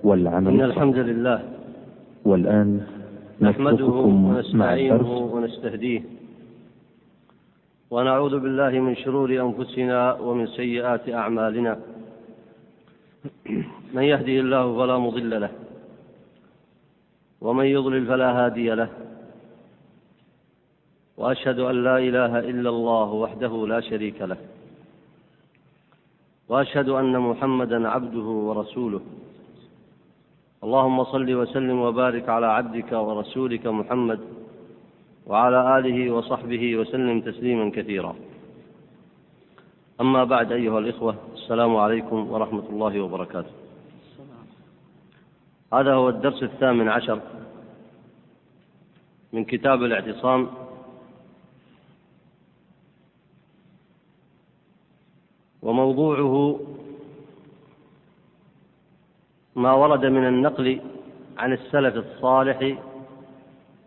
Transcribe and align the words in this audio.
والعمل 0.00 0.48
إن. 0.48 0.60
الحمد 0.60 0.96
لله. 0.96 1.38
والآن 2.24 2.86
نحمده 3.40 3.84
ونستعينه 3.84 5.12
ونستهديه. 5.18 6.00
ونعوذ 7.90 8.38
بالله 8.38 8.70
من 8.70 8.96
شرور 8.96 9.30
أنفسنا 9.30 10.12
ومن 10.12 10.46
سيئات 10.46 11.08
أعمالنا. 11.08 11.80
من 13.94 14.02
يهده 14.02 14.40
الله 14.40 14.78
فلا 14.78 14.98
مضل 14.98 15.40
له. 15.40 15.50
ومن 17.40 17.64
يضلل 17.64 18.06
فلا 18.06 18.44
هادي 18.44 18.70
له. 18.70 18.88
وأشهد 21.16 21.58
أن 21.58 21.84
لا 21.84 21.98
إله 21.98 22.38
إلا 22.38 22.70
الله 22.70 23.12
وحده 23.12 23.66
لا 23.66 23.80
شريك 23.80 24.22
له. 24.22 24.36
وأشهد 26.48 26.88
أن 26.88 27.18
محمدا 27.18 27.88
عبده 27.88 28.28
ورسوله. 28.48 29.00
اللهم 30.62 31.04
صل 31.04 31.34
وسلم 31.34 31.78
وبارك 31.80 32.28
على 32.28 32.46
عبدك 32.46 32.92
ورسولك 32.92 33.66
محمد 33.66 34.20
وعلى 35.26 35.78
آله 35.78 36.10
وصحبه 36.10 36.76
وسلم 36.76 37.20
تسليما 37.20 37.70
كثيرا. 37.70 38.14
أما 40.00 40.24
بعد 40.24 40.52
أيها 40.52 40.78
الإخوة 40.78 41.14
السلام 41.34 41.76
عليكم 41.76 42.30
ورحمة 42.30 42.66
الله 42.70 43.00
وبركاته. 43.00 43.50
هذا 45.72 45.94
هو 45.94 46.08
الدرس 46.08 46.42
الثامن 46.42 46.88
عشر 46.88 47.20
من 49.32 49.44
كتاب 49.44 49.82
الاعتصام. 49.82 50.48
وموضوعه 55.62 56.60
ما 59.56 59.72
ورد 59.72 60.06
من 60.06 60.26
النقل 60.26 60.80
عن 61.38 61.52
السلف 61.52 61.96
الصالح 61.96 62.76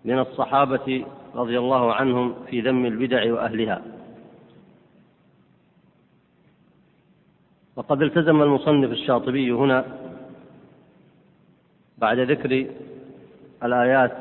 من 0.05 0.19
الصحابة 0.19 1.05
رضي 1.35 1.59
الله 1.59 1.94
عنهم 1.94 2.35
في 2.47 2.61
ذم 2.61 2.85
البدع 2.85 3.33
وأهلها. 3.33 3.81
وقد 7.75 8.02
التزم 8.02 8.41
المصنف 8.41 8.91
الشاطبي 8.91 9.52
هنا 9.52 9.85
بعد 11.97 12.19
ذكر 12.19 12.67
الآيات 13.63 14.17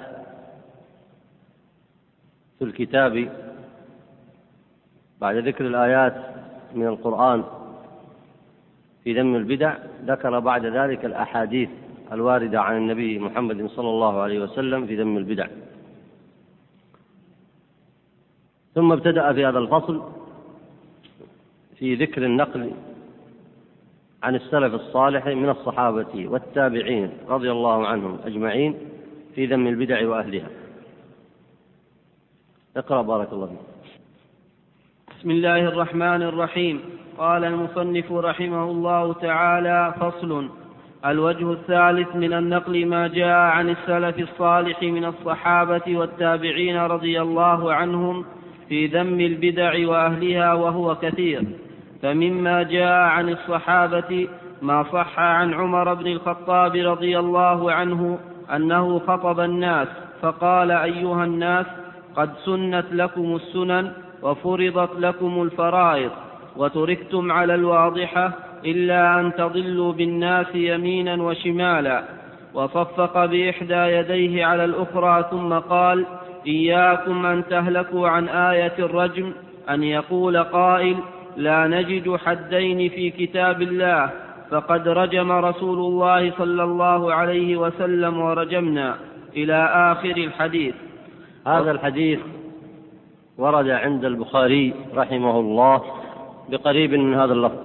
في 2.59 2.65
الكتاب 2.65 3.29
بعد 5.21 5.37
ذكر 5.37 5.67
الآيات 5.67 6.15
من 6.75 6.87
القرآن 6.87 7.45
في 9.05 9.13
ذم 9.13 9.35
البدع 9.35 9.77
ذكر 10.05 10.41
بعد 10.41 10.67
ذلك 10.67 11.05
الأحاديث 11.05 11.69
الواردة 12.13 12.61
عن 12.61 12.77
النبي 12.77 13.19
محمد 13.19 13.67
صلى 13.67 13.89
الله 13.89 14.21
عليه 14.21 14.39
وسلم 14.41 14.87
في 14.87 14.97
ذم 14.97 15.17
البدع. 15.17 15.47
ثم 18.75 18.93
ابتدأ 18.93 19.33
في 19.33 19.47
هذا 19.47 19.59
الفصل 19.59 20.03
في 21.79 21.95
ذكر 21.95 22.25
النقل 22.25 22.71
عن 24.23 24.35
السلف 24.35 24.75
الصالح 24.75 25.27
من 25.27 25.49
الصحابة 25.49 26.29
والتابعين 26.29 27.11
رضي 27.29 27.51
الله 27.51 27.87
عنهم 27.87 28.19
أجمعين 28.25 28.75
في 29.35 29.47
ذم 29.47 29.67
البدع 29.67 30.09
وأهلها. 30.09 30.49
اقرأ 32.77 33.03
بارك 33.03 33.33
الله 33.33 33.47
فيك. 33.47 33.59
بسم 35.19 35.31
الله 35.31 35.69
الرحمن 35.69 36.23
الرحيم. 36.23 36.94
قال 37.19 37.45
المصنف 37.45 38.13
رحمه 38.13 38.65
الله 38.65 39.13
تعالى 39.13 39.95
فصل. 40.01 40.49
الوجه 41.07 41.53
الثالث 41.53 42.17
من 42.17 42.33
النقل 42.33 42.87
ما 42.87 43.09
جاء 43.09 43.39
عن 43.39 43.71
السلف 43.71 44.19
الصالح 44.19 44.83
من 44.83 45.05
الصحابة 45.05 45.83
والتابعين 45.89 46.77
رضي 46.77 47.21
الله 47.21 47.73
عنهم 47.73 48.25
في 48.69 48.87
ذم 48.87 49.21
البدع 49.21 49.89
وأهلها 49.89 50.55
وهو 50.55 50.95
كثير. 50.95 51.43
فمما 52.03 52.63
جاء 52.63 53.01
عن 53.01 53.29
الصحابة 53.29 54.29
ما 54.63 54.85
صح 54.93 55.19
عن 55.19 55.55
عمر 55.55 55.95
بن 55.95 56.07
الخطاب 56.07 56.77
رضي 56.77 57.19
الله 57.19 57.73
عنه 57.73 58.19
أنه 58.55 58.99
خطب 58.99 59.41
الناس 59.41 59.89
فقال 60.23 60.71
أيها 60.71 61.25
الناس 61.25 61.67
قد 62.17 62.31
سنت 62.45 62.87
لكم 62.93 63.37
السنن 63.37 63.93
وفرضت 64.23 64.91
لكم 64.99 65.43
الفرائض. 65.43 66.11
وتركتم 66.57 67.33
على 67.33 67.55
الواضحة 67.55 68.33
إلا 68.65 69.21
أن 69.21 69.33
تضلوا 69.35 69.93
بالناس 69.93 70.55
يمينا 70.55 71.23
وشمالا. 71.23 72.05
وصفق 72.55 73.25
بإحدى 73.25 73.75
يديه 73.75 74.47
على 74.47 74.65
الأخرى 74.65 75.25
ثم 75.31 75.53
قال 75.53 76.07
إياكم 76.47 77.27
أن 77.27 77.45
تهلكوا 77.51 78.09
عن 78.09 78.29
آية 78.29 78.73
الرجم 78.79 79.33
أن 79.71 79.83
يقول 79.83 80.43
قائل 80.43 80.97
لا 81.37 81.67
نجد 81.67 82.17
حدين 82.17 82.89
في 82.89 83.11
كتاب 83.11 83.63
الله 83.63 84.11
فقد 84.51 84.89
رجم 84.89 85.33
رسول 85.33 85.79
الله 85.79 86.33
صلى 86.39 86.65
الله 86.65 87.15
عليه 87.15 87.57
وسلم 87.57 88.21
ورجمنا 88.21 88.97
إلى 89.37 89.69
آخر 89.93 90.17
الحديث. 90.17 90.75
هذا 91.47 91.71
الحديث 91.71 92.21
ورد 93.39 93.69
عند 93.69 94.05
البخاري 94.05 94.75
رحمه 94.95 95.41
الله 95.41 95.83
بقريب 96.49 96.95
من 96.95 97.15
هذا 97.15 97.33
اللفظ. 97.33 97.59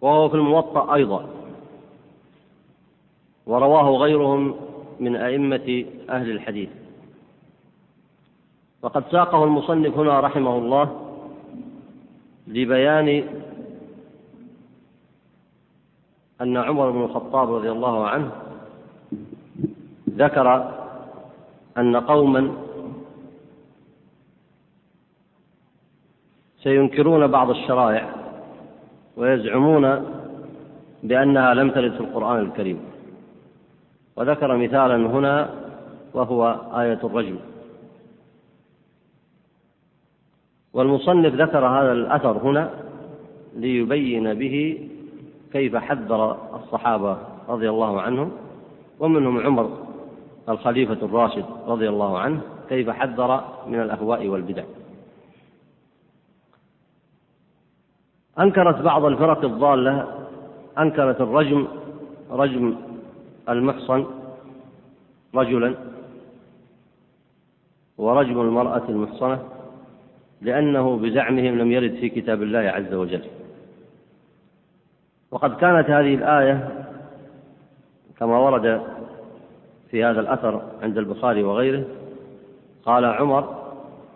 وهو 0.00 0.28
في 0.28 0.34
الموطأ 0.34 0.94
أيضا. 0.94 1.28
ورواه 3.46 3.90
غيرهم 3.90 4.54
من 5.00 5.16
أئمة 5.16 5.84
أهل 6.10 6.30
الحديث. 6.30 6.68
وقد 8.82 9.04
ساقه 9.10 9.44
المصنف 9.44 9.98
هنا 9.98 10.20
رحمه 10.20 10.58
الله 10.58 11.08
لبيان 12.46 13.24
أن 16.40 16.56
عمر 16.56 16.90
بن 16.90 17.02
الخطاب 17.02 17.54
رضي 17.54 17.70
الله 17.70 18.06
عنه 18.06 18.30
ذكر 20.10 20.74
أن 21.78 21.96
قوما 21.96 22.52
سينكرون 26.62 27.26
بعض 27.26 27.50
الشرائع 27.50 28.08
ويزعمون 29.16 30.04
بأنها 31.02 31.54
لم 31.54 31.70
ترد 31.70 31.92
في 31.92 32.00
القرآن 32.00 32.40
الكريم. 32.40 32.80
وذكر 34.16 34.56
مثالا 34.56 34.96
هنا 34.96 35.50
وهو 36.14 36.60
آية 36.74 36.98
الرجم. 37.04 37.36
والمصنف 40.72 41.34
ذكر 41.34 41.66
هذا 41.66 41.92
الأثر 41.92 42.38
هنا 42.38 42.70
ليبين 43.56 44.34
به 44.34 44.88
كيف 45.52 45.76
حذر 45.76 46.36
الصحابة 46.54 47.18
رضي 47.48 47.70
الله 47.70 48.00
عنهم 48.00 48.32
ومنهم 49.00 49.40
عمر 49.40 49.70
الخليفة 50.48 50.98
الراشد 51.02 51.44
رضي 51.66 51.88
الله 51.88 52.18
عنه 52.18 52.40
كيف 52.68 52.90
حذر 52.90 53.44
من 53.66 53.80
الأهواء 53.80 54.28
والبدع. 54.28 54.62
أنكرت 58.40 58.82
بعض 58.82 59.04
الفرق 59.04 59.44
الضالة 59.44 60.06
أنكرت 60.78 61.20
الرجم 61.20 61.68
رجم 62.30 62.74
المحصن 63.48 64.06
رجلا 65.34 65.74
ورجم 67.98 68.40
المرأة 68.40 68.82
المحصنة 68.88 69.42
لأنه 70.42 70.96
بزعمهم 70.96 71.58
لم 71.58 71.72
يرد 71.72 71.94
في 71.94 72.08
كتاب 72.08 72.42
الله 72.42 72.58
عز 72.58 72.94
وجل. 72.94 73.24
وقد 75.30 75.56
كانت 75.56 75.90
هذه 75.90 76.14
الآية 76.14 76.68
كما 78.18 78.38
ورد 78.38 78.82
في 79.90 80.04
هذا 80.04 80.20
الأثر 80.20 80.62
عند 80.82 80.98
البخاري 80.98 81.42
وغيره 81.42 81.84
قال 82.84 83.04
عمر 83.04 83.58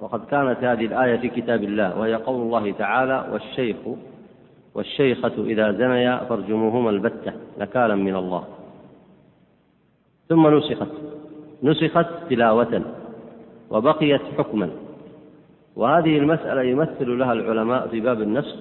وقد 0.00 0.24
كانت 0.24 0.64
هذه 0.64 0.84
الآية 0.84 1.16
في 1.16 1.28
كتاب 1.28 1.62
الله 1.62 1.98
وهي 1.98 2.14
قول 2.14 2.40
الله 2.42 2.72
تعالى 2.72 3.26
والشيخ 3.32 3.76
والشيخة 4.74 5.32
إذا 5.38 5.72
زنيا 5.72 6.24
فارجموهما 6.24 6.90
البتة 6.90 7.32
نكالا 7.58 7.94
من 7.94 8.16
الله. 8.16 8.44
ثم 10.28 10.46
نسخت. 10.46 10.88
نسخت 11.62 12.06
تلاوة 12.30 12.82
وبقيت 13.70 14.22
حكما. 14.38 14.70
وهذه 15.76 16.18
المسألة 16.18 16.62
يمثل 16.62 17.18
لها 17.18 17.32
العلماء 17.32 17.88
في 17.88 18.00
باب 18.00 18.22
النسخ 18.22 18.56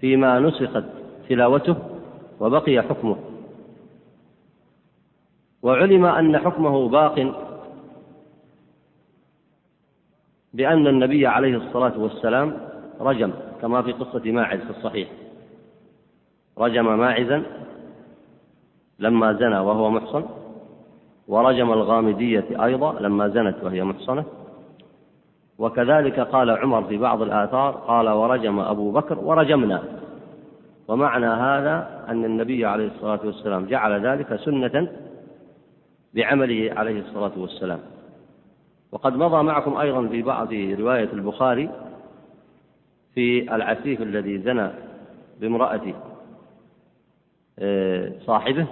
فيما 0.00 0.40
نسخت 0.40 0.84
تلاوته 1.28 1.76
وبقي 2.40 2.82
حكمه. 2.82 3.16
وعلم 5.62 6.04
أن 6.04 6.38
حكمه 6.38 6.88
باق 6.88 7.34
بأن 10.54 10.86
النبي 10.86 11.26
عليه 11.26 11.56
الصلاة 11.56 11.98
والسلام 11.98 12.56
رجم 13.00 13.32
كما 13.60 13.82
في 13.82 13.92
قصة 13.92 14.32
ماعز 14.32 14.60
في 14.60 14.70
الصحيح. 14.70 15.08
رجم 16.58 16.98
ماعزا 16.98 17.42
لما 18.98 19.32
زنى 19.32 19.58
وهو 19.58 19.90
محصن 19.90 20.24
ورجم 21.28 21.72
الغامدية 21.72 22.64
أيضا 22.64 23.00
لما 23.00 23.28
زنت 23.28 23.56
وهي 23.62 23.84
محصنة. 23.84 24.24
وكذلك 25.58 26.20
قال 26.20 26.50
عمر 26.50 26.84
في 26.84 26.96
بعض 26.96 27.22
الآثار 27.22 27.72
قال 27.72 28.08
ورجم 28.08 28.58
أبو 28.58 28.90
بكر 28.92 29.18
ورجمنا. 29.18 29.82
ومعنى 30.88 31.26
هذا 31.26 32.04
أن 32.08 32.24
النبي 32.24 32.66
عليه 32.66 32.86
الصلاة 32.86 33.20
والسلام 33.24 33.66
جعل 33.66 34.06
ذلك 34.06 34.36
سنة 34.36 34.88
بعمله 36.14 36.72
عليه 36.76 37.00
الصلاة 37.00 37.32
والسلام. 37.36 37.80
وقد 38.92 39.16
مضى 39.16 39.42
معكم 39.42 39.76
أيضا 39.76 40.06
في 40.06 40.22
بعض 40.22 40.52
رواية 40.52 41.08
البخاري 41.12 41.70
في 43.14 43.54
العفيف 43.54 44.02
الذي 44.02 44.38
زنى 44.38 44.68
بامرأة 45.40 45.74
آه، 45.74 46.07
صاحبه 48.26 48.66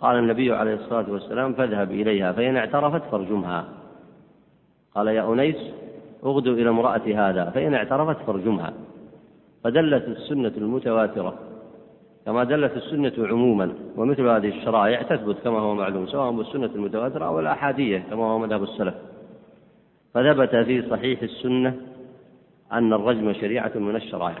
قال 0.00 0.18
النبي 0.18 0.52
عليه 0.52 0.74
الصلاة 0.74 1.10
والسلام 1.10 1.52
فاذهب 1.52 1.90
إليها 1.90 2.32
فإن 2.32 2.56
اعترفت 2.56 3.02
فارجمها. 3.10 3.64
قال 4.94 5.06
يا 5.06 5.32
أنيس 5.32 5.56
أغدو 6.24 6.52
إلى 6.52 6.68
امرأة 6.68 7.02
هذا 7.06 7.50
فإن 7.50 7.74
اعترفت 7.74 8.16
فارجمها. 8.26 8.72
فدلت 9.64 10.08
السنة 10.08 10.52
المتواترة 10.56 11.34
كما 12.26 12.44
دلت 12.44 12.76
السنة 12.76 13.28
عموما 13.28 13.72
ومثل 13.96 14.28
هذه 14.28 14.48
الشرائع 14.48 15.02
تثبت 15.02 15.36
كما 15.44 15.58
هو 15.58 15.74
معلوم 15.74 16.06
سواء 16.06 16.32
بالسنة 16.32 16.70
المتواترة 16.74 17.24
أو 17.24 17.40
الأحادية 17.40 17.98
كما 18.10 18.24
هو 18.24 18.38
مذهب 18.38 18.62
السلف. 18.62 18.94
فثبت 20.14 20.56
في 20.56 20.90
صحيح 20.90 21.22
السنة 21.22 21.76
أن 22.72 22.92
الرجم 22.92 23.32
شريعة 23.32 23.72
من 23.74 23.96
الشرائع. 23.96 24.38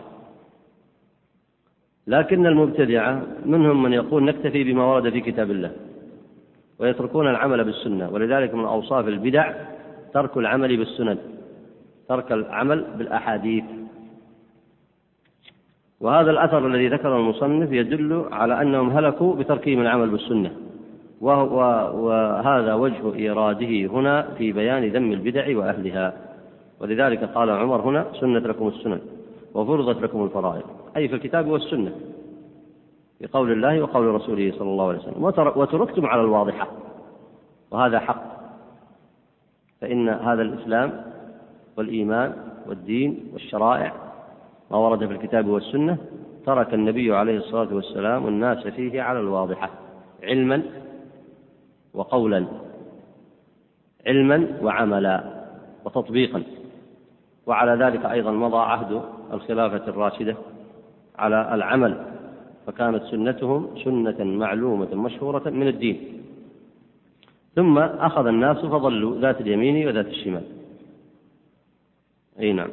لكن 2.06 2.46
المبتدعة 2.46 3.22
منهم 3.44 3.82
من 3.82 3.92
يقول 3.92 4.24
نكتفي 4.24 4.64
بما 4.64 4.84
ورد 4.84 5.10
في 5.10 5.20
كتاب 5.20 5.50
الله 5.50 5.70
ويتركون 6.78 7.28
العمل 7.28 7.64
بالسنة 7.64 8.10
ولذلك 8.10 8.54
من 8.54 8.64
أوصاف 8.64 9.08
البدع 9.08 9.52
ترك 10.14 10.36
العمل 10.36 10.76
بالسنن 10.76 11.18
ترك 12.08 12.32
العمل 12.32 12.84
بالأحاديث. 12.98 13.64
وهذا 16.00 16.30
الأثر 16.30 16.66
الذي 16.66 16.88
ذكره 16.88 17.16
المصنف 17.16 17.72
يدل 17.72 18.24
على 18.32 18.62
أنهم 18.62 18.90
هلكوا 18.90 19.34
بتركهم 19.34 19.80
العمل 19.80 20.10
بالسنة. 20.10 20.50
وهو 21.20 21.58
وهذا 22.06 22.74
وجه 22.74 23.14
إيراده 23.14 23.86
هنا 23.92 24.22
في 24.38 24.52
بيان 24.52 24.84
ذم 24.84 25.12
البدع 25.12 25.58
وأهلها. 25.58 26.12
ولذلك 26.80 27.24
قال 27.24 27.50
عمر 27.50 27.80
هنا 27.80 28.06
سنة 28.20 28.38
لكم 28.38 28.68
السنن. 28.68 29.00
وفرضت 29.56 30.02
لكم 30.02 30.24
الفرائض 30.24 30.62
أي 30.96 31.08
في 31.08 31.14
الكتاب 31.14 31.48
والسنة 31.48 31.92
في 33.18 33.26
قول 33.26 33.52
الله 33.52 33.82
وقول 33.82 34.06
رسوله 34.06 34.52
صلى 34.58 34.70
الله 34.70 34.88
عليه 34.88 34.98
وسلم 34.98 35.24
وتركتم 35.56 36.06
على 36.06 36.20
الواضحة 36.20 36.68
وهذا 37.70 38.00
حق 38.00 38.22
فإن 39.80 40.08
هذا 40.08 40.42
الإسلام 40.42 41.02
والإيمان 41.76 42.32
والدين 42.66 43.30
والشرائع 43.32 43.92
ما 44.70 44.76
ورد 44.76 45.06
في 45.06 45.12
الكتاب 45.12 45.48
والسنة 45.48 45.98
ترك 46.46 46.74
النبي 46.74 47.14
عليه 47.14 47.36
الصلاة 47.36 47.74
والسلام 47.74 48.26
الناس 48.26 48.66
فيه 48.66 49.02
على 49.02 49.20
الواضحة 49.20 49.70
علما 50.22 50.62
وقولا 51.94 52.46
علما 54.06 54.58
وعملا 54.62 55.24
وتطبيقا 55.84 56.42
وعلى 57.46 57.84
ذلك 57.84 58.04
أيضا 58.04 58.30
مضى 58.30 58.58
عهد 58.58 59.15
الخلافة 59.32 59.88
الراشدة 59.88 60.36
على 61.18 61.54
العمل 61.54 62.06
فكانت 62.66 63.02
سنتهم 63.04 63.68
سنة 63.84 64.24
معلومة 64.24 64.94
مشهورة 64.94 65.50
من 65.50 65.68
الدين. 65.68 66.22
ثم 67.56 67.78
أخذ 67.78 68.26
الناس 68.26 68.56
فضلوا 68.56 69.20
ذات 69.20 69.40
اليمين 69.40 69.88
وذات 69.88 70.06
الشمال. 70.06 70.42
أي 72.40 72.52
نعم. 72.52 72.68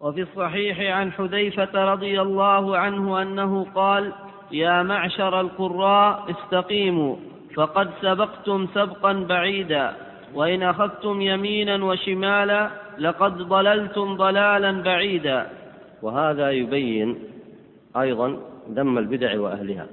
وفي 0.00 0.22
الصحيح 0.22 0.96
عن 0.96 1.12
حذيفة 1.12 1.92
رضي 1.92 2.20
الله 2.20 2.78
عنه 2.78 3.22
أنه 3.22 3.66
قال 3.74 4.12
يا 4.52 4.82
معشر 4.82 5.40
القراء 5.40 6.30
استقيموا 6.30 7.16
فقد 7.54 7.90
سبقتم 8.02 8.66
سبقا 8.74 9.12
بعيدا 9.12 9.92
وإن 10.34 10.62
أخذتم 10.62 11.20
يمينا 11.20 11.84
وشمالا 11.84 12.70
لقد 12.98 13.38
ضللتم 13.38 14.16
ضلالا 14.16 14.82
بعيدا. 14.82 15.46
وهذا 16.02 16.50
يبين 16.50 17.18
أيضا 17.96 18.38
ذم 18.70 18.98
البدع 18.98 19.40
وأهلها. 19.40 19.86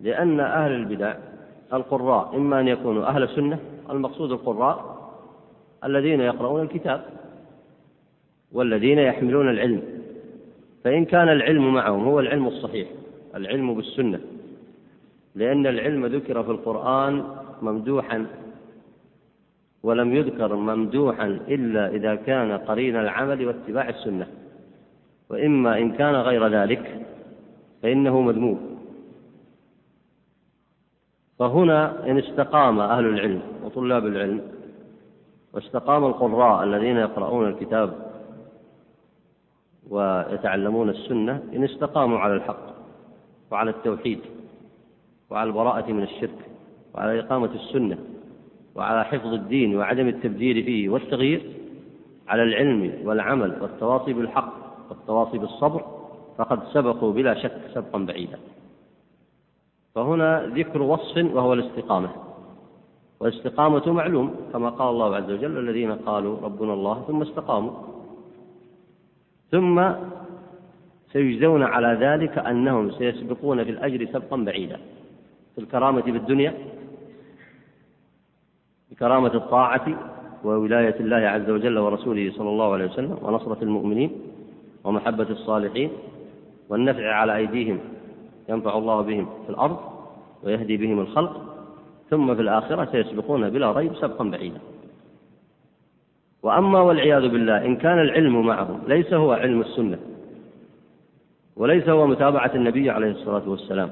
لأن 0.00 0.40
أهل 0.40 0.72
البدع 0.72 1.14
القراء 1.72 2.36
إما 2.36 2.60
أن 2.60 2.68
يكونوا 2.68 3.06
أهل 3.06 3.22
السنة 3.22 3.58
المقصود 3.90 4.32
القراء 4.32 4.96
الذين 5.84 6.20
يقرؤون 6.20 6.62
الكتاب 6.62 7.04
والذين 8.52 8.98
يحملون 8.98 9.50
العلم. 9.50 9.82
فإن 10.84 11.04
كان 11.04 11.28
العلم 11.28 11.74
معهم 11.74 12.04
هو 12.04 12.20
العلم 12.20 12.46
الصحيح 12.46 12.88
العلم 13.34 13.74
بالسنة. 13.74 14.20
لأن 15.34 15.66
العلم 15.66 16.06
ذكر 16.06 16.42
في 16.42 16.50
القرآن 16.50 17.24
ممدوحا 17.62 18.26
ولم 19.86 20.14
يذكر 20.14 20.56
ممدوحا 20.56 21.26
إلا 21.26 21.88
إذا 21.88 22.14
كان 22.14 22.52
قرين 22.52 22.96
العمل 22.96 23.46
واتباع 23.46 23.88
السنة. 23.88 24.26
وإما 25.30 25.78
إن 25.78 25.92
كان 25.92 26.14
غير 26.14 26.48
ذلك 26.48 27.06
فإنه 27.82 28.20
مذموم. 28.20 28.58
فهنا 31.38 32.10
إن 32.10 32.18
استقام 32.18 32.80
أهل 32.80 33.06
العلم 33.06 33.42
وطلاب 33.64 34.06
العلم 34.06 34.40
واستقام 35.52 36.04
القراء 36.04 36.64
الذين 36.64 36.96
يقرؤون 36.96 37.48
الكتاب 37.48 37.90
ويتعلمون 39.90 40.88
السنة 40.88 41.42
إن 41.54 41.64
استقاموا 41.64 42.18
على 42.18 42.34
الحق 42.34 42.66
وعلى 43.50 43.70
التوحيد 43.70 44.20
وعلى 45.30 45.48
البراءة 45.48 45.92
من 45.92 46.02
الشرك 46.02 46.38
وعلى 46.94 47.20
إقامة 47.20 47.50
السنة. 47.54 48.15
وعلى 48.76 49.04
حفظ 49.04 49.32
الدين 49.32 49.76
وعدم 49.76 50.08
التبديل 50.08 50.64
فيه 50.64 50.88
والتغيير 50.88 51.42
على 52.28 52.42
العلم 52.42 52.92
والعمل 53.04 53.62
والتواصي 53.62 54.12
بالحق 54.12 54.52
والتواصي 54.90 55.38
بالصبر 55.38 55.84
فقد 56.38 56.60
سبقوا 56.72 57.12
بلا 57.12 57.34
شك 57.34 57.60
سبقا 57.74 57.98
بعيدا. 57.98 58.38
فهنا 59.94 60.52
ذكر 60.54 60.82
وصف 60.82 61.34
وهو 61.34 61.52
الاستقامة. 61.52 62.08
والاستقامة 63.20 63.92
معلوم 63.92 64.34
كما 64.52 64.68
قال 64.68 64.88
الله 64.88 65.16
عز 65.16 65.30
وجل 65.30 65.58
الذين 65.58 65.92
قالوا 65.92 66.40
ربنا 66.40 66.72
الله 66.72 67.04
ثم 67.08 67.22
استقاموا. 67.22 67.72
ثم 69.50 69.90
سيجزون 71.12 71.62
على 71.62 71.98
ذلك 72.00 72.38
أنهم 72.38 72.90
سيسبقون 72.90 73.64
في 73.64 73.70
الأجر 73.70 74.06
سبقا 74.12 74.36
بعيدا. 74.36 74.80
في 75.54 75.60
الكرامة 75.60 76.02
بالدنيا 76.02 76.54
بكرامة 78.96 79.34
الطاعة 79.34 79.86
وولاية 80.44 81.00
الله 81.00 81.16
عز 81.16 81.50
وجل 81.50 81.78
ورسوله 81.78 82.32
صلى 82.36 82.48
الله 82.48 82.72
عليه 82.72 82.84
وسلم 82.84 83.18
ونصرة 83.22 83.58
المؤمنين 83.62 84.10
ومحبة 84.84 85.30
الصالحين 85.30 85.90
والنفع 86.68 87.12
على 87.12 87.36
أيديهم 87.36 87.78
ينفع 88.48 88.78
الله 88.78 89.00
بهم 89.00 89.26
في 89.44 89.50
الأرض 89.50 89.76
ويهدي 90.44 90.76
بهم 90.76 91.00
الخلق 91.00 91.42
ثم 92.10 92.34
في 92.34 92.42
الآخرة 92.42 92.88
سيسبقون 92.92 93.50
بلا 93.50 93.72
ريب 93.72 93.94
سبقا 93.94 94.24
بعيدا. 94.24 94.60
وأما 96.42 96.80
والعياذ 96.80 97.28
بالله 97.28 97.64
إن 97.64 97.76
كان 97.76 97.98
العلم 97.98 98.46
معهم 98.46 98.80
ليس 98.88 99.12
هو 99.12 99.32
علم 99.32 99.60
السنة 99.60 99.98
وليس 101.56 101.88
هو 101.88 102.06
متابعة 102.06 102.50
النبي 102.54 102.90
عليه 102.90 103.10
الصلاة 103.10 103.48
والسلام 103.48 103.90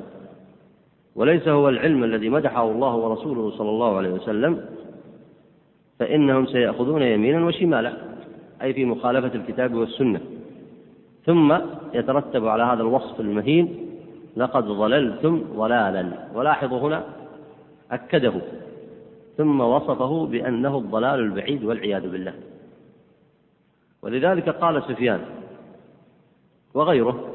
وليس 1.17 1.49
هو 1.49 1.69
العلم 1.69 2.05
الذي 2.05 2.29
مدحه 2.29 2.71
الله 2.71 2.95
ورسوله 2.95 3.51
صلى 3.51 3.71
الله 3.71 3.97
عليه 3.97 4.11
وسلم 4.11 4.65
فإنهم 5.99 6.47
سيأخذون 6.47 7.03
يمينا 7.03 7.47
وشمالا 7.47 7.93
أي 8.63 8.73
في 8.73 8.85
مخالفة 8.85 9.35
الكتاب 9.35 9.75
والسنة. 9.75 10.21
ثم 11.27 11.59
يترتب 11.95 12.47
على 12.47 12.63
هذا 12.63 12.83
الوصف 12.83 13.21
المهين 13.21 13.77
لقد 14.37 14.65
ضللتم 14.65 15.45
ضلالا. 15.57 16.11
ولاحظوا 16.35 16.81
هنا 16.81 17.05
أكده. 17.91 18.33
ثم 19.37 19.61
وصفه 19.61 20.27
بأنه 20.27 20.79
الضلال 20.79 21.21
البعيد 21.21 21.65
والعياذ 21.65 22.11
بالله. 22.11 22.35
ولذلك 24.03 24.49
قال 24.49 24.83
سفيان 24.83 25.21
وغيره 26.75 27.31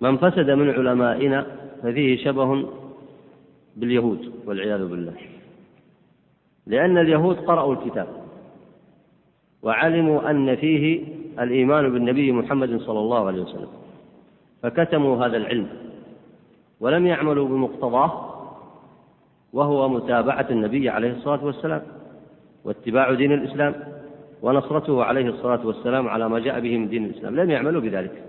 من 0.00 0.16
فسد 0.16 0.50
من 0.50 0.70
علمائنا 0.70 1.46
ففيه 1.82 2.24
شبه 2.24 2.68
باليهود 3.76 4.32
والعياذ 4.46 4.88
بالله. 4.88 5.14
لأن 6.66 6.98
اليهود 6.98 7.36
قرأوا 7.36 7.74
الكتاب 7.74 8.06
وعلموا 9.62 10.30
أن 10.30 10.56
فيه 10.56 11.04
الإيمان 11.40 11.92
بالنبي 11.92 12.32
محمد 12.32 12.80
صلى 12.80 12.98
الله 12.98 13.26
عليه 13.26 13.42
وسلم 13.42 13.68
فكتموا 14.62 15.26
هذا 15.26 15.36
العلم 15.36 15.68
ولم 16.80 17.06
يعملوا 17.06 17.48
بمقتضاه 17.48 18.32
وهو 19.52 19.88
متابعة 19.88 20.46
النبي 20.50 20.88
عليه 20.88 21.12
الصلاة 21.12 21.44
والسلام 21.44 21.82
واتباع 22.64 23.12
دين 23.12 23.32
الإسلام 23.32 23.74
ونصرته 24.42 25.04
عليه 25.04 25.28
الصلاة 25.28 25.66
والسلام 25.66 26.08
على 26.08 26.28
ما 26.28 26.38
جاء 26.38 26.60
به 26.60 26.78
من 26.78 26.88
دين 26.88 27.04
الإسلام 27.04 27.36
لم 27.36 27.50
يعملوا 27.50 27.80
بذلك. 27.80 28.22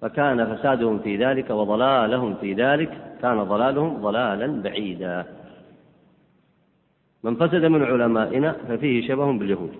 فكان 0.00 0.56
فسادهم 0.56 0.98
في 0.98 1.16
ذلك 1.16 1.50
وضلالهم 1.50 2.34
في 2.34 2.52
ذلك 2.54 2.90
كان 3.22 3.42
ضلالهم 3.42 4.02
ضلالا 4.02 4.62
بعيدا. 4.62 5.24
من 7.24 7.36
فسد 7.36 7.64
من 7.64 7.82
علمائنا 7.82 8.56
ففيه 8.68 9.08
شبه 9.08 9.32
باليهود. 9.32 9.72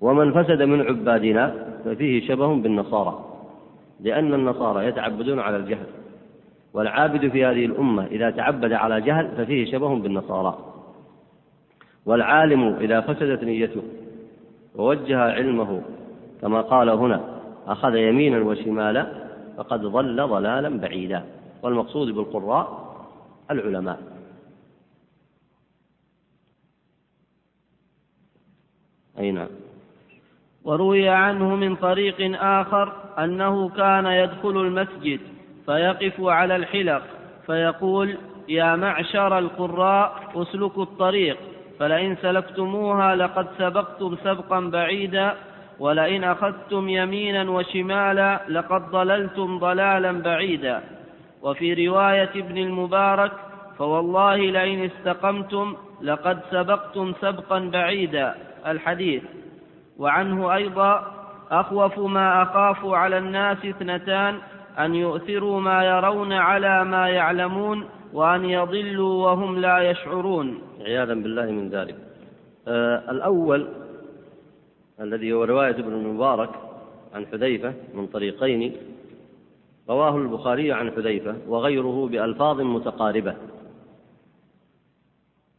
ومن 0.00 0.32
فسد 0.42 0.62
من 0.62 0.82
عبادنا 0.82 1.54
ففيه 1.84 2.28
شبه 2.28 2.54
بالنصارى. 2.54 3.24
لأن 4.00 4.34
النصارى 4.34 4.86
يتعبدون 4.86 5.40
على 5.40 5.56
الجهل. 5.56 5.86
والعابد 6.74 7.28
في 7.28 7.44
هذه 7.44 7.66
الأمة 7.66 8.06
إذا 8.06 8.30
تعبد 8.30 8.72
على 8.72 9.00
جهل 9.00 9.28
ففيه 9.36 9.72
شبه 9.72 9.98
بالنصارى. 9.98 10.58
والعالم 12.06 12.74
إذا 12.80 13.00
فسدت 13.00 13.44
نيته 13.44 13.82
ووجه 14.76 15.18
علمه 15.18 15.82
كما 16.42 16.60
قال 16.60 16.88
هنا 16.88 17.20
أخذ 17.66 17.94
يمينا 17.94 18.38
وشمالا 18.38 19.06
فقد 19.56 19.80
ضل 19.80 20.28
ضلالا 20.28 20.78
بعيدا. 20.78 21.24
والمقصود 21.62 22.14
بالقراء 22.14 22.94
العلماء. 23.50 24.13
أي 29.18 29.30
نعم. 29.30 29.48
وروي 30.64 31.08
عنه 31.08 31.56
من 31.56 31.76
طريق 31.76 32.42
آخر 32.42 32.92
أنه 33.18 33.68
كان 33.68 34.06
يدخل 34.06 34.60
المسجد 34.60 35.20
فيقف 35.66 36.20
على 36.20 36.56
الحلق 36.56 37.02
فيقول 37.46 38.16
يا 38.48 38.76
معشر 38.76 39.38
القراء 39.38 40.32
اسلكوا 40.34 40.82
الطريق 40.82 41.36
فلئن 41.78 42.16
سلكتموها 42.22 43.16
لقد 43.16 43.46
سبقتم 43.58 44.16
سبقا 44.24 44.60
بعيدا 44.60 45.34
ولئن 45.78 46.24
أخذتم 46.24 46.88
يمينا 46.88 47.50
وشمالا 47.50 48.40
لقد 48.48 48.90
ضللتم 48.90 49.58
ضلالا 49.58 50.12
بعيدا. 50.12 50.80
وفي 51.42 51.86
رواية 51.88 52.30
ابن 52.36 52.58
المبارك 52.58 53.32
فوالله 53.78 54.36
لئن 54.36 54.84
استقمتم 54.84 55.76
لقد 56.04 56.38
سبقتم 56.50 57.12
سبقا 57.20 57.58
بعيدا 57.58 58.34
الحديث. 58.66 59.22
وعنه 59.98 60.54
أيضا 60.54 61.12
أخوف 61.50 61.98
ما 61.98 62.42
أخاف 62.42 62.86
على 62.86 63.18
الناس 63.18 63.58
اثنتان 63.64 64.38
أن 64.78 64.94
يؤثروا 64.94 65.60
ما 65.60 65.84
يرون 65.84 66.32
على 66.32 66.84
ما 66.84 67.08
يعلمون 67.08 67.88
وأن 68.12 68.44
يضلوا 68.44 69.26
وهم 69.26 69.58
لا 69.58 69.90
يشعرون. 69.90 70.58
عياذا 70.80 71.14
بالله 71.14 71.46
من 71.50 71.68
ذلك. 71.68 71.96
آه 72.68 73.10
الأول 73.10 73.68
الذي 75.00 75.32
هو 75.32 75.44
رواية 75.44 75.70
ابن 75.70 75.92
المبارك 75.92 76.50
عن 77.14 77.26
حذيفة 77.26 77.74
من 77.94 78.06
طريقين 78.06 78.72
رواه 79.90 80.16
البخاري 80.16 80.72
عن 80.72 80.90
حذيفة 80.90 81.36
وغيره 81.48 82.08
بألفاظ 82.08 82.60
متقاربة. 82.60 83.34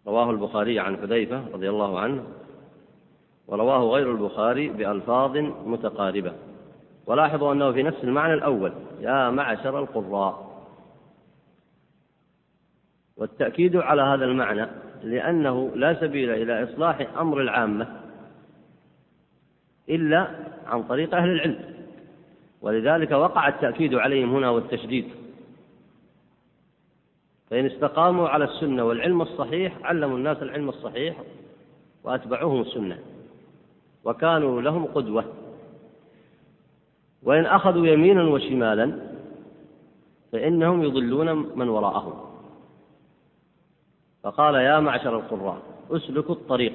رواه 0.07 0.31
البخاري 0.31 0.79
عن 0.79 0.97
حذيفة 0.97 1.43
رضي 1.53 1.69
الله 1.69 1.99
عنه 1.99 2.23
ورواه 3.47 3.83
غير 3.83 4.11
البخاري 4.11 4.69
بألفاظ 4.69 5.37
متقاربة. 5.65 6.33
ولاحظوا 7.07 7.53
أنه 7.53 7.71
في 7.71 7.83
نفس 7.83 8.03
المعنى 8.03 8.33
الأول 8.33 8.73
يا 9.01 9.29
معشر 9.29 9.79
القراء. 9.79 10.45
والتأكيد 13.17 13.75
على 13.75 14.01
هذا 14.01 14.25
المعنى 14.25 14.67
لأنه 15.03 15.71
لا 15.75 15.93
سبيل 15.93 16.29
إلى 16.29 16.63
إصلاح 16.63 17.07
أمر 17.17 17.41
العامة 17.41 17.87
إلا 19.89 20.27
عن 20.67 20.83
طريق 20.83 21.15
أهل 21.15 21.29
العلم. 21.29 21.59
ولذلك 22.61 23.11
وقع 23.11 23.47
التأكيد 23.47 23.95
عليهم 23.95 24.35
هنا 24.35 24.49
والتشديد. 24.49 25.24
فإن 27.49 27.65
استقاموا 27.65 28.29
على 28.29 28.45
السنة 28.45 28.83
والعلم 28.83 29.21
الصحيح 29.21 29.77
علموا 29.83 30.17
الناس 30.17 30.37
العلم 30.41 30.69
الصحيح 30.69 31.15
وأتبعوهم 32.03 32.61
السنة 32.61 32.99
وكانوا 34.03 34.61
لهم 34.61 34.85
قدوة. 34.85 35.25
وإن 37.23 37.45
أخذوا 37.45 37.87
يمينا 37.87 38.23
وشمالا 38.23 38.99
فإنهم 40.31 40.83
يضلون 40.83 41.57
من 41.59 41.69
وراءهم. 41.69 42.13
فقال 44.23 44.55
يا 44.55 44.79
معشر 44.79 45.15
القراء 45.15 45.57
أسلكوا 45.91 46.35
الطريق. 46.35 46.73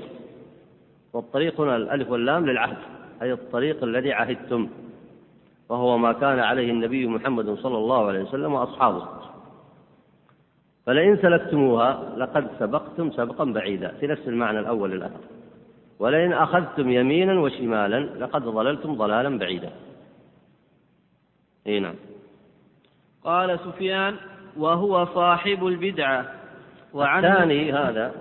والطريق 1.13 1.61
هنا 1.61 1.77
الألف 1.77 2.11
واللام 2.11 2.47
للعهد 2.47 2.79
أي 3.23 3.33
الطريق 3.33 3.85
الذي 3.85 4.13
عهدتم 4.13 4.69
وهو 5.69 5.99
ما 5.99 6.13
كان 6.13 6.39
عليه 6.39 6.71
النبي 6.71 7.07
محمد 7.07 7.59
صلى 7.59 7.79
الله 7.79 8.07
عليه 8.07 8.23
وسلم 8.23 8.53
وأصحابه. 8.53 9.30
فلئن 10.87 11.17
سلكتموها 11.17 12.15
لقد 12.17 12.47
سبقتم 12.59 13.11
سبقا 13.11 13.45
بعيدا. 13.45 13.89
في 14.01 14.07
نفس 14.07 14.29
المعنى 14.29 14.59
الأول 14.59 14.91
للأثر 14.91 15.21
ولئن 15.99 16.33
أخذتم 16.33 16.91
يمينا 16.91 17.41
وشمالا 17.41 18.01
لقد 18.25 18.43
ضللتم 18.43 18.95
ضلالا 18.95 19.39
بعيدا. 19.39 19.71
إي 21.67 21.81
نعم. 21.81 21.95
قال 23.25 23.59
سفيان 23.59 24.17
وهو 24.57 25.05
صاحب 25.05 25.67
البدعة. 25.67 26.27
وعنه 26.95 27.33
الثاني 27.33 27.73
هذا 27.73 28.13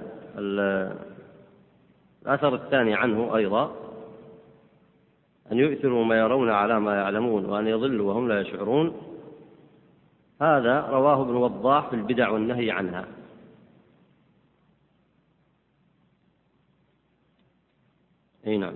الأثر 2.25 2.55
الثاني 2.55 2.93
عنه 2.93 3.35
أيضا 3.35 3.71
أن 5.51 5.57
يؤثروا 5.57 6.05
ما 6.05 6.19
يرون 6.19 6.49
على 6.49 6.79
ما 6.79 6.95
يعلمون 6.95 7.45
وأن 7.45 7.67
يضلوا 7.67 8.13
وهم 8.13 8.27
لا 8.27 8.41
يشعرون. 8.41 9.08
هذا 10.41 10.81
رواه 10.81 11.21
ابن 11.21 11.35
وضاح 11.35 11.87
في 11.87 11.95
البدع 11.95 12.29
والنهي 12.29 12.71
عنها. 12.71 13.05
أي 18.47 18.57
نعم. 18.57 18.73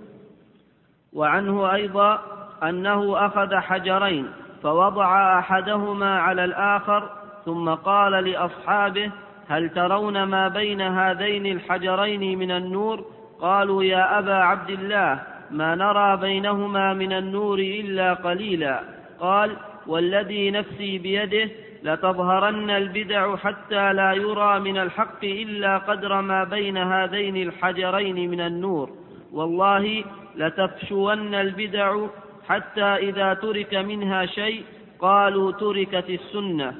وعنه 1.13 1.73
أيضا 1.73 2.21
أنه 2.63 3.25
أخذ 3.25 3.55
حجرين 3.55 4.31
فوضع 4.63 5.39
أحدهما 5.39 6.19
على 6.19 6.45
الآخر 6.45 7.09
ثم 7.45 7.69
قال 7.69 8.11
لأصحابه 8.11 9.11
هل 9.47 9.69
ترون 9.69 10.23
ما 10.23 10.47
بين 10.47 10.81
هذين 10.81 11.45
الحجرين 11.45 12.39
من 12.39 12.51
النور؟ 12.51 13.05
قالوا 13.41 13.83
يا 13.83 14.19
أبا 14.19 14.35
عبد 14.35 14.69
الله 14.69 15.23
ما 15.51 15.75
نرى 15.75 16.17
بينهما 16.17 16.93
من 16.93 17.13
النور 17.13 17.59
إلا 17.59 18.13
قليلا. 18.13 18.79
قال 19.19 19.57
والذي 19.87 20.51
نفسي 20.51 20.97
بيده 20.97 21.49
لتظهرن 21.83 22.69
البدع 22.69 23.35
حتى 23.35 23.93
لا 23.93 24.13
يرى 24.13 24.59
من 24.59 24.77
الحق 24.77 25.23
إلا 25.23 25.77
قدر 25.77 26.21
ما 26.21 26.43
بين 26.43 26.77
هذين 26.77 27.37
الحجرين 27.37 28.31
من 28.31 28.41
النور. 28.41 28.89
والله 29.31 30.03
لتفشون 30.35 31.35
البدع 31.35 32.07
حتى 32.47 32.81
إذا 32.83 33.33
ترك 33.33 33.75
منها 33.75 34.25
شيء 34.25 34.63
قالوا 34.99 35.51
تركت 35.51 36.09
السنة. 36.09 36.75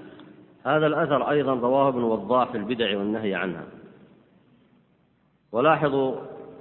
هذا 0.66 0.88
الأثر 0.88 1.30
أيضا 1.30 1.54
رواه 1.54 1.88
ابن 1.88 2.04
وضاح 2.04 2.52
في 2.52 2.58
البدع 2.58 2.98
والنهي 2.98 3.36
عنها. 3.36 3.64
ولاحظوا 5.52 6.16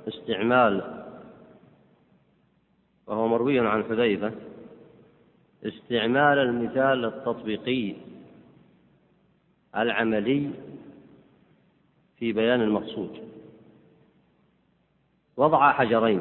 استعمال 0.09 1.03
وهو 3.07 3.29
مروي 3.29 3.61
عن 3.61 3.85
حذيفة 3.85 4.33
استعمال 5.65 6.39
المثال 6.39 7.05
التطبيقي 7.05 7.95
العملي 9.77 10.51
في 12.19 12.33
بيان 12.33 12.61
المقصود. 12.61 13.11
وضع 15.37 15.73
حجرين 15.73 16.21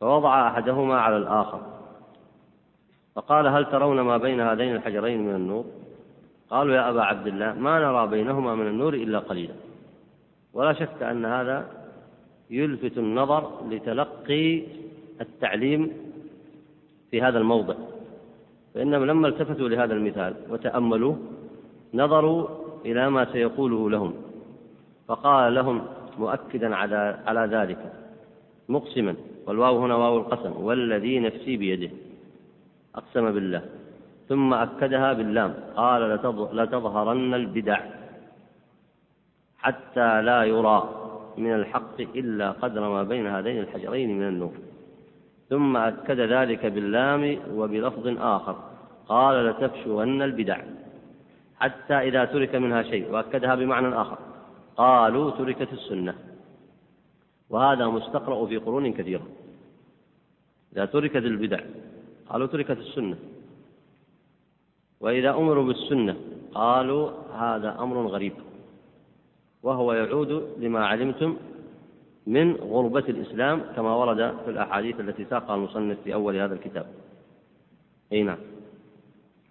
فوضع 0.00 0.48
أحدهما 0.48 1.00
على 1.00 1.16
الآخر. 1.16 1.60
فقال 3.14 3.46
هل 3.46 3.64
ترون 3.64 4.00
ما 4.00 4.16
بين 4.16 4.40
هذين 4.40 4.76
الحجرين 4.76 5.26
من 5.26 5.34
النور؟ 5.34 5.64
قالوا 6.50 6.74
يا 6.74 6.90
أبا 6.90 7.02
عبد 7.02 7.26
الله 7.26 7.52
ما 7.52 7.78
نرى 7.78 8.06
بينهما 8.06 8.54
من 8.54 8.66
النور 8.66 8.94
إلا 8.94 9.18
قليلا. 9.18 9.54
ولا 10.52 10.72
شك 10.72 11.02
أن 11.02 11.24
هذا 11.24 11.68
يلفت 12.50 12.98
النظر 12.98 13.68
لتلقي 13.68 14.62
التعليم 15.20 16.01
في 17.12 17.22
هذا 17.22 17.38
الموضع 17.38 17.74
فإنهم 18.74 19.04
لما 19.04 19.28
التفتوا 19.28 19.68
لهذا 19.68 19.94
المثال 19.94 20.34
وتأملوه 20.50 21.18
نظروا 21.94 22.48
إلى 22.84 23.10
ما 23.10 23.32
سيقوله 23.32 23.90
لهم 23.90 24.14
فقال 25.08 25.54
لهم 25.54 25.82
مؤكدا 26.18 26.76
على 26.76 27.18
على 27.26 27.56
ذلك 27.56 27.92
مقسما 28.68 29.14
والواو 29.46 29.78
هنا 29.78 29.94
واو 29.94 30.18
القسم 30.18 30.52
والذي 30.64 31.20
نفسي 31.20 31.56
بيده 31.56 31.90
أقسم 32.94 33.32
بالله 33.32 33.62
ثم 34.28 34.54
أكدها 34.54 35.12
باللام 35.12 35.54
قال 35.76 36.02
لتظهرن 36.52 37.34
البدع 37.34 37.80
حتى 39.58 40.22
لا 40.22 40.44
يرى 40.44 40.88
من 41.38 41.54
الحق 41.54 42.00
إلا 42.00 42.50
قدر 42.50 42.80
ما 42.88 43.02
بين 43.02 43.26
هذين 43.26 43.58
الحجرين 43.58 44.18
من 44.18 44.28
النور. 44.28 44.52
ثم 45.48 45.76
أكد 45.76 46.20
ذلك 46.20 46.66
باللام 46.66 47.38
وبلفظ 47.54 48.06
آخر. 48.18 48.56
قال 49.08 49.46
لتفشون 49.46 50.22
البدع. 50.22 50.58
حتى 51.60 51.94
إذا 51.94 52.24
ترك 52.24 52.54
منها 52.54 52.82
شيء 52.82 53.10
وأكدها 53.12 53.54
بمعنى 53.54 53.88
آخر. 53.88 54.18
قالوا 54.76 55.30
تركت 55.30 55.72
السنة. 55.72 56.14
وهذا 57.50 57.86
مستقرأ 57.86 58.46
في 58.46 58.56
قرون 58.56 58.92
كثيرة. 58.92 59.26
إذا 60.72 60.84
تركت 60.84 61.16
البدع 61.16 61.60
قالوا 62.28 62.46
تركت 62.46 62.78
السنة. 62.78 63.16
وإذا 65.00 65.30
أمروا 65.30 65.64
بالسنة 65.64 66.16
قالوا 66.54 67.10
هذا 67.34 67.76
أمر 67.80 68.06
غريب. 68.06 68.32
وهو 69.62 69.92
يعود 69.92 70.48
لما 70.58 70.86
علمتم 70.86 71.36
من 72.26 72.54
غربة 72.54 73.04
الإسلام 73.08 73.60
كما 73.76 73.94
ورد 73.94 74.34
في 74.44 74.50
الأحاديث 74.50 75.00
التي 75.00 75.24
ساقها 75.24 75.54
المصنف 75.54 75.98
في 76.04 76.14
أول 76.14 76.36
هذا 76.36 76.54
الكتاب. 76.54 76.86
أي 78.12 78.22
نعم. 78.22 78.38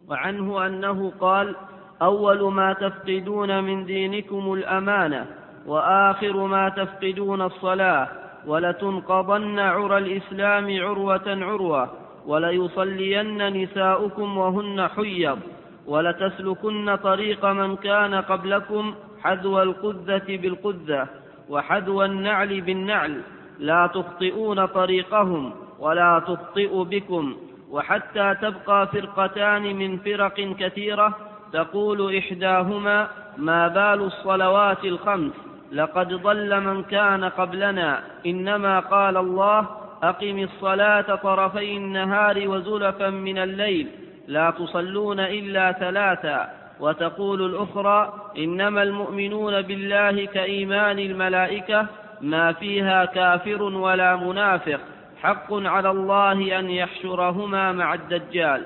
وعنه 0.09 0.67
أنه 0.67 1.11
قال 1.19 1.55
أول 2.01 2.53
ما 2.53 2.73
تفقدون 2.73 3.63
من 3.63 3.85
دينكم 3.85 4.53
الأمانة 4.53 5.25
وآخر 5.65 6.45
ما 6.45 6.69
تفقدون 6.69 7.41
الصلاة 7.41 8.07
ولتنقضن 8.47 9.59
عرى 9.59 9.97
الإسلام 9.97 10.81
عروة 10.81 11.27
عروة 11.27 11.89
وليصلين 12.25 13.63
نساؤكم 13.63 14.37
وهن 14.37 14.87
حيض 14.87 15.39
ولتسلكن 15.87 16.95
طريق 16.95 17.45
من 17.45 17.75
كان 17.75 18.15
قبلكم 18.15 18.93
حذو 19.23 19.61
القذة 19.61 20.37
بالقذة. 20.37 21.07
وحذو 21.51 22.03
النعل 22.03 22.61
بالنعل 22.61 23.21
لا 23.59 23.87
تخطئون 23.87 24.65
طريقهم 24.65 25.53
ولا 25.79 26.21
تخطئ 26.27 26.83
بكم 26.83 27.35
وحتى 27.71 28.35
تبقى 28.41 28.87
فرقتان 28.87 29.75
من 29.75 29.97
فرق 29.97 30.55
كثيرة 30.59 31.17
تقول 31.53 32.17
إحداهما 32.17 33.07
ما 33.37 33.67
بال 33.67 34.01
الصلوات 34.03 34.85
الخمس 34.85 35.33
لقد 35.71 36.13
ضل 36.13 36.61
من 36.61 36.83
كان 36.83 37.23
قبلنا 37.23 38.03
إنما 38.25 38.79
قال 38.79 39.17
الله 39.17 39.67
أقم 40.03 40.39
الصلاة 40.39 41.15
طرفي 41.15 41.77
النهار 41.77 42.47
وزلفا 42.47 43.09
من 43.09 43.37
الليل 43.37 43.87
لا 44.27 44.51
تصلون 44.51 45.19
إلا 45.19 45.71
ثلاثا 45.71 46.60
وتقول 46.81 47.45
الأخرى 47.45 48.31
إنما 48.37 48.83
المؤمنون 48.83 49.61
بالله 49.61 50.25
كإيمان 50.25 50.99
الملائكة 50.99 51.87
ما 52.21 52.53
فيها 52.53 53.05
كافر 53.05 53.63
ولا 53.63 54.15
منافق 54.15 54.79
حق 55.17 55.53
على 55.53 55.91
الله 55.91 56.59
أن 56.59 56.69
يحشرهما 56.69 57.71
مع 57.71 57.93
الدجال. 57.93 58.65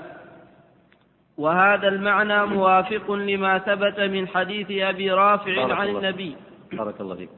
وهذا 1.38 1.88
المعنى 1.88 2.46
موافق 2.46 3.12
لما 3.12 3.58
ثبت 3.58 4.00
من 4.00 4.28
حديث 4.28 4.72
أبي 4.72 5.12
رافع 5.12 5.74
عن 5.74 5.88
النبي. 5.88 6.36
بارك 6.74 7.02
الله 7.02 7.16
فيك. 7.16 7.30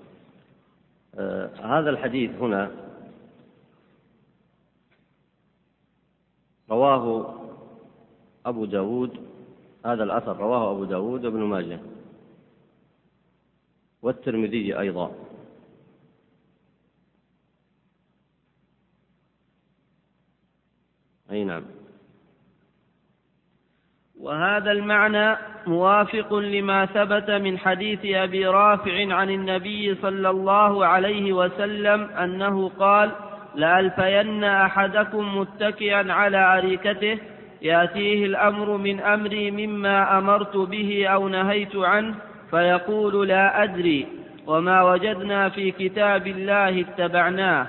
آه 1.19 1.49
هذا 1.63 1.89
الحديث 1.89 2.31
هنا 2.39 2.71
رواه 6.69 7.33
أبو 8.45 8.65
داود 8.65 9.26
هذا 9.87 10.03
الأثر 10.03 10.37
رواه 10.37 10.71
أبو 10.71 10.83
داود 10.83 11.25
وابن 11.25 11.39
ماجه 11.39 11.79
والترمذي 14.01 14.79
أيضا. 14.79 15.11
أي 21.31 21.43
نعم. 21.43 21.63
وهذا 24.19 24.71
المعنى 24.71 25.37
موافق 25.67 26.33
لما 26.33 26.85
ثبت 26.85 27.29
من 27.31 27.57
حديث 27.57 27.99
أبي 28.05 28.47
رافع 28.47 29.13
عن 29.13 29.29
النبي 29.29 29.95
صلى 29.95 30.29
الله 30.29 30.85
عليه 30.85 31.33
وسلم 31.33 32.03
أنه 32.03 32.69
قال 32.69 33.11
لالفين 33.55 34.43
أحدكم 34.43 35.37
متكئا 35.37 36.13
على 36.13 36.57
أريكته 36.57 37.19
يأتيه 37.61 38.25
الأمر 38.25 38.77
من 38.77 38.99
امري 38.99 39.51
مما 39.51 40.17
أمرت 40.17 40.57
به 40.57 41.07
أو 41.07 41.27
نهيت 41.27 41.75
عنه 41.75 42.15
فيقول 42.51 43.27
لا 43.27 43.63
أدري 43.63 44.07
وما 44.47 44.83
وجدنا 44.83 45.49
في 45.49 45.71
كتاب 45.71 46.27
الله 46.27 46.81
اتبعناه. 46.81 47.67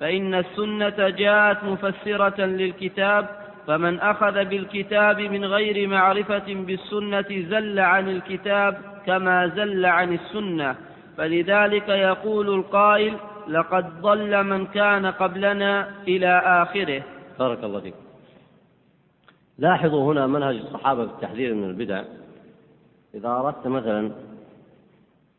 فإن 0.00 0.34
السنة 0.34 1.08
جاءت 1.08 1.64
مفسرة 1.64 2.44
للكتاب 2.44 3.28
فمن 3.66 4.00
أخذ 4.00 4.44
بالكتاب 4.44 5.20
من 5.20 5.44
غير 5.44 5.88
معرفة 5.88 6.54
بالسنة 6.54 7.30
زل 7.30 7.78
عن 7.80 8.08
الكتاب 8.08 8.78
كما 9.06 9.46
زل 9.46 9.86
عن 9.86 10.12
السنة. 10.12 10.76
فلذلك 11.16 11.88
يقول 11.88 12.54
القائل 12.54 13.14
لقد 13.48 14.00
ضل 14.00 14.44
من 14.44 14.66
كان 14.66 15.06
قبلنا 15.06 15.88
إلى 16.08 16.42
آخره. 16.44 17.02
بارك 17.38 17.64
الله 17.64 17.80
فيك. 17.80 18.03
لاحظوا 19.58 20.12
هنا 20.12 20.26
منهج 20.26 20.56
الصحابة 20.56 21.06
في 21.06 21.12
التحذير 21.12 21.54
من 21.54 21.64
البدع. 21.64 22.04
إذا 23.14 23.28
أردت 23.28 23.66
مثلا 23.66 24.10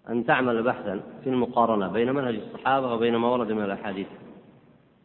أن 0.10 0.26
تعمل 0.26 0.64
بحثا 0.64 1.00
في 1.24 1.30
المقارنة 1.30 1.88
بين 1.88 2.12
منهج 2.12 2.36
الصحابة 2.36 2.94
وبين 2.94 3.16
ما 3.16 3.28
ورد 3.28 3.52
من 3.52 3.64
الأحاديث 3.64 4.08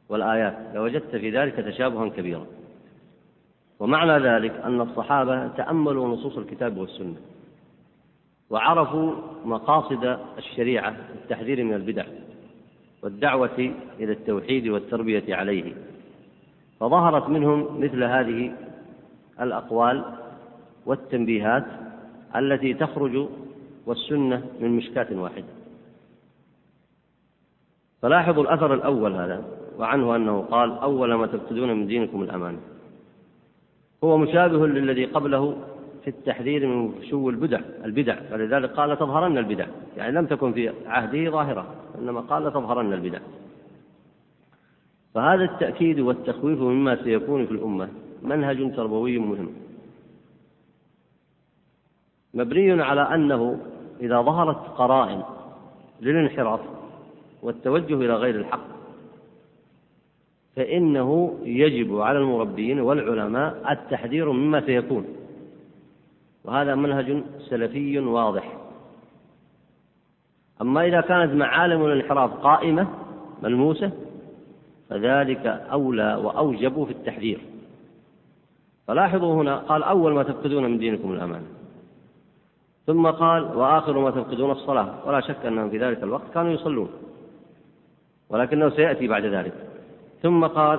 والآيات 0.09 0.59
لوجدت 0.75 1.17
في 1.17 1.31
ذلك 1.31 1.55
تشابها 1.55 2.09
كبيرا. 2.09 2.47
ومعنى 3.81 4.19
ذلك 4.19 4.53
أن 4.65 4.81
الصحابة 4.81 5.49
تأملوا 5.49 6.09
نصوص 6.09 6.37
الكتاب 6.37 6.77
والسنة 6.77 7.17
وعرفوا 8.51 9.15
مقاصد 9.45 10.19
الشريعة 10.39 10.97
التحذير 11.15 11.65
من 11.65 11.75
البدع 11.75 12.05
والدعوة 13.03 13.73
إلى 14.01 14.13
التوحيد 14.13 14.69
والتربية 14.69 15.35
عليه. 15.35 15.73
فظهرت 16.81 17.29
منهم 17.29 17.81
مثل 17.81 18.05
هذه 18.05 18.53
الأقوال 19.41 20.05
والتنبيهات 20.87 21.67
التي 22.37 22.75
تخرج 22.75 23.29
والسنة 23.87 24.47
من 24.61 24.77
مشكاة 24.77 25.07
واحدة. 25.13 25.53
فلاحظوا 28.03 28.43
الأثر 28.43 28.75
الأول 28.75 29.13
هذا 29.15 29.45
وعنه 29.79 30.17
أنه 30.17 30.41
قال 30.41 30.79
أول 30.79 31.15
ما 31.15 31.27
تبتدون 31.27 31.73
من 31.73 31.87
دينكم 31.87 32.23
الأمانة 32.23 32.59
هو 34.05 34.17
مشابه 34.17 34.67
للذي 34.67 35.05
قبله 35.05 35.57
في 36.05 36.11
التحذير 36.11 36.67
من 36.67 36.93
فشو 36.93 37.31
البدع 37.31 37.61
البدع. 37.85 38.17
ولذلك 38.33 38.71
قال 38.71 38.99
تظهرن 38.99 39.39
البدع. 39.39 39.67
يعني 39.97 40.13
لم 40.13 40.27
تكن 40.27 40.53
في 40.53 40.73
عهده 40.87 41.31
ظاهرة 41.31 41.67
إنما 41.99 42.21
قال 42.21 42.53
تظهرن 42.53 42.93
البدع. 42.93 43.19
فهذا 45.15 45.45
التأكيد 45.45 46.01
والتخويف 46.01 46.61
مما 46.61 47.05
سيكون 47.05 47.47
في 47.47 47.53
الأمة 47.53 47.89
منهج 48.23 48.77
تربوي 48.77 49.19
مهم. 49.19 49.49
مبني 52.35 52.83
على 52.83 53.01
أنه 53.01 53.61
إذا 54.01 54.23
ظهرت 54.23 54.57
قرائن 54.57 55.23
للانحراف 56.01 56.61
والتوجه 57.43 57.95
إلى 57.95 58.15
غير 58.15 58.35
الحق 58.35 58.81
فإنه 60.57 61.39
يجب 61.43 62.01
على 62.01 62.19
المربين 62.19 62.81
والعلماء 62.81 63.73
التحذير 63.73 64.33
مما 64.33 64.61
سيكون. 64.61 65.05
وهذا 66.45 66.75
منهج 66.75 67.23
سلفي 67.39 67.99
واضح. 67.99 68.57
أما 70.61 70.87
إذا 70.87 71.01
كانت 71.01 71.35
معالم 71.35 71.85
الانحراف 71.85 72.33
قائمة 72.33 72.89
ملموسة 73.43 73.93
فذلك 74.89 75.47
أولى 75.47 76.15
وأوجب 76.15 76.85
في 76.85 76.91
التحذير. 76.91 77.50
فلاحظوا 78.87 79.43
هنا 79.43 79.57
قال 79.57 79.83
أول 79.83 80.13
ما 80.15 80.23
تفقدون 80.23 80.65
من 80.65 80.79
دينكم 80.79 81.13
الأمانة. 81.13 81.47
ثم 82.87 83.07
قال 83.07 83.57
وآخر 83.57 83.99
ما 83.99 84.11
تفقدون 84.11 84.51
الصلاة. 84.51 84.95
ولا 85.07 85.21
شك 85.21 85.47
أنهم 85.47 85.71
في 85.71 85.79
ذلك 85.79 86.03
الوقت 86.03 86.31
كانوا 86.35 86.51
يصلون. 86.53 86.91
ولكنه 88.29 88.71
سيأتي 88.71 89.09
بعد 89.09 89.25
ذلك. 89.25 89.53
ثم 90.23 90.47
قال 90.47 90.79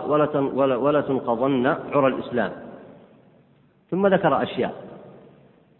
ولا 0.55 1.01
تنقضن 1.01 1.65
عرى 1.67 2.07
الإسلام. 2.07 2.51
ثم 3.91 4.07
ذكر 4.07 4.43
أشياء. 4.43 4.73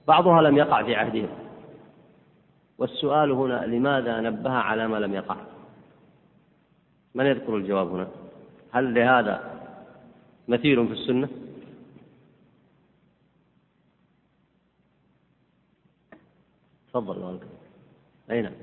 بعضها 0.07 0.41
لم 0.41 0.57
يقع 0.57 0.83
في 0.83 0.95
عهدهم. 0.95 1.29
والسؤال 2.77 3.31
هنا 3.31 3.65
لماذا 3.65 4.19
نبه 4.19 4.51
على 4.51 4.87
ما 4.87 4.97
لم 4.97 5.13
يقع؟ 5.13 5.35
من 7.15 7.25
يذكر 7.25 7.55
الجواب 7.55 7.87
هنا؟ 7.87 8.07
هل 8.71 8.93
لهذا 8.93 9.41
مثيل 10.47 10.87
في 10.87 10.93
السنة؟ 10.93 11.27
تفضل 16.93 17.39
أي 18.31 18.41
نعم. 18.41 18.53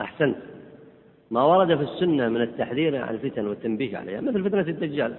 أحسنت. 0.00 0.36
ما 1.30 1.42
ورد 1.42 1.76
في 1.76 1.82
السنة 1.82 2.28
من 2.28 2.42
التحذير 2.42 3.02
عن 3.02 3.14
الفتن 3.14 3.46
والتنبيه 3.46 3.98
عليها 3.98 4.20
مثل 4.20 4.44
فتنة 4.44 4.60
الدجال. 4.60 5.16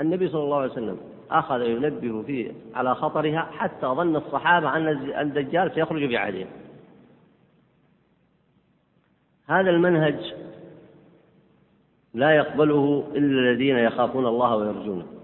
النبي 0.00 0.28
صلى 0.28 0.42
الله 0.42 0.56
عليه 0.56 0.72
وسلم 0.72 0.98
أخذ 1.30 1.60
ينبه 1.60 2.22
فيه 2.22 2.52
على 2.74 2.94
خطرها 2.94 3.40
حتى 3.40 3.86
ظن 3.86 4.16
الصحابة 4.16 4.76
أن 4.76 4.88
الدجال 5.20 5.74
سيخرج 5.74 6.08
في 6.08 6.16
عهدهم 6.16 6.46
هذا 9.46 9.70
المنهج 9.70 10.34
لا 12.14 12.30
يقبله 12.30 13.08
إلا 13.14 13.50
الذين 13.50 13.76
يخافون 13.76 14.26
الله 14.26 14.56
ويرجونه. 14.56 15.15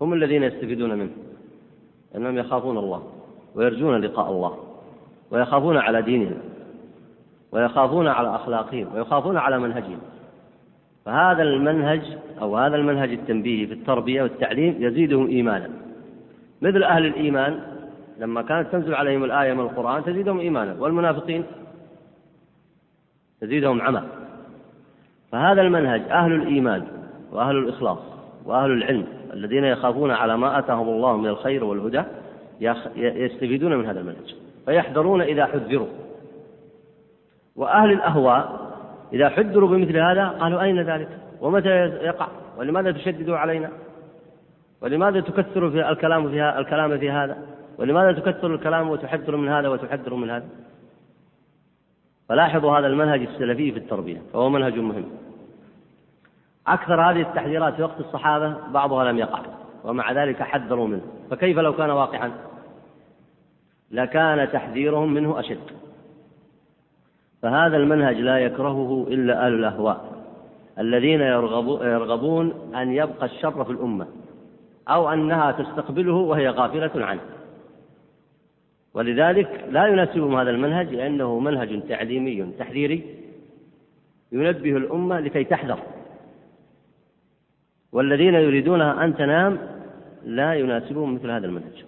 هم 0.00 0.12
الذين 0.12 0.42
يستفيدون 0.42 0.98
منه 0.98 1.10
أنهم 2.16 2.38
يخافون 2.38 2.78
الله 2.78 3.02
ويرجون 3.54 4.00
لقاء 4.00 4.30
الله 4.30 4.58
ويخافون 5.30 5.76
على 5.76 6.02
دينهم 6.02 6.38
ويخافون 7.52 8.08
على 8.08 8.34
أخلاقهم 8.34 8.86
ويخافون 8.94 9.36
على 9.36 9.58
منهجهم. 9.58 9.98
فهذا 11.04 11.42
المنهج 11.42 12.00
أو 12.40 12.56
هذا 12.56 12.76
المنهج 12.76 13.12
التنبيهي 13.12 13.66
في 13.66 13.72
التربية 13.72 14.22
والتعليم 14.22 14.76
يزيدهم 14.78 15.28
إيمانا. 15.28 15.70
مثل 16.62 16.82
أهل 16.82 17.06
الإيمان 17.06 17.60
لما 18.18 18.42
كانت 18.42 18.72
تنزل 18.72 18.94
عليهم 18.94 19.24
الآية 19.24 19.52
من 19.52 19.60
القرآن 19.60 20.04
تزيدهم 20.04 20.38
إيمانا 20.38 20.76
والمنافقين 20.78 21.44
تزيدهم 23.40 23.80
عمى. 23.80 24.02
فهذا 25.32 25.62
المنهج 25.62 26.02
أهل 26.10 26.32
الإيمان 26.32 26.86
وأهل 27.32 27.56
الإخلاص 27.56 27.98
وأهل 28.44 28.70
العلم 28.70 29.06
الذين 29.32 29.64
يخافون 29.64 30.10
على 30.10 30.36
ما 30.36 30.58
آتاهم 30.58 30.88
الله 30.88 31.16
من 31.16 31.28
الخير 31.28 31.64
والهدى 31.64 32.02
يستفيدون 32.96 33.76
من 33.76 33.86
هذا 33.86 34.00
المنهج. 34.00 34.34
فيحذرون 34.66 35.22
إذا 35.22 35.46
حذروا. 35.46 35.88
وأهل 37.56 37.92
الأهواء 37.92 38.70
إذا 39.12 39.28
حذروا 39.28 39.68
بمثل 39.68 39.96
هذا 39.96 40.28
قالوا 40.28 40.62
أين 40.62 40.80
ذلك؟ 40.80 41.08
ومتى 41.40 41.68
يقع؟ 41.86 42.28
ولماذا 42.58 42.92
تشددوا 42.92 43.36
علينا؟ 43.36 43.70
ولماذا 44.82 45.20
تكثر 45.20 45.70
في 45.70 45.90
الكلام 45.90 46.28
في 46.28 46.58
الكلام 46.58 46.98
في 46.98 47.10
هذا؟ 47.10 47.38
ولماذا 47.78 48.20
تكثر 48.20 48.54
الكلام 48.54 48.90
وتحذر 48.90 49.36
من 49.36 49.48
هذا 49.48 49.68
وتحذر 49.68 50.14
من 50.14 50.30
هذا؟ 50.30 50.46
فلاحظوا 52.28 52.78
هذا 52.78 52.86
المنهج 52.86 53.20
السلفي 53.20 53.72
في 53.72 53.78
التربية 53.78 54.22
فهو 54.32 54.48
منهج 54.48 54.78
مهم. 54.78 55.04
أكثر 56.66 57.00
هذه 57.00 57.20
التحذيرات 57.20 57.74
في 57.74 57.82
وقت 57.82 58.00
الصحابة 58.00 58.54
بعضها 58.68 59.04
لم 59.04 59.18
يقع 59.18 59.40
ومع 59.84 60.12
ذلك 60.12 60.42
حذروا 60.42 60.88
منه. 60.88 61.02
فكيف 61.30 61.58
لو 61.58 61.72
كان 61.72 61.90
واقعا؟ 61.90 62.32
لكان 63.90 64.52
تحذيرهم 64.52 65.14
منه 65.14 65.40
أشد. 65.40 65.70
فهذا 67.42 67.76
المنهج 67.76 68.16
لا 68.16 68.38
يكرهه 68.38 69.06
إلا 69.08 69.46
أهل 69.46 69.54
الأهواء 69.54 70.04
الذين 70.78 71.20
يرغبون 71.20 72.74
أن 72.74 72.92
يبقى 72.92 73.26
الشر 73.26 73.64
في 73.64 73.70
الأمة 73.70 74.06
أو 74.88 75.12
أنها 75.12 75.52
تستقبله 75.52 76.14
وهي 76.14 76.48
غافلة 76.48 77.06
عنه. 77.06 77.20
ولذلك 78.94 79.64
لا 79.70 79.86
يناسبهم 79.86 80.36
هذا 80.36 80.50
المنهج 80.50 80.94
لأنه 80.94 81.38
منهج 81.38 81.88
تعليمي 81.88 82.52
تحذيري 82.58 83.04
ينبه 84.32 84.76
الأمة 84.76 85.20
لكي 85.20 85.44
تحذر. 85.44 85.78
والذين 87.92 88.34
يريدونها 88.34 89.04
أن 89.04 89.16
تنام 89.16 89.58
لا 90.24 90.54
يناسبهم 90.54 91.14
مثل 91.14 91.30
هذا 91.30 91.46
المنهج. 91.46 91.84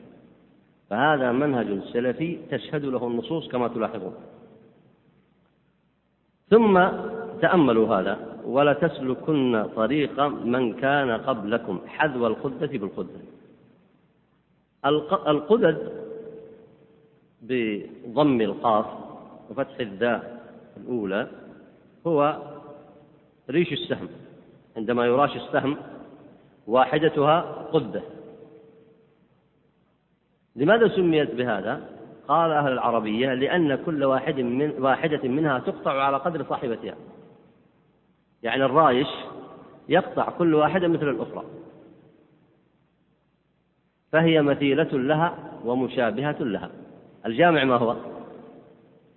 فهذا 0.91 1.33
منهج 1.33 1.81
سلفي 1.93 2.39
تشهد 2.51 2.85
له 2.85 3.07
النصوص 3.07 3.49
كما 3.49 3.69
تلاحظون. 3.69 4.15
ثم 6.51 6.89
تأملوا 7.41 7.97
هذا 7.97 8.19
ولا 8.45 8.73
تسلكن 8.73 9.65
طريق 9.77 10.21
من 10.21 10.73
كان 10.75 11.11
قبلكم 11.11 11.81
حذو 11.87 12.27
القدة 12.27 12.67
بالقدة. 12.67 13.21
القدد 15.27 15.93
بضم 17.43 18.41
القاف 18.41 18.87
وفتح 19.51 19.81
الذاء 19.81 20.43
الأولى 20.77 21.29
هو 22.07 22.37
ريش 23.51 23.73
السهم. 23.73 24.09
عندما 24.77 25.07
يراش 25.07 25.37
السهم 25.37 25.77
واحدتها 26.67 27.41
قدة 27.73 28.03
لماذا 30.57 30.89
سميت 30.89 31.35
بهذا؟ 31.35 31.89
قال 32.29 32.51
أهل 32.51 32.73
العربية 32.73 33.35
لأن 33.35 33.75
كل 33.75 34.05
واحد 34.05 34.41
من 34.41 34.83
واحدة 34.83 35.29
منها 35.29 35.59
تقطع 35.59 36.03
على 36.03 36.17
قدر 36.17 36.45
صاحبتها. 36.49 36.95
يعني 38.43 38.65
الرايش 38.65 39.09
يقطع 39.89 40.31
كل 40.31 40.55
واحدة 40.55 40.89
مثل 40.89 41.09
الأخرى. 41.09 41.45
فهي 44.13 44.43
مثيلة 44.43 44.99
لها 44.99 45.39
ومشابهة 45.65 46.37
لها. 46.41 46.71
الجامع 47.27 47.65
ما 47.65 47.77
هو؟ 47.77 47.97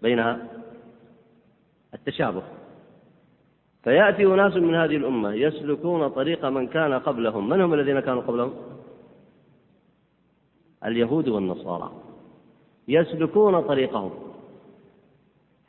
بينها 0.02 0.48
التشابه. 1.94 2.44
فيأتي 3.86 4.26
أناس 4.26 4.56
من 4.56 4.76
هذه 4.76 4.98
الأمة 4.98 5.34
يسلكون 5.34 6.08
طريق 6.08 6.46
من 6.46 6.68
كان 6.68 6.94
قبلهم. 6.94 7.50
من 7.50 7.62
هم 7.62 7.74
الذين 7.74 8.00
كانوا 8.00 8.22
قبلهم؟ 8.22 8.54
اليهود 10.86 11.28
والنصارى. 11.28 11.92
يسلكون 12.88 13.62
طريقهم. 13.62 14.12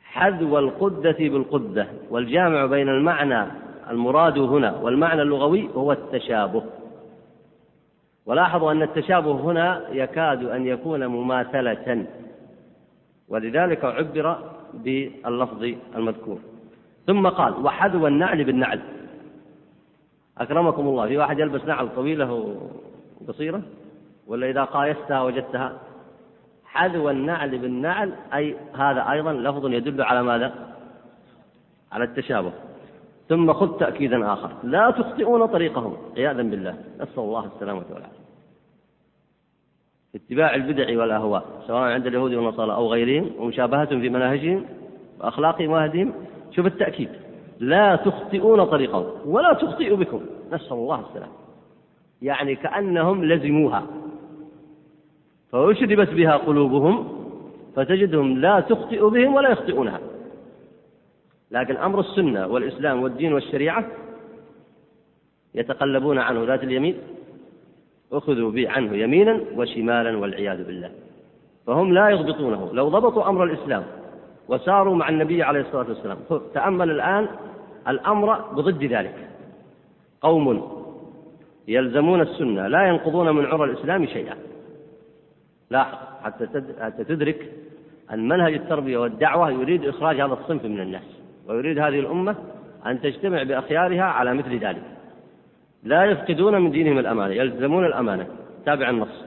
حذو 0.01 0.59
القدة 0.59 1.17
بالقدة 1.19 1.87
والجامع 2.09 2.65
بين 2.65 2.89
المعنى 2.89 3.51
المراد 3.89 4.37
هنا 4.37 4.77
والمعنى 4.77 5.21
اللغوي 5.21 5.69
هو 5.75 5.91
التشابه. 5.91 6.63
ولاحظوا 8.25 8.71
أن 8.71 8.81
التشابه 8.81 9.31
هنا 9.31 9.89
يكاد 9.91 10.43
أن 10.43 10.67
يكون 10.67 11.07
مماثلة. 11.07 12.05
ولذلك 13.29 13.85
عبر 13.85 14.37
باللفظ 14.73 15.73
المذكور. 15.95 16.39
ثم 17.07 17.27
قال 17.27 17.65
وحذو 17.65 18.07
النعل 18.07 18.43
بالنعل. 18.43 18.81
أكرمكم 20.37 20.87
الله. 20.87 21.07
في 21.07 21.17
واحد 21.17 21.39
يلبس 21.39 21.65
نعل 21.65 21.95
طويلة 21.95 22.55
وقصيرة؟ 23.21 23.61
ولا 24.27 24.49
إذا 24.49 24.63
قايستها 24.63 25.21
وجدتها؟ 25.21 25.79
حذو 26.65 27.09
النعل 27.09 27.57
بالنعل 27.57 28.13
أي 28.33 28.55
هذا 28.75 29.11
أيضا 29.11 29.33
لفظ 29.33 29.65
يدل 29.65 30.01
على 30.01 30.23
ماذا؟ 30.23 30.53
على 31.91 32.03
التشابه. 32.03 32.51
ثم 33.29 33.53
خذ 33.53 33.79
تأكيدا 33.79 34.33
آخر. 34.33 34.51
لا 34.63 34.91
تخطئون 34.91 35.45
طريقهم. 35.45 35.97
عياذا 36.17 36.41
بالله. 36.41 36.75
نسأل 36.95 37.19
الله 37.19 37.45
السلامة 37.45 37.83
والعافية. 37.89 38.27
اتباع 40.15 40.55
البدع 40.55 40.99
والأهواء 40.99 41.45
سواء 41.67 41.91
عند 41.91 42.07
اليهود 42.07 42.33
والنصارى 42.33 42.73
أو 42.73 42.87
غيرهم 42.87 43.31
ومشابهتهم 43.39 44.01
في 44.01 44.09
مناهجهم 44.09 44.65
وأخلاقهم 45.19 45.69
وهديهم 45.69 46.13
شوف 46.57 46.65
التأكيد. 46.65 47.09
لا 47.59 47.95
تخطئون 47.95 48.65
طريقهم 48.65 49.05
ولا 49.25 49.53
تخطئ 49.53 49.95
بكم. 49.95 50.21
نسأل 50.51 50.73
الله 50.73 51.05
السلامة. 51.09 51.31
يعني 52.21 52.55
كأنهم 52.55 53.25
لزموها. 53.25 53.83
فأشربت 55.51 56.09
بها 56.09 56.37
قلوبهم 56.37 57.07
فتجدهم 57.75 58.37
لا 58.37 58.59
تخطئ 58.59 59.09
بهم 59.09 59.33
ولا 59.33 59.49
يخطئونها. 59.49 59.99
لكن 61.51 61.77
أمر 61.77 61.99
السنة 61.99 62.47
والإسلام 62.47 63.03
والدين 63.03 63.33
والشريعة 63.33 63.85
يتقلبون 65.55 66.17
عنه 66.17 66.43
ذات 66.43 66.63
اليمين 66.63 66.97
أخذوا 68.11 68.51
به 68.51 68.69
عنه 68.69 68.95
يمينا 68.95 69.41
وشمالا 69.55 70.17
والعياذ 70.17 70.63
بالله. 70.63 70.91
فهم 71.67 71.93
لا 71.93 72.09
يضبطونه. 72.09 72.69
لو 72.73 72.89
ضبطوا 72.89 73.29
أمر 73.29 73.43
الإسلام 73.43 73.83
وساروا 74.47 74.95
مع 74.95 75.09
النبي 75.09 75.43
عليه 75.43 75.61
الصلاة 75.61 75.85
والسلام. 75.89 76.17
تأمل 76.53 76.91
الآن 76.91 77.27
الأمر 77.87 78.41
بضد 78.41 78.83
ذلك. 78.83 79.27
قوم 80.21 80.71
يلزمون 81.67 82.21
السنة 82.21 82.67
لا 82.67 82.87
ينقضون 82.87 83.35
من 83.35 83.45
عرى 83.45 83.63
الإسلام 83.63 84.05
شيئا. 84.05 84.35
لاحظ 85.69 85.97
حتى 86.23 87.03
تدرك 87.03 87.51
أن 88.13 88.27
منهج 88.27 88.53
التربية 88.53 88.97
والدعوة 88.97 89.51
يريد 89.51 89.85
إخراج 89.85 90.21
هذا 90.21 90.33
الصنف 90.33 90.65
من 90.65 90.79
الناس 90.79 91.21
ويريد 91.47 91.79
هذه 91.79 91.99
الأمة 91.99 92.35
أن 92.85 93.01
تجتمع 93.01 93.43
بأخيارها 93.43 94.03
على 94.03 94.33
مثل 94.33 94.57
ذلك. 94.57 94.83
لا 95.83 96.05
يفقدون 96.05 96.61
من 96.61 96.71
دينهم 96.71 96.97
الأمانة 96.99 97.33
يلزمون 97.33 97.85
الأمانة 97.85 98.27
تابع 98.65 98.89
النص 98.89 99.25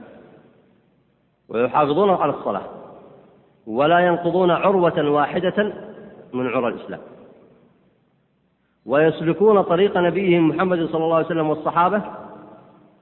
ويحافظون 1.49 2.09
على 2.09 2.31
الصلاة. 2.31 2.80
ولا 3.67 3.99
ينقضون 3.99 4.51
عروة 4.51 5.09
واحدة 5.09 5.73
من 6.33 6.47
عرى 6.47 6.67
الإسلام. 6.67 6.99
ويسلكون 8.85 9.61
طريق 9.61 9.97
نبيهم 9.97 10.49
محمد 10.49 10.85
صلى 10.85 11.03
الله 11.03 11.15
عليه 11.15 11.25
وسلم 11.25 11.49
والصحابة 11.49 12.01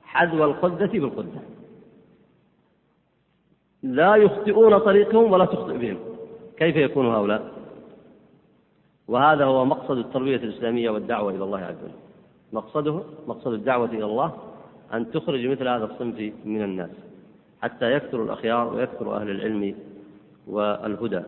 حذو 0.03 0.43
القدة 0.43 0.85
بالقدة. 0.85 1.39
لا 3.83 4.15
يخطئون 4.15 4.77
طريقهم 4.77 5.31
ولا 5.31 5.45
تخطئ 5.45 5.77
بهم. 5.77 5.97
كيف 6.57 6.75
يكون 6.75 7.05
هؤلاء؟ 7.05 7.51
وهذا 9.07 9.45
هو 9.45 9.65
مقصد 9.65 9.97
التربية 9.97 10.35
الإسلامية 10.35 10.89
والدعوة 10.89 11.31
إلى 11.31 11.43
الله 11.43 11.59
عز 11.59 11.83
وجل. 11.83 11.93
مقصده 12.53 13.03
مقصد 13.27 13.53
الدعوة 13.53 13.85
إلى 13.85 14.05
الله 14.05 14.33
أن 14.93 15.11
تخرج 15.11 15.47
مثل 15.47 15.67
هذا 15.67 15.85
الصنف 15.85 16.33
من 16.45 16.63
الناس 16.63 16.89
حتى 17.61 17.91
يكثر 17.91 18.23
الأخيار 18.23 18.73
ويكثر 18.73 19.15
أهل 19.15 19.29
العلم 19.29 19.75
والهدى. 20.49 21.21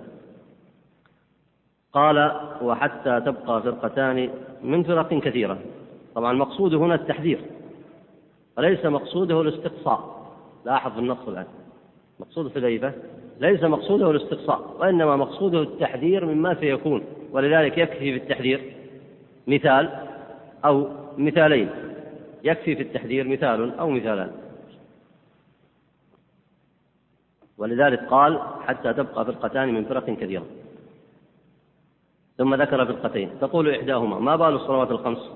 قال 1.94 2.32
وحتى 2.62 3.22
تبقى 3.22 3.62
فرقتان 3.62 4.30
من 4.64 4.84
فرق 4.84 5.14
كثيرة. 5.14 5.58
طبعا 6.16 6.32
المقصود 6.32 6.74
هنا 6.74 6.96
التحذير. 6.96 7.40
وليس 8.58 8.86
مقصوده 8.86 9.42
الاستقصاء. 9.42 10.22
لاحظ 10.66 10.98
النص 10.98 11.28
الآن. 11.28 11.46
مقصود 12.20 12.52
حذيفة 12.56 12.94
ليس 13.40 13.64
مقصوده 13.64 14.12
الاستقصاء 14.12 14.76
وإنما 14.80 15.16
مقصوده 15.16 15.62
التحذير 15.62 16.26
مما 16.26 16.56
سيكون. 16.56 17.04
ولذلك 17.32 17.78
يكفي 17.78 18.20
في 18.20 18.24
التحذير 18.24 18.74
مثال 19.48 19.90
أو 20.66 20.88
مثالين. 21.18 21.70
يكفي 22.44 22.76
في 22.76 22.82
التحذير 22.82 23.28
مثال 23.28 23.80
أو 23.80 23.90
مثالان. 23.90 24.32
ولذلك 27.58 28.00
قال 28.00 28.40
حتى 28.68 28.94
تبقى 28.94 29.26
فرقتان 29.26 29.74
من 29.74 29.86
فرق 29.86 30.06
كثيرة 30.06 30.46
ثم 32.38 32.56
ذكر 32.56 32.86
فرقتين. 32.86 33.30
تقول 33.42 33.76
إحداهما 33.76 34.20
ما 34.20 34.36
بال 34.36 34.54
الصلوات 34.56 34.92
الخمس؟ 34.92 35.32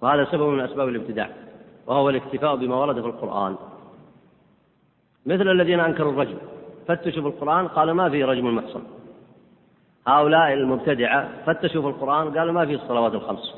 وهذا 0.00 0.24
سبب 0.24 0.48
من 0.48 0.60
أسباب 0.60 0.88
الابتداع 0.88 1.30
وهو 1.86 2.10
الاكتفاء 2.10 2.56
بما 2.56 2.76
ورد 2.76 3.00
في 3.00 3.06
القرآن. 3.06 3.56
مثل 5.26 5.48
الذين 5.48 5.80
أنكروا 5.80 6.12
الرجم 6.12 6.38
فتشوا 6.86 7.22
في 7.22 7.28
القرآن 7.28 7.68
قالوا 7.68 7.94
ما 7.94 8.10
في 8.10 8.24
رجم 8.24 8.46
المحصن. 8.46 8.82
هؤلاء 10.06 10.52
المبتدعة 10.52 11.44
فتشوا 11.46 11.82
في 11.82 11.88
القرآن 11.88 12.38
قالوا 12.38 12.52
ما 12.52 12.66
في 12.66 12.74
الصلوات 12.74 13.14
الخمس. 13.14 13.54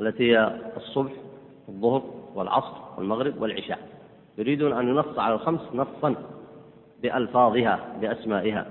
التي 0.00 0.32
هي 0.32 0.60
الصبح 0.76 1.12
الظهر 1.68 2.02
والعصر 2.34 2.76
والمغرب 2.98 3.42
والعشاء. 3.42 3.95
يريدون 4.38 4.72
أن 4.72 4.88
ينص 4.88 5.18
على 5.18 5.34
الخمس 5.34 5.60
نصا 5.74 6.14
بألفاظها 7.02 7.80
بأسمائها. 8.00 8.66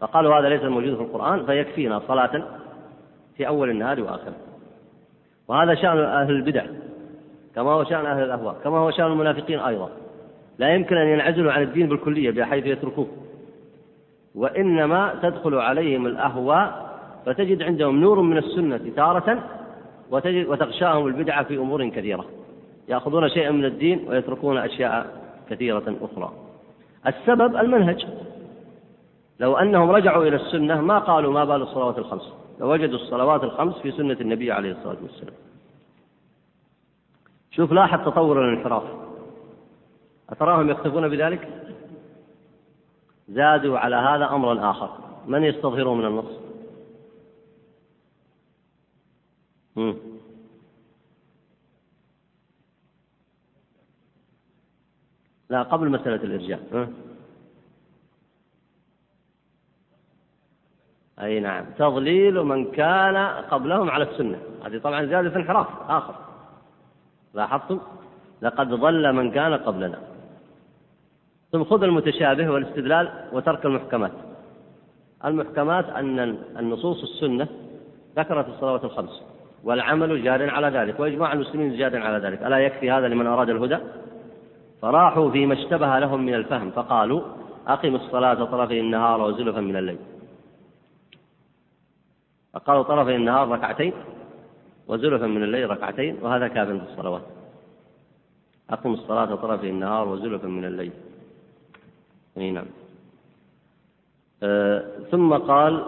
فقالوا 0.00 0.34
هذا 0.34 0.48
ليس 0.48 0.62
موجود 0.62 0.96
في 0.96 1.02
القرآن 1.02 1.46
فيكفينا 1.46 2.02
صلاة 2.08 2.42
في 3.36 3.48
أول 3.48 3.70
النهار 3.70 4.00
وآخره 4.00 4.34
وهذا 5.48 5.74
شأن 5.74 5.98
أهل 5.98 6.30
البدع 6.30 6.64
كما 7.54 7.70
هو 7.70 7.84
شأن 7.84 8.06
أهل 8.06 8.22
الأهواء 8.22 8.56
كما 8.64 8.78
هو 8.78 8.90
شأن 8.90 9.06
المنافقين 9.06 9.58
أيضا. 9.58 9.90
لا 10.58 10.74
يمكن 10.74 10.96
أن 10.96 11.08
ينعزلوا 11.08 11.52
عن 11.52 11.62
الدين 11.62 11.88
بالكلية 11.88 12.30
بحيث 12.30 12.66
يتركوه. 12.66 13.06
وإنما 14.34 15.14
تدخل 15.22 15.54
عليهم 15.54 16.06
الأهواء 16.06 16.90
فتجد 17.26 17.62
عندهم 17.62 18.00
نور 18.00 18.20
من 18.20 18.38
السنة 18.38 18.80
تارة 18.96 19.38
وتجد 20.10 20.46
وتغشاهم 20.46 21.06
البدعة 21.06 21.44
في 21.44 21.56
أمور 21.56 21.88
كثيرة. 21.88 22.24
يأخذون 22.90 23.28
شيئا 23.28 23.50
من 23.50 23.64
الدين 23.64 24.08
ويتركون 24.08 24.58
أشياء 24.58 25.22
كثيرة 25.50 25.96
أخرى. 26.00 26.32
السبب 27.06 27.56
المنهج. 27.56 28.06
لو 29.40 29.56
أنهم 29.56 29.90
رجعوا 29.90 30.24
إلى 30.24 30.36
السنة 30.36 30.80
ما 30.80 30.98
قالوا 30.98 31.32
ما 31.32 31.44
بال 31.44 31.62
الصلوات 31.62 31.98
الخمس. 31.98 32.32
لوجدوا 32.60 32.98
الصلوات 32.98 33.44
الخمس 33.44 33.74
في 33.78 33.90
سنة 33.90 34.16
النبي 34.20 34.52
عليه 34.52 34.72
الصلاة 34.72 34.96
والسلام. 35.02 35.34
شوف 37.50 37.72
لاحظ 37.72 38.00
تطور 38.08 38.48
الانحراف. 38.48 38.82
أتراهم 40.30 40.70
يكتفون 40.70 41.08
بذلك؟ 41.08 41.48
زادوا 43.28 43.78
على 43.78 43.96
هذا 43.96 44.30
أمرا 44.34 44.70
آخر. 44.70 44.90
من 45.26 45.44
يستظهرون 45.44 45.98
من 45.98 46.06
النص؟ 46.06 46.40
مم. 49.76 50.09
لا 55.50 55.62
قبل 55.62 55.88
مسألة 55.88 56.16
الإرجاء. 56.24 56.60
ها؟ 56.72 56.88
أي 61.22 61.40
نعم. 61.40 61.64
تضليل 61.78 62.42
من 62.42 62.70
كان 62.70 63.16
قبلهم 63.50 63.90
على 63.90 64.04
السنة. 64.04 64.38
هذه 64.64 64.78
طبعا 64.78 65.04
زيادة 65.04 65.36
انحراف 65.36 65.66
آخر. 65.88 66.14
لاحظتم؟ 67.34 67.80
لقد 68.42 68.68
ضل 68.68 69.12
من 69.12 69.30
كان 69.30 69.54
قبلنا. 69.54 69.98
ثم 71.52 71.64
خذ 71.64 71.82
المتشابه 71.82 72.50
والاستدلال 72.50 73.28
وترك 73.32 73.66
المحكمات. 73.66 74.12
المحكمات 75.24 75.88
أن 75.88 76.18
النصوص 76.58 77.02
السنة 77.02 77.48
ذكرت 78.16 78.48
الصلوات 78.48 78.84
الخمس 78.84 79.22
والعمل 79.64 80.22
جار 80.22 80.50
على 80.50 80.68
ذلك 80.68 81.00
وإجماع 81.00 81.32
المسلمين 81.32 81.76
جار 81.76 81.96
على 81.96 82.26
ذلك. 82.26 82.42
ألا 82.42 82.58
يكفي 82.58 82.90
هذا 82.90 83.08
لمن 83.08 83.26
أراد 83.26 83.50
الهدى؟ 83.50 83.78
فراحوا 84.82 85.30
فيما 85.30 85.54
اشتبه 85.54 85.98
لهم 85.98 86.26
من 86.26 86.34
الفهم 86.34 86.70
فقالوا 86.70 87.22
أقم 87.66 87.94
الصلاة 87.94 88.44
طرفي 88.44 88.80
النهار 88.80 89.20
وزلفا 89.20 89.60
من 89.60 89.76
الليل. 89.76 89.98
فقالوا 92.52 92.82
طرفي 92.82 93.16
النهار 93.16 93.48
ركعتين 93.48 93.92
وزلفا 94.88 95.26
من 95.26 95.42
الليل 95.42 95.70
ركعتين 95.70 96.18
وهذا 96.22 96.48
كاف 96.48 96.68
في 96.68 96.92
الصلوات. 96.92 97.22
أقم 98.70 98.92
الصلاة 98.92 99.34
طرفي 99.34 99.70
النهار 99.70 100.08
وزلفا 100.08 100.46
من 100.46 100.64
الليل. 100.64 100.92
أي 102.38 102.50
نعم. 102.50 102.66
آه 104.42 104.84
ثم 105.10 105.34
قال 105.34 105.84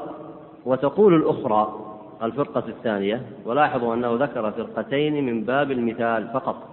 وتقول 0.65 1.15
الأخرى 1.15 1.79
الفرقة 2.23 2.65
الثانية 2.69 3.23
ولاحظوا 3.45 3.95
أنه 3.95 4.15
ذكر 4.15 4.51
فرقتين 4.51 5.27
من 5.27 5.45
باب 5.45 5.71
المثال 5.71 6.29
فقط 6.35 6.69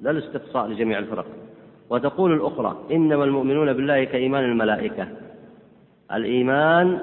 لا 0.00 0.10
الاستقصاء 0.10 0.66
لجميع 0.66 0.98
الفرق. 0.98 1.26
وتقول 1.90 2.32
الأخرى 2.32 2.78
إنما 2.90 3.24
المؤمنون 3.24 3.72
بالله 3.72 4.04
كإيمان 4.04 4.44
الملائكة. 4.44 5.08
الإيمان 6.12 7.00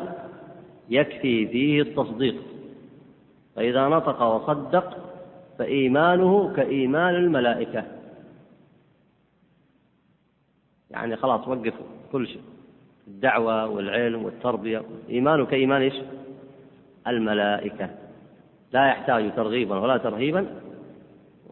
يكفي 0.89 1.47
فيه 1.47 1.81
التصديق. 1.81 2.35
فإذا 3.55 3.87
نطق 3.87 4.21
وصدق 4.21 4.97
فإيمانه 5.57 6.53
كإيمان 6.55 7.15
الملائكة. 7.15 7.83
يعني 10.91 11.15
خلاص 11.15 11.47
وقف 11.47 11.73
كل 12.11 12.27
شيء 12.27 12.41
الدعوة 13.07 13.67
والعلم 13.67 14.25
والتربية. 14.25 14.81
إيمانه 15.09 15.45
كإيمان 15.45 15.81
إيش؟ 15.81 15.93
الملائكة. 17.07 17.89
لا 18.73 18.87
يحتاج 18.87 19.35
ترغيبا 19.35 19.79
ولا 19.79 19.97
ترهيبا. 19.97 20.45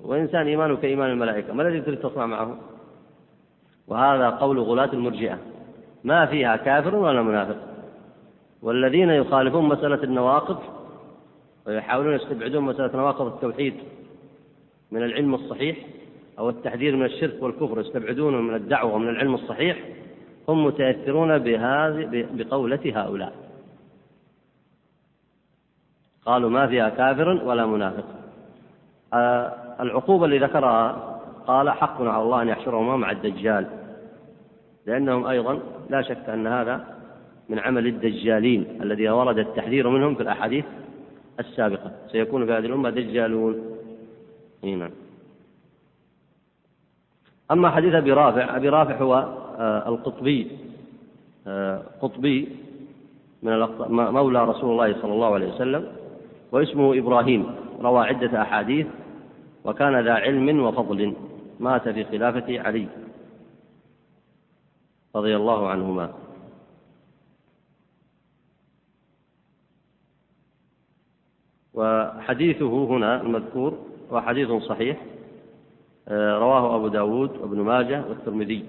وإنسان 0.02 0.48
إيمانه 0.48 0.76
كإيمان 0.76 1.10
الملائكة 1.10 1.54
ما 1.54 1.63
الذي 1.63 1.82
تريد 1.82 2.00
تصنع 2.00 2.26
معه؟ 2.26 2.73
وهذا 3.88 4.30
قول 4.30 4.60
غلاة 4.60 4.93
المرجئة. 4.93 5.38
ما 6.04 6.26
فيها 6.26 6.56
كافر 6.56 6.96
ولا 6.96 7.22
منافق. 7.22 7.58
والذين 8.62 9.10
يخالفون 9.10 9.65
مسألة 9.65 10.04
النواقض 10.04 10.58
ويحاولون 11.67 12.15
يستبعدون 12.15 12.63
مسألة 12.63 12.98
نواقض 12.98 13.26
التوحيد 13.26 13.74
من 14.91 15.04
العلم 15.04 15.36
الصحيح 15.36 15.78
أو 16.39 16.50
التحذير 16.50 16.96
من 16.96 17.06
الشرك 17.06 17.43
والكفر 17.43 17.80
يستبعدونه 17.80 18.41
من 18.41 18.56
الدعوة 18.56 18.93
ومن 18.93 19.10
العلم 19.10 19.34
الصحيح 19.34 19.78
هم 20.50 20.65
متأثرون 20.65 21.38
بهذه 21.38 22.28
بقولة 22.34 22.80
هؤلاء. 22.96 23.34
قالوا 26.26 26.50
ما 26.50 26.67
فيها 26.67 26.89
كافر 26.89 27.30
ولا 27.30 27.65
منافق. 27.65 28.06
آه، 29.13 29.54
العقوبة 29.80 30.26
اللي 30.26 30.39
ذكرها 30.39 31.12
قال 31.48 31.70
حق 31.70 32.02
على 32.02 32.24
الله 32.24 32.42
أن 32.42 32.48
يحشرهما 32.48 32.98
مع 32.98 33.12
الدجال. 33.12 33.68
لأنهم 34.86 35.26
أيضا 35.26 35.60
لا 35.90 36.02
شك 36.02 36.30
أن 36.30 36.48
هذا 36.48 36.86
من 37.50 37.60
عمل 37.60 37.88
الدجالين 37.88 38.82
الذي 38.82 39.10
ورد 39.10 39.38
التحذير 39.38 39.90
منهم 39.90 40.16
في 40.16 40.24
الأحاديث 40.24 40.66
السابقة. 41.40 41.92
سيكون 42.12 42.46
في 42.46 42.52
هذه 42.52 42.66
الأمة 42.66 42.90
دجالون. 42.90 43.74
نعم. 44.64 44.92
أما 47.52 47.70
حديث 47.70 47.94
أبي 47.94 48.14
رافع 48.14 48.56
أبي 48.56 48.70
رافع 48.70 48.98
هو 48.98 49.14
آه، 49.60 49.90
القطبي 49.90 50.48
آه، 51.48 51.82
قطبي 52.02 52.50
من 53.44 53.68
مولى 53.90 54.46
رسول 54.46 54.72
الله 54.72 55.02
صلى 55.02 55.14
الله 55.14 55.34
عليه 55.34 55.54
وسلم 55.54 55.88
واسمه 56.52 56.98
إبراهيم 56.98 57.46
روى 57.82 58.08
عدة 58.08 58.42
أحاديث 58.42 58.88
وكان 59.66 60.00
ذا 60.00 60.14
علم 60.14 60.60
وفضل. 60.60 61.14
مات 61.63 61.89
في 61.89 62.04
خلافة 62.04 62.60
علي 62.60 62.88
رضي 65.15 65.36
الله 65.36 65.69
عنهما. 65.69 66.13
وحديثه 71.73 72.86
هنا 72.86 73.21
المذكور 73.21 73.86
وحديث 74.12 74.52
صحيح 74.52 74.97
آه، 76.08 76.38
رواه 76.38 76.76
أبو 76.76 76.88
داود 76.88 77.38
وابن 77.38 77.62
ماجه 77.62 78.04
والترمذي. 78.10 78.65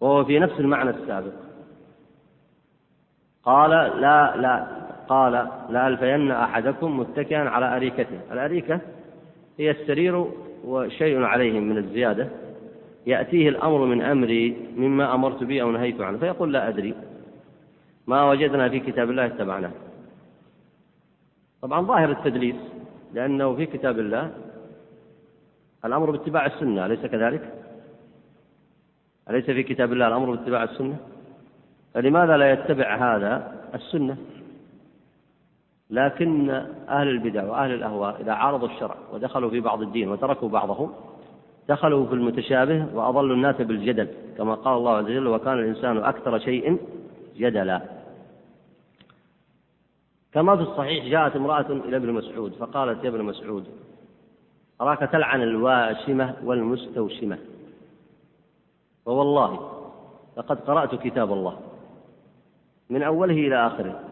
وهو 0.00 0.24
في 0.24 0.38
نفس 0.38 0.60
المعنى 0.60 0.90
السابق. 0.90 1.32
قال 3.42 3.70
لا 4.00 4.36
لا 4.36 4.66
قال 5.08 5.32
لا 5.70 5.88
ألفين 5.88 6.30
أحدكم 6.30 6.98
متكئا 6.98 7.48
على 7.48 7.76
أريكته. 7.76 8.20
الأريكة 8.32 8.80
هي 9.58 9.70
السرير 9.70 10.26
وشيء 10.66 11.22
عليه 11.22 11.60
من 11.60 11.78
الزيادة 11.78 12.28
يأتيه 13.06 13.48
الأمر 13.48 13.84
من 13.84 14.02
أمري 14.02 14.56
مما 14.76 15.14
أمرت 15.14 15.44
به 15.44 15.62
أو 15.62 15.70
نهيت 15.70 16.00
عنه 16.00 16.18
فيقول 16.18 16.52
لا 16.52 16.68
أدري 16.68 16.94
ما 18.06 18.30
وجدنا 18.30 18.68
في 18.68 18.80
كتاب 18.80 19.10
الله 19.10 19.26
اتبعناه 19.26 19.70
طبعا 21.62 21.80
ظاهر 21.86 22.10
التدليس 22.10 22.56
لأنه 23.14 23.54
في 23.54 23.66
كتاب 23.66 23.98
الله 23.98 24.30
الأمر 25.84 26.10
باتباع 26.10 26.46
السنة 26.46 26.86
أليس 26.86 27.06
كذلك؟ 27.06 27.54
أليس 29.30 29.44
في 29.44 29.62
كتاب 29.62 29.92
الله 29.92 30.08
الأمر 30.08 30.30
باتباع 30.30 30.62
السنة؟ 30.62 30.96
فلماذا 31.94 32.36
لا 32.36 32.52
يتبع 32.52 32.96
هذا 32.96 33.54
السنة؟ 33.74 34.16
لكن 35.94 36.50
أهل 36.88 37.08
البدع 37.08 37.44
وأهل 37.44 37.74
الأهواء 37.74 38.20
إذا 38.20 38.32
عارضوا 38.32 38.68
الشرع 38.68 38.96
ودخلوا 39.12 39.50
في 39.50 39.60
بعض 39.60 39.82
الدين 39.82 40.08
وتركوا 40.08 40.48
بعضه 40.48 40.90
دخلوا 41.68 42.06
في 42.06 42.12
المتشابه 42.12 42.86
وأضلوا 42.94 43.36
الناس 43.36 43.56
بالجدل 43.56 44.08
كما 44.38 44.54
قال 44.54 44.76
الله 44.76 44.96
عز 44.96 45.04
وجل 45.04 45.26
وكان 45.26 45.58
الإنسان 45.58 45.96
أكثر 45.96 46.38
شيء 46.38 46.78
جدلا. 47.36 47.82
كما 50.32 50.56
في 50.56 50.62
الصحيح 50.62 51.04
جاءت 51.04 51.36
امرأة 51.36 51.66
إلى 51.70 51.96
ابن 51.96 52.12
مسعود 52.12 52.52
فقالت 52.52 53.04
يا 53.04 53.08
ابن 53.08 53.22
مسعود 53.22 53.64
أراك 54.80 54.98
تلعن 54.98 55.42
الواشمة 55.42 56.34
والمستوشمة. 56.44 57.38
ووالله 59.06 59.70
لقد 60.36 60.60
قرأت 60.60 60.94
كتاب 60.94 61.32
الله 61.32 61.58
من 62.90 63.02
أوله 63.02 63.34
إلى 63.34 63.66
آخره. 63.66 64.03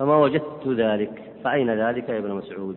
فما 0.00 0.16
وجدت 0.16 0.66
ذلك 0.66 1.32
فأين 1.44 1.70
ذلك 1.70 2.08
يا 2.08 2.18
ابن 2.18 2.30
مسعود؟ 2.30 2.76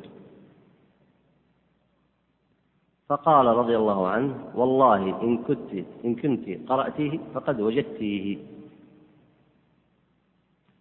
فقال 3.10 3.46
رضي 3.46 3.78
الله 3.78 4.08
عنه 4.08 4.52
والله 4.56 5.22
إن 5.22 5.38
كنت 5.38 5.86
إن 6.06 6.16
كنت 6.16 6.70
قرأتيه 6.70 7.20
فقد 7.34 7.62
وجدتيه. 7.62 8.38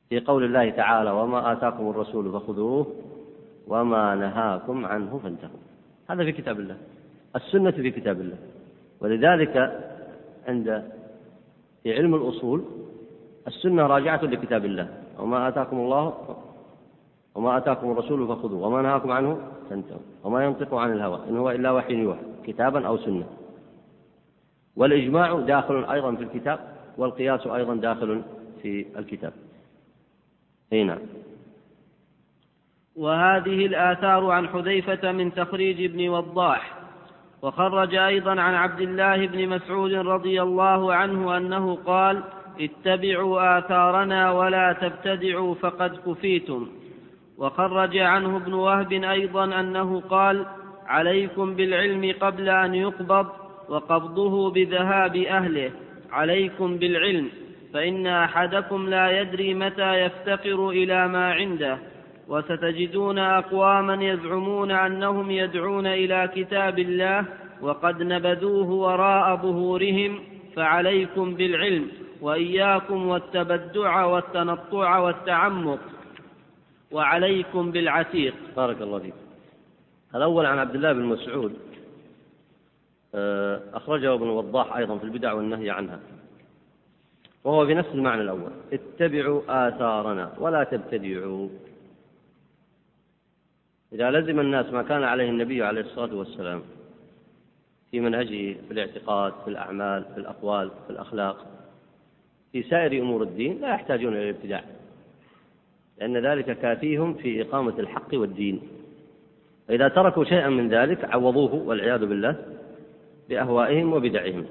في 0.08 0.20
قول 0.20 0.44
الله 0.44 0.70
تعالى 0.70 1.10
وما 1.10 1.52
آتاكم 1.52 1.90
الرسول 1.90 2.32
فخذوه 2.32 2.86
وما 3.66 4.14
نهاكم 4.14 4.86
عنه 4.86 5.20
فانتهوا. 5.22 5.62
هذا 6.10 6.24
في 6.24 6.32
كتاب 6.32 6.60
الله 6.60 6.76
السنة 7.36 7.70
في 7.70 7.90
كتاب 7.90 8.20
الله. 8.20 8.38
ولذلك 9.00 9.54
عند 10.48 10.90
في 11.82 11.94
علم 11.94 12.14
الأصول 12.14 12.64
السنة 13.46 13.86
راجعة 13.86 14.24
لكتاب 14.24 14.64
الله. 14.64 15.01
وما 15.22 15.48
آتاكم 15.48 15.76
الله 15.76 16.14
وما 17.34 17.56
آتاكم 17.56 17.90
الرسول 17.90 18.28
فخذوه 18.28 18.66
وما 18.66 18.82
نهاكم 18.82 19.10
عنه 19.10 19.38
فانتهوا 19.70 20.00
وما 20.24 20.44
ينطق 20.44 20.74
عن 20.74 20.92
الهوى 20.92 21.20
إن 21.28 21.36
هو 21.36 21.50
إلا 21.50 21.70
وحي 21.70 21.94
يوحى 21.94 22.20
كتابا 22.44 22.86
أو 22.86 22.98
سنة. 22.98 23.26
والإجماع 24.76 25.40
داخل 25.40 25.84
أيضا 25.84 26.14
في 26.14 26.22
الكتاب 26.22 26.58
والقياس 26.98 27.46
أيضا 27.46 27.74
داخل 27.74 28.22
في 28.62 28.86
الكتاب. 28.98 29.32
أي 30.72 30.84
نعم. 30.84 30.98
وهذه 32.96 33.66
الآثار 33.66 34.30
عن 34.30 34.48
حذيفة 34.48 35.12
من 35.12 35.34
تخريج 35.34 35.90
ابن 35.90 36.08
وضاح 36.08 36.74
وخرج 37.42 37.94
أيضا 37.94 38.30
عن 38.30 38.54
عبد 38.54 38.80
الله 38.80 39.26
بن 39.26 39.48
مسعود 39.48 39.92
رضي 39.92 40.42
الله 40.42 40.94
عنه 40.94 41.36
أنه 41.36 41.74
قال 41.74 42.22
اتبعوا 42.60 43.58
آثارنا 43.58 44.32
ولا 44.32 44.72
تبتدعوا 44.72 45.54
فقد 45.54 45.96
كفيتم. 46.06 46.68
وخرج 47.38 47.98
عنه 47.98 48.36
ابن 48.36 48.52
وهب 48.52 48.92
أيضا 48.92 49.60
أنه 49.60 50.00
قال 50.00 50.46
عليكم 50.86 51.54
بالعلم 51.54 52.14
قبل 52.20 52.48
أن 52.48 52.74
يقبض 52.74 53.26
وقبضه 53.68 54.50
بذهاب 54.50 55.16
أهله. 55.16 55.70
عليكم 56.10 56.76
بالعلم 56.76 57.28
فإن 57.74 58.06
أحدكم 58.06 58.88
لا 58.88 59.20
يدري 59.20 59.54
متى 59.54 59.94
يفتقر 59.94 60.70
إلى 60.70 61.08
ما 61.08 61.32
عنده. 61.32 61.78
وستجدون 62.28 63.18
أقواما 63.18 64.04
يزعمون 64.04 64.70
أنهم 64.70 65.30
يدعون 65.30 65.86
إلى 65.86 66.30
كتاب 66.34 66.78
الله 66.78 67.24
وقد 67.62 68.02
نبذوه 68.02 68.70
وراء 68.70 69.36
ظهورهم 69.36 70.20
فعليكم 70.56 71.34
بالعلم. 71.34 71.88
وإياكم 72.22 73.08
والتبدع 73.08 74.04
والتنطع 74.04 74.98
والتعمق. 74.98 75.80
وعليكم 76.92 77.70
بالعتيق. 77.72 78.34
بارك 78.56 78.82
الله 78.82 78.98
فيك. 78.98 79.14
الأول 80.14 80.46
عن 80.46 80.58
عبد 80.58 80.74
الله 80.74 80.92
بن 80.92 81.02
مسعود. 81.02 81.54
آه، 83.14 83.60
أخرجه 83.74 84.14
ابن 84.14 84.28
وضاح 84.28 84.76
أيضا 84.76 84.98
في 84.98 85.04
البدع 85.04 85.32
والنهي 85.32 85.70
عنها. 85.70 86.00
وهو 87.44 87.66
في 87.66 87.74
نفس 87.74 87.88
المعنى 87.94 88.22
الأول. 88.22 88.50
اتبعوا 88.72 89.42
آثارنا 89.48 90.32
ولا 90.38 90.64
تبتدعوا. 90.64 91.48
إذا 93.92 94.10
لزم 94.10 94.40
الناس 94.40 94.66
ما 94.66 94.82
كان 94.82 95.02
عليه 95.02 95.30
النبي 95.30 95.62
عليه 95.62 95.80
الصلاة 95.80 96.14
والسلام 96.14 96.62
في 97.90 98.00
منهجه 98.00 98.56
في 98.68 98.70
الاعتقاد 98.70 99.32
في 99.44 99.50
الأعمال 99.50 100.04
في 100.14 100.20
الأقوال 100.20 100.70
في 100.86 100.90
الأخلاق 100.90 101.51
في 102.52 102.62
سائر 102.62 103.02
أمور 103.02 103.22
الدين 103.22 103.60
لا 103.60 103.68
يحتاجون 103.68 104.12
إلى 104.12 104.30
الابتداع 104.30 104.64
لأن 105.98 106.16
ذلك 106.16 106.58
كافيهم 106.58 107.14
في 107.14 107.42
إقامة 107.42 107.78
الحق 107.78 108.08
والدين. 108.12 108.60
فإذا 109.68 109.88
تركوا 109.88 110.24
شيئا 110.24 110.48
من 110.48 110.68
ذلك 110.68 111.04
عوضوه 111.04 111.54
والعياذ 111.54 112.06
بالله 112.06 112.36
بأهوائهم 113.28 113.92
وبدعهم. 113.92 114.46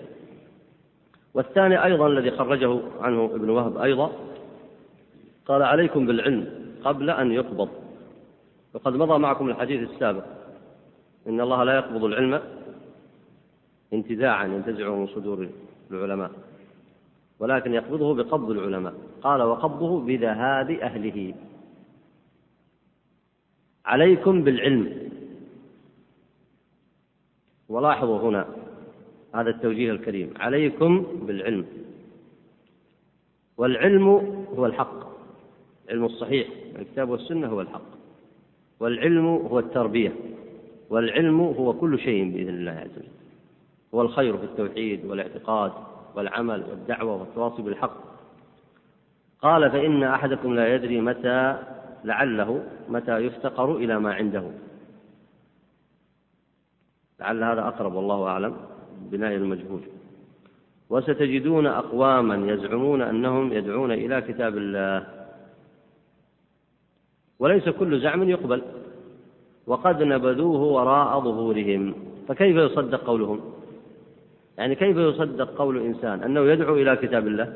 والثاني 1.33 1.83
أيضا 1.83 2.07
الذي 2.07 2.31
خرجه 2.31 2.79
عنه 2.99 3.25
ابن 3.25 3.49
وهب 3.49 3.77
أيضا 3.77 4.11
قال 5.45 5.63
عليكم 5.63 6.05
بالعلم 6.05 6.47
قبل 6.83 7.09
أن 7.09 7.31
يقبض. 7.31 7.69
وقد 8.73 8.93
مضى 8.93 9.19
معكم 9.19 9.49
الحديث 9.49 9.89
السابق 9.89 10.23
إن 11.27 11.41
الله 11.41 11.63
لا 11.63 11.75
يقبض 11.75 12.03
العلم 12.03 12.41
انتزاعا 13.93 14.45
ينتزعه 14.45 14.95
من 14.95 15.07
صدور 15.07 15.49
العلماء. 15.91 16.31
ولكن 17.41 17.73
يقبضه 17.73 18.15
بقبض 18.15 18.49
العلماء. 18.49 18.93
قال 19.21 19.41
وقبضه 19.41 19.99
بذهاب 19.99 20.71
أهله. 20.71 21.33
عليكم 23.85 24.43
بالعلم. 24.43 25.09
ولاحظوا 27.69 28.19
هنا 28.19 28.47
هذا 29.35 29.49
التوجيه 29.49 29.91
الكريم. 29.91 30.33
عليكم 30.37 31.05
بالعلم. 31.27 31.65
والعلم 33.57 34.07
هو 34.57 34.65
الحق. 34.65 35.11
العلم 35.85 36.05
الصحيح. 36.05 36.47
الكتاب 36.79 37.09
والسنة 37.09 37.47
هو 37.47 37.61
الحق. 37.61 37.91
والعلم 38.79 39.25
هو 39.27 39.59
التربية. 39.59 40.13
والعلم 40.89 41.41
هو 41.41 41.73
كل 41.73 41.99
شيء 41.99 42.31
بإذن 42.31 42.49
الله 42.49 42.71
عز 42.71 42.97
وجل. 42.97 43.07
هو 43.93 44.01
الخير 44.01 44.37
في 44.37 44.43
التوحيد 44.43 45.05
والاعتقاد. 45.05 45.71
والعمل 46.15 46.63
والدعوة 46.69 47.15
والتواصي 47.15 47.61
بالحق. 47.61 47.97
قال 49.41 49.71
فإن 49.71 50.03
أحدكم 50.03 50.55
لا 50.55 50.75
يدري 50.75 51.01
متى 51.01 51.57
لعله 52.03 52.63
متى 52.89 53.17
يفتقر 53.17 53.75
إلى 53.75 53.99
ما 53.99 54.13
عنده. 54.13 54.43
لعل 57.19 57.43
هذا 57.43 57.67
أقرب 57.67 57.93
والله 57.93 58.27
أعلم 58.27 58.57
بناء 59.11 59.35
المجهول. 59.35 59.81
وستجدون 60.89 61.67
أقواما 61.67 62.51
يزعمون 62.51 63.01
أنهم 63.01 63.53
يدعون 63.53 63.91
إلى 63.91 64.21
كتاب 64.21 64.57
الله. 64.57 65.07
وليس 67.39 67.69
كل 67.69 68.01
زعم 68.01 68.29
يقبل. 68.29 68.61
وقد 69.67 70.03
نبذوه 70.03 70.61
وراء 70.61 71.19
ظهورهم. 71.19 71.95
فكيف 72.27 72.57
يصدق 72.57 73.03
قولهم؟ 73.03 73.60
يعني 74.57 74.75
كيف 74.75 74.97
يصدق 74.97 75.57
قول 75.57 75.85
إنسان 75.85 76.23
أنه 76.23 76.41
يدعو 76.41 76.75
إلى 76.75 76.95
كتاب 76.95 77.27
الله 77.27 77.53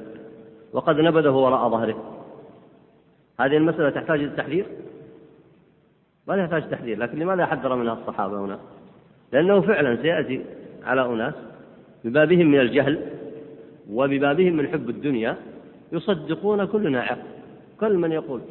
وقد 0.74 1.00
نبذه 1.00 1.32
وراء 1.32 1.70
ظهره؟ 1.70 2.16
هذه 3.40 3.58
المسألة 3.58 3.90
تحتاج 3.90 4.20
إلى 4.20 4.28
التحذير 4.28 4.66
ما 6.28 6.46
تحتاج 6.46 6.70
تحذير 6.70 6.98
لكن 6.98 7.20
لماذا 7.20 7.46
حذر 7.46 7.76
منها 7.76 7.94
الصحابة 7.94 8.40
هنا؟ 8.40 8.60
لأنه 9.32 9.62
فعلا 9.62 10.02
سيأتي 10.02 10.42
على 10.84 11.06
أناس 11.06 11.34
ببابهم 12.04 12.48
من 12.48 12.60
الجهل 12.60 13.00
وببابهم 13.90 14.54
من 14.54 14.68
حب 14.68 14.90
الدنيا 14.90 15.38
يصدقون 15.92 16.66
كل 16.66 16.92
ناعق 16.92 17.18
كل 17.80 17.98
من 17.98 18.12
يقول 18.12 18.42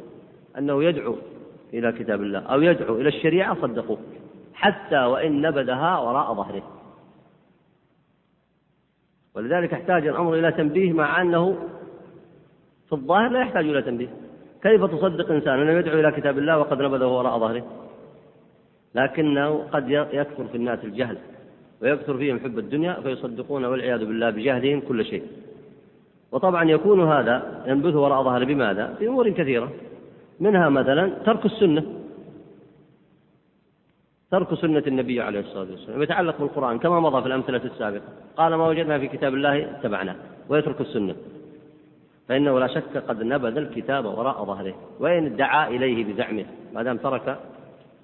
أنه 0.57 0.83
يدعو 0.83 1.15
إلى 1.73 1.91
كتاب 1.91 2.21
الله 2.21 2.39
أو 2.39 2.61
يدعو 2.61 2.95
إلى 2.95 3.09
الشريعة 3.09 3.61
صدقوه 3.61 3.97
حتى 4.53 4.97
وإن 4.97 5.41
نبذها 5.41 5.99
وراء 5.99 6.33
ظهره. 6.33 6.63
ولذلك 9.35 9.73
احتاج 9.73 10.07
الأمر 10.07 10.33
إلى 10.33 10.51
تنبيه 10.51 10.93
مع 10.93 11.21
أنه 11.21 11.55
في 12.87 12.93
الظاهر 12.93 13.29
لا 13.29 13.39
يحتاج 13.39 13.65
إلى 13.69 13.81
تنبيه. 13.81 14.07
كيف 14.63 14.85
تصدق 14.85 15.31
إنسان؟ 15.31 15.59
أنه 15.59 15.71
يدعو 15.71 15.99
إلى 15.99 16.11
كتاب 16.11 16.37
الله 16.37 16.59
وقد 16.59 16.81
نبذه 16.81 17.07
وراء 17.07 17.39
ظهره. 17.39 17.63
لكنه 18.95 19.57
قد 19.71 19.89
يكثر 19.89 20.45
في 20.51 20.55
الناس 20.55 20.79
الجهل 20.83 21.17
ويكثر 21.81 22.17
فيهم 22.17 22.39
حب 22.39 22.59
الدنيا 22.59 22.93
فيصدقون 22.93 23.65
والعياذ 23.65 23.99
بالله 23.99 24.29
بجهلهم 24.29 24.81
كل 24.81 25.05
شيء. 25.05 25.23
وطبعا 26.31 26.63
يكون 26.63 27.07
هذا 27.07 27.63
ينبث 27.67 27.95
وراء 27.95 28.23
ظهره 28.23 28.45
بماذا؟ 28.45 28.95
في 28.99 29.07
أمور 29.07 29.29
كثيرة. 29.29 29.71
منها 30.39 30.69
مثلا 30.69 31.11
ترك 31.25 31.45
السنة. 31.45 31.83
ترك 34.31 34.53
سنة 34.53 34.83
النبي 34.87 35.21
عليه 35.21 35.39
الصلاة 35.39 35.71
والسلام. 35.71 36.01
يتعلق 36.01 36.37
بالقرآن 36.39 36.79
كما 36.79 36.99
مضى 36.99 37.21
في 37.21 37.27
الأمثلة 37.27 37.61
السابقة. 37.65 38.03
قال 38.37 38.55
ما 38.55 38.67
وجدنا 38.67 38.99
في 38.99 39.07
كتاب 39.07 39.33
الله 39.33 39.63
اتبعناه 39.63 40.15
ويترك 40.49 40.81
السنة. 40.81 41.15
فإنه 42.27 42.59
لا 42.59 42.67
شك 42.67 42.97
قد 43.07 43.23
نبذ 43.23 43.57
الكتاب 43.57 44.05
وراء 44.05 44.45
ظهره 44.45 44.73
وإن 44.99 45.25
ادعى 45.25 45.75
إليه 45.75 46.13
بزعمه 46.13 46.45
ما 46.73 46.83
دام 46.83 46.97
ترك 46.97 47.39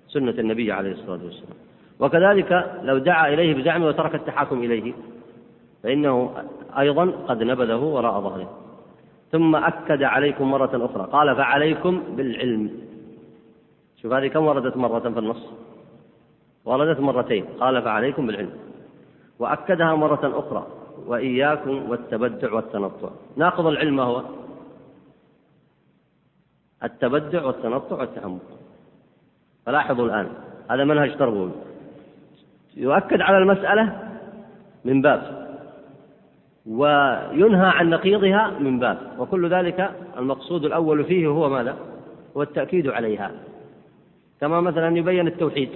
سنة 0.08 0.36
النبي 0.40 0.72
عليه 0.72 0.92
الصلاة 0.92 1.24
والسلام. 1.24 1.58
وكذلك 2.00 2.80
لو 2.84 2.98
دعا 2.98 3.34
إليه 3.34 3.54
بزعمه 3.54 3.88
وترك 3.88 4.16
التحاكم 4.16 4.64
إليه 4.64 4.94
فإنه 5.84 6.32
أيضا 6.80 7.06
قد 7.06 7.44
نبذه 7.44 7.78
وراء 7.78 8.22
ظهره. 8.22 8.58
ثم 9.32 9.56
أكد 9.56 10.04
عليكم 10.04 10.52
مرة 10.52 10.86
أخرى 10.86 11.08
قال 11.12 11.36
فعليكم 11.36 12.04
بالعلم. 12.16 12.72
شوف 14.02 14.14
هذه 14.14 14.28
كم 14.28 14.46
وردت 14.46 14.78
مرة 14.78 15.00
في 15.00 15.20
النص؟ 15.20 15.54
وردت 16.66 17.00
مرتين 17.00 17.46
قال 17.60 17.82
فعليكم 17.82 18.28
بالعلم. 18.28 18.52
وأكدها 19.40 19.96
مرة 19.96 20.40
أخرى 20.40 20.68
وإياكم 21.08 21.90
والتبدع 21.90 22.54
والتنطع. 22.54 23.10
ناقض 23.38 23.68
العلم 23.68 23.96
ما 23.96 24.04
هو 24.04 24.24
التبدع 26.84 27.46
والتنطع 27.46 28.00
والتعمق. 28.00 28.42
فلاحظوا 29.66 30.06
الآن 30.06 30.30
هذا 30.72 30.84
منهج 30.84 31.18
تربوي. 31.18 31.52
يؤكد 32.78 33.22
على 33.22 33.38
المسألة 33.38 34.10
من 34.86 35.02
باب 35.02 35.42
وينهى 36.66 37.68
عن 37.68 37.90
نقيضها 37.90 38.60
من 38.60 38.80
باب. 38.80 38.98
وكل 39.20 39.50
ذلك 39.50 39.92
المقصود 40.18 40.66
الأول 40.66 41.04
فيه 41.04 41.28
هو 41.28 41.50
ماذا؟ 41.50 41.78
هو 42.38 42.42
التأكيد 42.42 42.88
عليها. 42.88 43.32
كما 44.42 44.62
مثلا 44.62 44.98
يبين 44.98 45.28
التوحيد. 45.28 45.70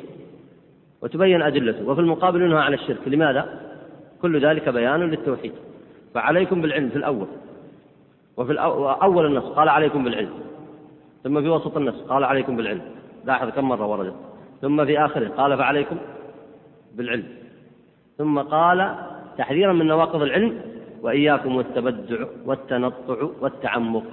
وتبين 1.06 1.42
أدلته. 1.42 1.90
وفي 1.90 2.02
المقابل 2.02 2.42
ينهى 2.42 2.62
عن 2.62 2.74
الشرك. 2.74 3.08
لماذا؟ 3.08 3.62
كل 4.22 4.46
ذلك 4.46 4.70
بيان 4.70 5.00
للتوحيد. 5.00 5.52
فعليكم 6.14 6.62
بالعلم 6.62 6.90
في 6.90 6.96
الأول. 6.96 7.28
وفي 8.38 8.54
أول 9.04 9.26
النص. 9.26 9.44
قال 9.44 9.70
عليكم 9.70 10.04
بالعلم. 10.04 10.30
ثم 11.24 11.42
في 11.42 11.50
وسط 11.50 11.78
النص. 11.78 12.02
قال 12.02 12.24
عليكم 12.24 12.56
بالعلم. 12.56 12.82
لاحظ 13.26 13.50
كم 13.50 13.70
مرة 13.70 13.86
وردت 13.86 14.14
ثم 14.62 14.86
في 14.86 15.06
آخره. 15.06 15.28
قال 15.28 15.58
فعليكم 15.58 15.98
بالعلم. 16.96 17.28
ثم 18.18 18.40
قال 18.40 18.96
تحذيرا 19.38 19.74
من 19.74 19.88
نواقض 19.88 20.22
العلم 20.22 20.62
وإياكم 21.02 21.56
والتبدع 21.56 22.26
والتنطع 22.46 23.30
والتعمق. 23.42 24.04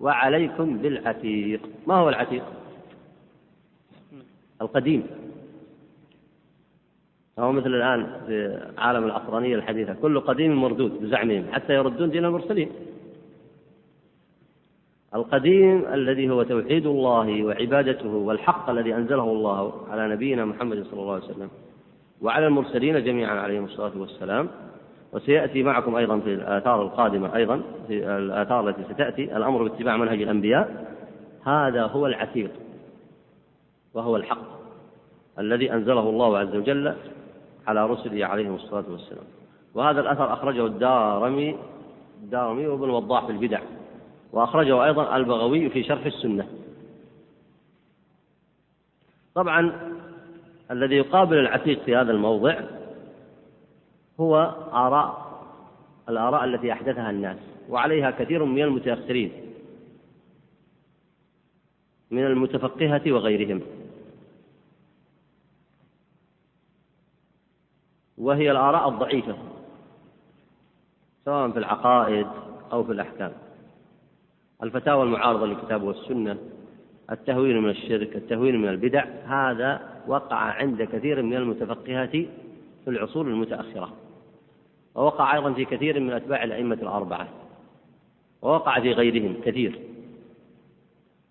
وعليكم 0.00 0.78
بالعتيق. 0.78 1.60
ما 1.86 1.94
هو 1.94 2.08
العتيق؟ 2.08 2.44
القديم. 4.62 5.06
هو 7.38 7.52
مثل 7.52 7.66
الآن 7.66 8.06
في 8.26 8.60
عالم 8.78 9.04
العصرانية 9.04 9.56
الحديثة 9.56 9.94
كل 10.02 10.20
قديم 10.20 10.62
مردود 10.62 11.00
بزعمهم 11.02 11.44
حتى 11.52 11.74
يردون 11.74 12.10
دين 12.10 12.24
المرسلين. 12.24 12.70
القديم 15.14 15.84
الذي 15.92 16.30
هو 16.30 16.42
توحيد 16.42 16.86
الله 16.86 17.44
وعبادته 17.44 18.08
والحق 18.08 18.70
الذي 18.70 18.94
أنزله 18.94 19.22
الله 19.22 19.72
على 19.90 20.08
نبينا 20.08 20.44
محمد 20.44 20.82
صلى 20.82 21.00
الله 21.00 21.14
عليه 21.14 21.24
وسلم 21.24 21.48
وعلى 22.22 22.46
المرسلين 22.46 23.04
جميعا 23.04 23.40
عليهم 23.40 23.64
الصلاة 23.64 23.92
والسلام. 23.96 24.48
وسيأتي 25.12 25.62
معكم 25.62 25.94
أيضا 25.94 26.18
في 26.18 26.34
الآثار 26.34 26.82
القادمة 26.82 27.36
أيضا 27.36 27.60
في 27.88 28.16
الآثار 28.16 28.68
التي 28.68 28.94
ستأتي 28.94 29.36
الأمر 29.36 29.62
باتباع 29.62 29.96
منهج 29.96 30.22
الأنبياء. 30.22 30.94
هذا 31.44 31.82
هو 31.82 32.06
العتيق 32.06 32.50
وهو 33.94 34.16
الحق 34.16 34.54
الذي 35.38 35.72
أنزله 35.72 36.08
الله 36.08 36.38
عز 36.38 36.56
وجل 36.56 36.94
على 37.66 37.86
رسله 37.86 38.26
عليهم 38.26 38.54
الصلاة 38.54 38.84
والسلام. 38.90 39.24
وهذا 39.74 40.00
الأثر 40.00 40.32
أخرجه 40.32 40.66
الدارمي 40.66 41.56
الدارمي 42.22 42.66
وابن 42.66 42.90
وضاح 42.90 43.26
في 43.26 43.32
البدع. 43.32 43.60
وأخرجه 44.32 44.84
أيضا 44.84 45.16
البغوي 45.16 45.70
في 45.70 45.82
شرح 45.82 46.06
السنة. 46.06 46.48
طبعا 49.34 49.92
الذي 50.70 50.96
يقابل 50.96 51.38
العتيق 51.38 51.82
في 51.82 51.96
هذا 51.96 52.12
الموضع 52.12 52.60
هو 54.20 54.36
آراء 54.72 55.24
الآراء 56.08 56.44
التي 56.44 56.72
أحدثها 56.72 57.10
الناس 57.10 57.36
وعليها 57.68 58.10
كثير 58.10 58.44
من 58.44 58.62
المتأخرين 58.62 59.32
من 62.10 62.26
المتفقهة 62.26 63.12
وغيرهم. 63.12 63.60
وهي 68.18 68.50
الآراء 68.50 68.88
الضعيفة 68.88 69.36
سواء 71.24 71.50
في 71.50 71.58
العقائد 71.58 72.26
أو 72.72 72.84
في 72.84 72.92
الأحكام. 72.92 73.32
الفتاوى 74.62 75.02
المعارضة 75.02 75.46
للكتاب 75.46 75.82
والسنة 75.82 76.36
التهوين 77.10 77.62
من 77.62 77.70
الشرك 77.70 78.16
التهوين 78.16 78.62
من 78.62 78.68
البدع 78.68 79.04
هذا 79.26 79.80
وقع 80.06 80.36
عند 80.36 80.82
كثير 80.82 81.22
من 81.22 81.34
المتفقهة 81.34 82.10
في 82.84 82.88
العصور 82.88 83.26
المتأخرة. 83.26 83.92
ووقع 84.94 85.34
أيضا 85.34 85.52
في 85.52 85.64
كثير 85.64 86.00
من 86.00 86.12
أتباع 86.12 86.44
الأئمة 86.44 86.74
الأربعة. 86.74 87.28
ووقع 88.42 88.80
في 88.80 88.92
غيرهم 88.92 89.36
كثير. 89.44 89.80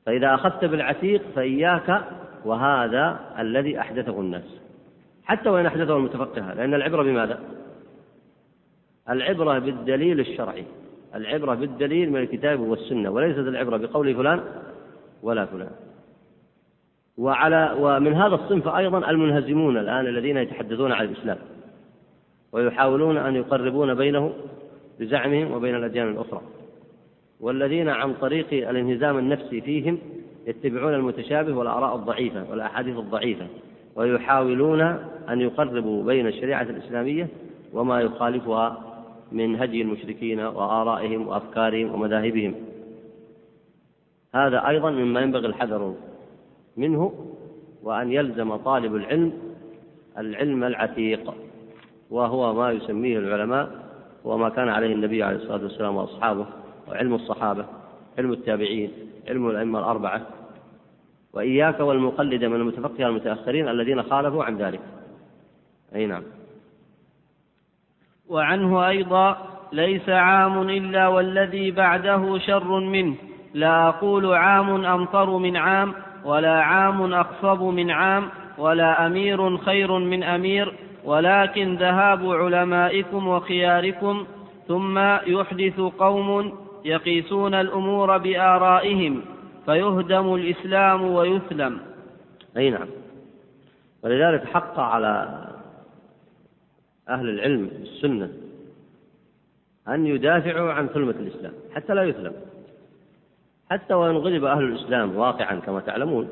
فإذا 0.05 0.35
أخذت 0.35 0.65
بالعتيق 0.65 1.21
فإياك 1.35 2.03
وهذا 2.45 3.19
الذي 3.39 3.79
أحدثه 3.79 4.19
الناس. 4.19 4.59
حتى 5.25 5.49
وإن 5.49 5.65
أحدثه 5.65 5.97
المتفقهة 5.97 6.53
لأن 6.53 6.73
العبرة 6.73 7.03
بماذا؟ 7.03 7.39
العبرة 9.09 9.59
بالدليل 9.59 10.19
الشرعي. 10.19 10.63
العبرة 11.15 11.55
بالدليل 11.55 12.11
من 12.11 12.19
الكتاب 12.19 12.59
والسنة. 12.59 13.09
وليست 13.09 13.39
العبرة 13.39 13.77
بقول 13.77 14.15
فلان 14.15 14.41
ولا 15.23 15.45
فلان. 15.45 15.71
وعلى 17.17 17.75
ومن 17.79 18.13
هذا 18.13 18.35
الصنف 18.35 18.67
أيضا 18.67 19.09
المنهزمون 19.09 19.77
الآن 19.77 20.07
الذين 20.07 20.37
يتحدثون 20.37 20.91
عن 20.91 21.05
الإسلام. 21.05 21.37
ويحاولون 22.51 23.17
أن 23.17 23.35
يقربون 23.35 23.93
بينه 23.93 24.33
بزعمهم 24.99 25.51
وبين 25.51 25.75
الأديان 25.75 26.07
الأخرى. 26.07 26.41
والذين 27.39 27.89
عن 27.89 28.13
طريق 28.13 28.69
الانهزام 28.69 29.17
النفسي 29.17 29.61
فيهم 29.61 29.97
يتبعون 30.47 30.93
المتشابه 30.93 31.57
والآراء 31.57 31.95
الضعيفة 31.95 32.45
والأحاديث 32.51 32.97
الضعيفة. 32.97 33.47
ويحاولون 33.95 34.81
أن 35.29 35.41
يقربوا 35.41 36.03
بين 36.03 36.27
الشريعة 36.27 36.61
الإسلامية 36.61 37.27
وما 37.73 38.01
يخالفها 38.01 38.77
من 39.31 39.55
هدي 39.55 39.81
المشركين 39.81 40.39
وآرائهم 40.39 41.27
وأفكارهم 41.27 41.93
ومذاهبهم. 41.93 42.55
هذا 44.35 44.67
أيضا 44.67 44.91
مما 44.91 45.21
ينبغي 45.21 45.47
الحذر 45.47 45.95
منه 46.77 47.13
وأن 47.83 48.11
يلزم 48.11 48.55
طالب 48.55 48.95
العلم 48.95 49.33
العلم 50.17 50.63
العتيق 50.63 51.33
وهو 52.09 52.53
ما 52.53 52.71
يسميه 52.71 53.17
العلماء 53.17 53.83
وما 54.23 54.49
كان 54.49 54.69
عليه 54.69 54.93
النبي 54.93 55.23
عليه 55.23 55.37
الصلاة 55.37 55.63
والسلام 55.63 55.95
وأصحابه 55.95 56.45
وعلم 56.87 57.13
الصحابة 57.13 57.65
علم 58.17 58.31
التابعين 58.31 58.91
علم 59.27 59.49
الأئمة 59.49 59.79
الأربعة 59.79 60.21
وإياك 61.33 61.79
والمقلد 61.79 62.43
من 62.43 62.55
المتفقه 62.55 63.07
المتأخرين 63.07 63.67
الذين 63.69 64.03
خالفوا 64.03 64.43
عن 64.43 64.57
ذلك. 64.57 64.79
أي 65.95 66.05
نعم. 66.05 66.23
وعنه 68.29 68.87
أيضا 68.87 69.37
ليس 69.71 70.09
عام 70.09 70.69
إلا 70.69 71.07
والذي 71.07 71.71
بعده 71.71 72.37
شر 72.37 72.79
منه. 72.79 73.15
لا 73.53 73.87
أقول 73.87 74.33
عام 74.33 74.85
أمطر 74.85 75.37
من 75.37 75.57
عام 75.57 75.93
ولا 76.25 76.61
عام 76.61 77.13
أخصب 77.13 77.63
من 77.63 77.91
عام 77.91 78.29
ولا 78.57 79.05
أمير 79.05 79.57
خير 79.57 79.99
من 79.99 80.23
أمير 80.23 80.73
ولكن 81.03 81.75
ذهاب 81.75 82.31
علمائكم 82.31 83.27
وخياركم 83.27 84.25
ثم 84.67 84.97
يحدث 85.27 85.79
قوم 85.79 86.53
يقيسون 86.85 87.53
الأمور 87.53 88.17
بآرائهم. 88.17 89.21
فيهدم 89.65 90.35
الإسلام 90.35 91.03
ويثلم 91.03 91.79
أي 92.57 92.69
نعم. 92.69 92.87
ولذلك 94.03 94.45
حق 94.45 94.79
على 94.79 95.43
أهل 97.09 97.29
العلم 97.29 97.69
السنة 97.81 98.29
أن 99.87 100.05
يدافعوا 100.05 100.71
عن 100.71 100.87
ثلمة 100.87 101.11
الإسلام 101.11 101.53
حتى 101.75 101.93
لا 101.93 102.03
يثلم 102.03 102.33
حتى 103.69 103.93
وإن 103.93 104.17
غلب 104.17 104.43
أهل 104.43 104.63
الإسلام 104.63 105.15
واقعا 105.17 105.55
كما 105.59 105.79
تعلمون 105.79 106.29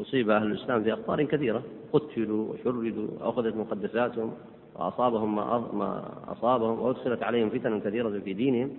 أصيب 0.00 0.30
أهل 0.30 0.46
الإسلام 0.46 0.82
في 0.82 0.92
أخطار 0.92 1.22
كثيرة. 1.22 1.62
قتلوا 1.92 2.52
وشردوا 2.52 3.08
وأخذت 3.20 3.56
مقدساتهم 3.56 4.32
وأصابهم 4.74 5.34
ما 5.78 6.02
أصابهم 6.28 6.80
وأدخلت 6.80 7.22
عليهم 7.22 7.50
فتن 7.50 7.80
كثيرة 7.80 8.20
في 8.24 8.32
دينهم. 8.32 8.70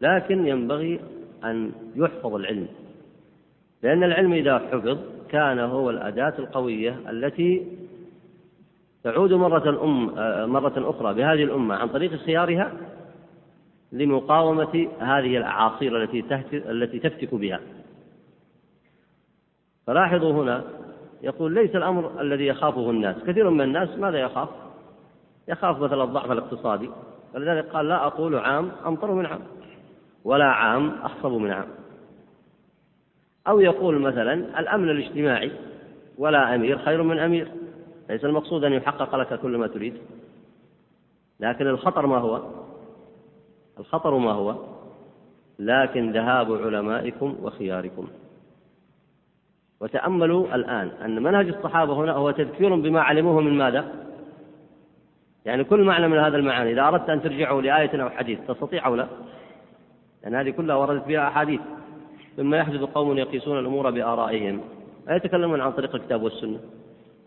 لكن 0.00 0.46
ينبغي 0.46 1.00
أن 1.44 1.72
يحفظ 1.96 2.34
العلم. 2.34 2.68
لأن 3.82 4.04
العلم 4.04 4.32
إذا 4.32 4.58
حفظ 4.58 4.98
كان 5.28 5.58
هو 5.58 5.90
الأداة 5.90 6.34
القوية 6.38 6.98
التي 7.10 7.66
تعود 9.04 9.32
مرة 9.32 9.84
أم 9.84 10.06
مرة 10.52 10.90
أخرى 10.90 11.14
بهذه 11.14 11.44
الأمة 11.44 11.74
عن 11.74 11.88
طريق 11.88 12.14
خيارها 12.14 12.72
لمقاومة 13.92 14.88
هذه 14.98 15.36
الأعاصير 15.36 16.02
التي 16.02 16.24
التي 16.52 16.98
تفتك 16.98 17.34
بها. 17.34 17.60
فلاحظوا 19.86 20.32
هنا 20.32 20.64
يقول 21.22 21.54
ليس 21.54 21.76
الأمر 21.76 22.20
الذي 22.20 22.46
يخافه 22.46 22.90
الناس. 22.90 23.16
كثير 23.26 23.50
من 23.50 23.60
الناس 23.60 23.98
ماذا 23.98 24.18
يخاف؟ 24.18 24.48
يخاف 25.48 25.78
مثلا 25.78 26.04
الضعف 26.04 26.30
الاقتصادي. 26.32 26.90
ولذلك 27.34 27.64
قال 27.64 27.88
لا 27.88 28.06
أقول 28.06 28.36
عام 28.36 28.72
أمطر 28.86 29.14
من 29.14 29.26
عام. 29.26 29.40
ولا 30.24 30.44
عام 30.44 30.92
أخصب 31.02 31.32
من 31.32 31.50
عام. 31.50 31.81
أو 33.48 33.60
يقول 33.60 34.00
مثلا 34.00 34.34
الأمن 34.34 34.90
الاجتماعي 34.90 35.52
ولا 36.18 36.54
أمير 36.54 36.78
خير 36.78 37.02
من 37.02 37.18
أمير. 37.18 37.48
ليس 38.10 38.24
المقصود 38.24 38.64
أن 38.64 38.72
يحقق 38.72 39.16
لك 39.16 39.40
كل 39.40 39.56
ما 39.56 39.66
تريد. 39.66 39.94
لكن 41.40 41.66
الخطر 41.66 42.06
ما 42.06 42.18
هو؟ 42.18 42.42
الخطر 43.78 44.18
ما 44.18 44.32
هو؟ 44.32 44.56
لكن 45.58 46.12
ذهاب 46.12 46.52
علمائكم 46.52 47.36
وخياركم. 47.42 48.08
وتأملوا 49.80 50.54
الآن 50.54 50.88
أن 50.88 51.22
منهج 51.22 51.48
الصحابة 51.48 51.94
هنا 51.94 52.12
هو 52.12 52.30
تذكير 52.30 52.74
بما 52.74 53.00
علموه 53.00 53.40
من 53.40 53.58
ماذا؟ 53.58 53.92
يعني 55.44 55.64
كل 55.64 55.84
معنى 55.84 56.08
من 56.08 56.18
هذا 56.18 56.36
المعاني 56.36 56.72
إذا 56.72 56.82
أردت 56.82 57.10
أن 57.10 57.22
ترجعوا 57.22 57.62
لآية 57.62 58.02
أو 58.02 58.10
حديث 58.10 58.38
تستطيع 58.48 58.86
أو 58.86 58.94
لا؟ 58.94 59.06
لأن 60.22 60.34
هذه 60.34 60.50
كلها 60.50 60.76
وردت 60.76 61.04
فيها 61.04 61.28
أحاديث. 61.28 61.60
مما 62.38 62.56
يحدث 62.56 62.80
قوم 62.80 63.18
يقيسون 63.18 63.58
الأمور 63.58 63.90
بآرائهم. 63.90 64.60
لا 65.06 65.16
يتكلمون 65.16 65.60
عن 65.60 65.72
طريق 65.72 65.94
الكتاب 65.94 66.22
والسنة؟ 66.22 66.60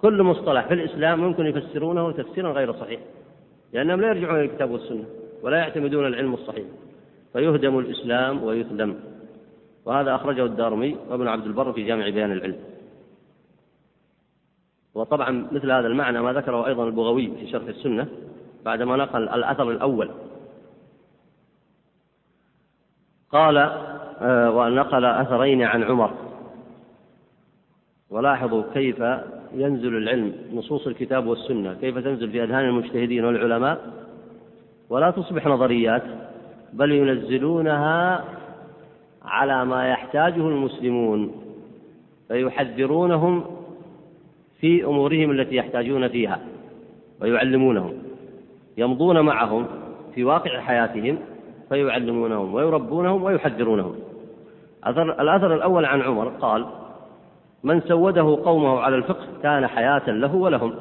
كل 0.01 0.23
مصطلح 0.23 0.67
في 0.67 0.73
الإسلام 0.73 1.19
ممكن 1.19 1.45
يفسرونه 1.45 2.11
تفسيرا 2.11 2.51
غير 2.51 2.73
صحيح 2.73 2.99
لأنهم 3.73 4.01
لا 4.01 4.07
يرجعون 4.07 4.35
إلى 4.35 4.45
الكتاب 4.45 4.71
والسنة 4.71 5.05
ولا 5.41 5.57
يعتمدون 5.57 6.07
العلم 6.07 6.33
الصحيح 6.33 6.65
فيهدم 7.33 7.79
الإسلام 7.79 8.43
ويثلم. 8.43 8.99
وهذا 9.85 10.15
أخرجه 10.15 10.45
الدارمي 10.45 10.97
وابن 11.09 11.27
عبد 11.27 11.45
البر 11.45 11.73
في 11.73 11.83
جامع 11.83 12.09
بيان 12.09 12.31
العلم. 12.31 12.57
وطبعا 14.95 15.47
مثل 15.51 15.71
هذا 15.71 15.87
المعنى 15.87 16.21
ما 16.21 16.33
ذكره 16.33 16.67
أيضا 16.67 16.87
البغوي 16.87 17.31
في 17.39 17.47
شرح 17.47 17.67
السنة 17.67 18.07
بعدما 18.65 18.95
نقل 18.95 19.29
الأثر 19.29 19.71
الأول. 19.71 20.11
قال 23.31 23.57
ونقل 24.21 25.05
أثرين 25.05 25.61
عن 25.61 25.83
عمر. 25.83 26.11
ولاحظوا 28.09 28.63
كيف 28.73 29.03
ينزل 29.53 29.97
العلم 29.97 30.33
نصوص 30.53 30.87
الكتاب 30.87 31.27
والسنة 31.27 31.73
كيف 31.73 31.97
تنزل 31.97 32.31
في 32.31 32.43
أذهان 32.43 32.65
المجتهدين 32.65 33.25
والعلماء. 33.25 33.93
ولا 34.89 35.11
تصبح 35.11 35.47
نظريات 35.47 36.03
بل 36.73 36.91
ينزلونها 36.91 38.25
على 39.25 39.65
ما 39.65 39.89
يحتاجه 39.89 40.47
المسلمون 40.47 41.31
فيحذرونهم 42.27 43.45
في 44.59 44.85
أمورهم 44.85 45.31
التي 45.31 45.55
يحتاجون 45.55 46.07
فيها 46.07 46.39
ويعلمونهم 47.21 47.93
يمضون 48.77 49.19
معهم 49.19 49.67
في 50.15 50.23
واقع 50.23 50.59
حياتهم. 50.59 51.17
فيعلمونهم 51.69 52.53
ويربونهم 52.53 53.23
ويحذرونهم. 53.23 53.95
أثر 54.83 55.21
الأثر 55.21 55.55
الأول 55.55 55.85
عن 55.85 56.01
عمر 56.01 56.27
قال 56.27 56.65
من 57.63 57.81
سوده 57.81 58.39
قومه 58.45 58.79
على 58.79 58.95
الفقه 58.95 59.27
كان 59.43 59.67
حياة 59.67 60.09
له 60.09 60.35
ولهم. 60.35 60.75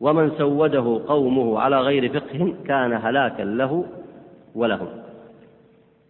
ومن 0.00 0.30
سوده 0.38 1.00
قومه 1.08 1.60
على 1.60 1.80
غير 1.80 2.20
فقه 2.20 2.54
كان 2.66 2.92
هلاكا 2.92 3.42
له 3.42 3.84
ولهم. 4.54 4.88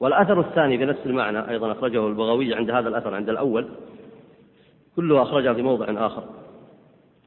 والأثر 0.00 0.40
الثاني 0.40 0.76
بنفس 0.76 1.06
المعنى 1.06 1.50
أيضا 1.50 1.72
أخرجه 1.72 2.06
البغوي 2.06 2.54
عند 2.54 2.70
هذا 2.70 2.88
الأثر 2.88 3.14
عند 3.14 3.28
الأول 3.28 3.68
كله 4.96 5.22
أخرجه 5.22 5.52
في 5.52 5.62
موضع 5.62 6.06
آخر. 6.06 6.24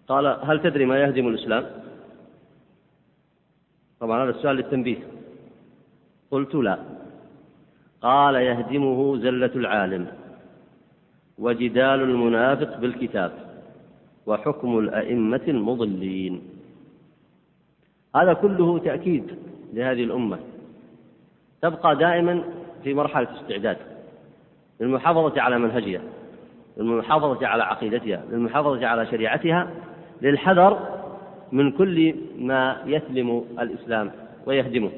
قال 0.07 0.37
هل 0.43 0.61
تدري 0.61 0.85
ما 0.85 0.99
يهدم 0.99 1.27
الإسلام؟ 1.27 1.65
طبعا 3.99 4.23
هذا 4.23 4.29
السؤال 4.29 4.55
للتنبيه. 4.55 5.12
قلت 6.33 6.55
لا. 6.55 6.77
قال 8.01 8.35
يهدمه 8.35 9.17
زلة 9.17 9.51
العالم 9.55 10.07
وجدال 11.39 11.99
المنافق 12.01 12.77
بالكتاب 12.77 13.31
وحكم 14.25 14.79
الأئمة 14.79 15.41
المضلين. 15.47 16.41
هذا 18.15 18.33
كله 18.33 18.79
تأكيد 18.79 19.25
لهذه 19.73 20.03
الأمة. 20.03 20.39
تبقى 21.61 21.95
دائما 21.95 22.43
في 22.83 22.93
مرحلة 22.93 23.27
استعداد 23.41 23.77
للمحافظة 24.79 25.41
على 25.41 25.59
منهجها 25.59 26.01
للمحافظة 26.77 27.47
على 27.47 27.63
عقيدتها 27.63 28.23
للمحافظة 28.31 28.87
على 28.87 29.05
شريعتها 29.05 29.71
للحذر 30.21 30.79
من 31.51 31.71
كل 31.71 32.15
ما 32.39 32.81
يسلم 32.85 33.45
الإسلام 33.59 34.11
ويهدمه. 34.45 34.91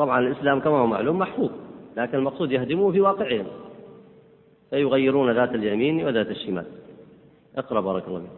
طبعا 0.00 0.20
الإسلام 0.20 0.60
كما 0.60 0.78
هو 0.78 0.86
معلوم 0.86 1.18
محفوظ 1.18 1.50
لكن 1.96 2.18
المقصود 2.18 2.52
يهدمه 2.52 2.92
في 2.92 3.00
واقعهم 3.00 3.46
فيغيرون 4.70 5.30
ذات 5.30 5.54
اليمين 5.54 6.06
وذات 6.06 6.26
الشمال. 6.26 6.64
اقرأ 7.56 7.80
بارك 7.80 8.08
الله 8.08 8.20
فيك. 8.20 8.30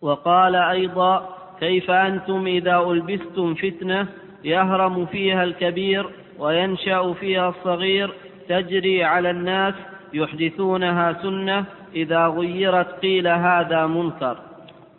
وقال 0.00 0.54
أيضا 0.56 1.28
كيف 1.60 1.90
أنتم 1.90 2.46
إذا 2.46 2.78
ألبستم 2.78 3.54
فتنة 3.54 4.08
يهرم 4.44 5.06
فيها 5.06 5.44
الكبير 5.44 6.10
وينشأ 6.38 7.12
فيها 7.12 7.48
الصغير 7.48 8.14
تجري 8.48 9.04
على 9.04 9.30
الناس 9.30 9.74
يحدثونها 10.12 11.22
سنة 11.22 11.64
إذا 11.94 12.26
غيرت 12.26 12.88
قيل 12.88 13.28
هذا 13.28 13.86
منكر. 13.86 14.38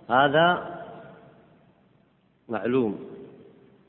هذا 0.09 0.75
معلوم 2.49 2.99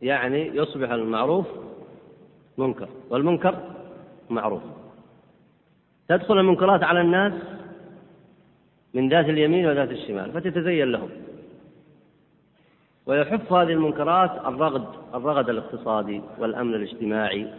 يعني 0.02 0.46
يصبح 0.46 0.90
المعروف 0.90 1.46
منكر. 2.58 2.88
والمنكر 3.10 3.54
معروف. 4.30 4.62
تدخل 6.08 6.38
المنكرات 6.38 6.82
على 6.82 7.00
الناس 7.00 7.32
من 8.94 9.08
ذات 9.08 9.28
اليمين 9.28 9.66
وذات 9.66 9.90
الشمال 9.90 10.32
فتتزين 10.32 10.92
لهم. 10.92 11.10
ويحف 13.06 13.52
هذه 13.52 13.72
المنكرات 13.72 14.30
الرغد 14.46 14.86
الرغد 15.14 15.48
الاقتصادي 15.48 16.22
والأمن 16.38 16.74
الاجتماعي 16.74 17.54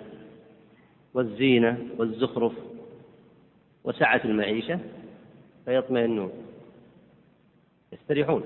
والزينة 1.14 1.78
والزخرف 1.98 2.54
وسعة 3.84 4.22
المعيشة 4.26 4.80
فيطمئنون. 5.66 6.32
يستريحون. 7.94 8.44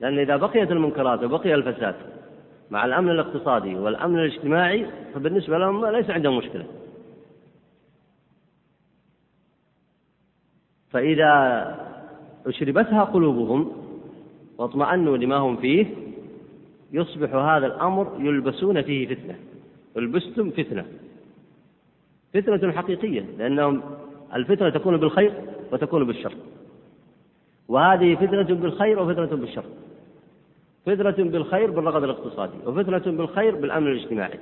لأن 0.00 0.18
إذا 0.18 0.36
بقيت 0.36 0.70
المنكرات 0.70 1.22
وبقي 1.22 1.54
الفساد 1.54 1.94
مع 2.70 2.84
الأمن 2.84 3.10
الاقتصادي 3.10 3.74
والأمن 3.74 4.18
الاجتماعي 4.18 4.86
فبالنسبة 5.14 5.58
لهم 5.58 5.86
ليس 5.86 6.10
عندهم 6.10 6.38
مشكلة. 6.38 6.66
فإذا 10.90 11.30
أشربتها 12.46 13.04
قلوبهم 13.04 13.72
واطمأنوا 14.58 15.16
لما 15.16 15.36
هم 15.36 15.56
فيه 15.56 15.86
يصبح 16.92 17.34
هذا 17.34 17.66
الأمر 17.66 18.16
يلبسون 18.18 18.82
فيه 18.82 19.14
فتنة. 19.14 19.38
البستم 19.96 20.50
فتنة. 20.50 20.86
فتنة 22.34 22.72
حقيقية 22.72 23.26
لأنهم 23.38 23.82
الفتنة 24.34 24.70
تكون 24.70 24.96
بالخير 24.96 25.32
وتكون 25.72 26.04
بالشر. 26.04 26.32
وهذه 27.68 28.14
فتنة 28.14 28.54
بالخير 28.54 29.02
وفتنة 29.02 29.26
بالشر. 29.26 29.64
فتنة 30.86 31.30
بالخير 31.30 31.70
بالرغد 31.70 32.02
الاقتصادي 32.02 32.58
وفتنة 32.66 33.16
بالخير 33.16 33.54
بالأمن 33.54 33.86
الاجتماعي 33.86 34.38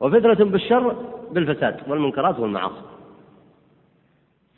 وفتنة 0.00 0.50
بالشر 0.50 0.96
بالفساد 1.30 1.76
والمنكرات 1.88 2.38
والمعاصي 2.38 2.82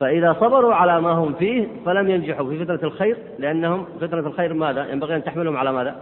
فإذا 0.00 0.32
صبروا 0.32 0.74
على 0.74 1.00
ما 1.00 1.10
هم 1.10 1.34
فيه 1.34 1.68
فلم 1.86 2.10
ينجحوا 2.10 2.48
في 2.48 2.64
فتنة 2.64 2.80
الخير 2.82 3.16
لأنهم 3.38 3.86
فتنة 4.00 4.26
الخير 4.26 4.54
ماذا؟ 4.54 4.86
ينبغي 4.86 5.16
أن 5.16 5.24
تحملهم 5.24 5.56
على 5.56 5.72
ماذا؟ 5.72 5.96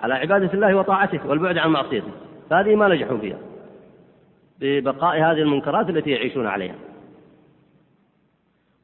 على 0.00 0.14
عبادة 0.14 0.52
الله 0.54 0.74
وطاعته 0.74 1.28
والبعد 1.28 1.58
عن 1.58 1.70
معصيته 1.70 2.10
فهذه 2.50 2.76
ما 2.76 2.88
نجحوا 2.88 3.18
فيها 3.18 3.38
ببقاء 4.60 5.16
هذه 5.16 5.38
المنكرات 5.38 5.88
التي 5.88 6.10
يعيشون 6.10 6.46
عليها 6.46 6.74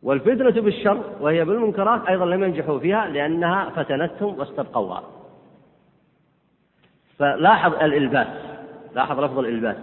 والفتنة 0.02 0.62
بالشر 0.62 1.02
وهي 1.20 1.44
بالمنكرات 1.44 2.06
أيضا 2.08 2.24
لم 2.24 2.44
ينجحوا 2.44 2.78
فيها 2.78 3.08
لأنها 3.08 3.70
فتنتهم 3.70 4.38
واستبقوها 4.38 5.02
فلاحظ 7.18 7.74
الإلباس 7.74 8.26
لاحظ 8.94 9.20
لفظ 9.20 9.38
الإلباس. 9.38 9.76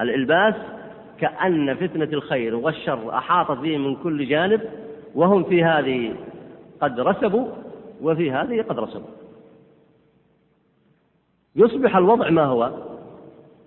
الإلباس 0.00 0.54
كأن 1.18 1.74
فتنة 1.74 2.04
الخير 2.04 2.56
والشر 2.56 3.18
أحاطت 3.18 3.58
بهم 3.58 3.86
من 3.86 3.96
كل 3.96 4.28
جانب 4.28 4.60
وهم 5.14 5.44
في 5.44 5.64
هذه 5.64 6.14
قد 6.80 7.00
رسبوا 7.00 7.48
وفي 8.02 8.32
هذه 8.32 8.62
قد 8.62 8.78
رسبوا. 8.78 9.10
يصبح 11.56 11.96
الوضع 11.96 12.30
ما 12.30 12.44
هو؟ 12.44 12.70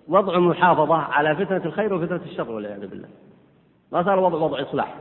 وضع 0.08 0.38
محافظة 0.38 0.96
على 0.96 1.36
فتنة 1.36 1.64
الخير 1.64 1.94
وفتنة 1.94 2.20
الشر 2.26 2.50
والعياذ 2.50 2.86
بالله. 2.86 3.08
ما 3.92 4.02
صار 4.02 4.18
وضع 4.18 4.38
وضع 4.38 4.62
إصلاح. 4.62 4.94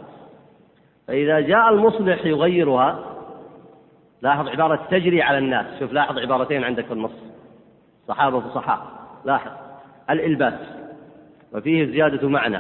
فإذا 1.07 1.39
جاء 1.39 1.69
المصلح 1.69 2.25
يغيرها 2.25 2.99
لاحظ 4.21 4.47
عبارة 4.47 4.87
تجري 4.91 5.21
على 5.21 5.37
الناس. 5.37 5.79
شوف 5.79 5.93
لاحظ 5.93 6.17
عبارتين 6.17 6.63
عندك 6.63 6.85
في 6.85 6.93
النص. 6.93 7.15
صحابة 8.07 8.39
فصحاء 8.39 8.87
لاحظ. 9.25 9.51
الإلباس. 10.09 10.59
وفيه 11.53 11.85
زيادة 11.85 12.27
معنى. 12.27 12.59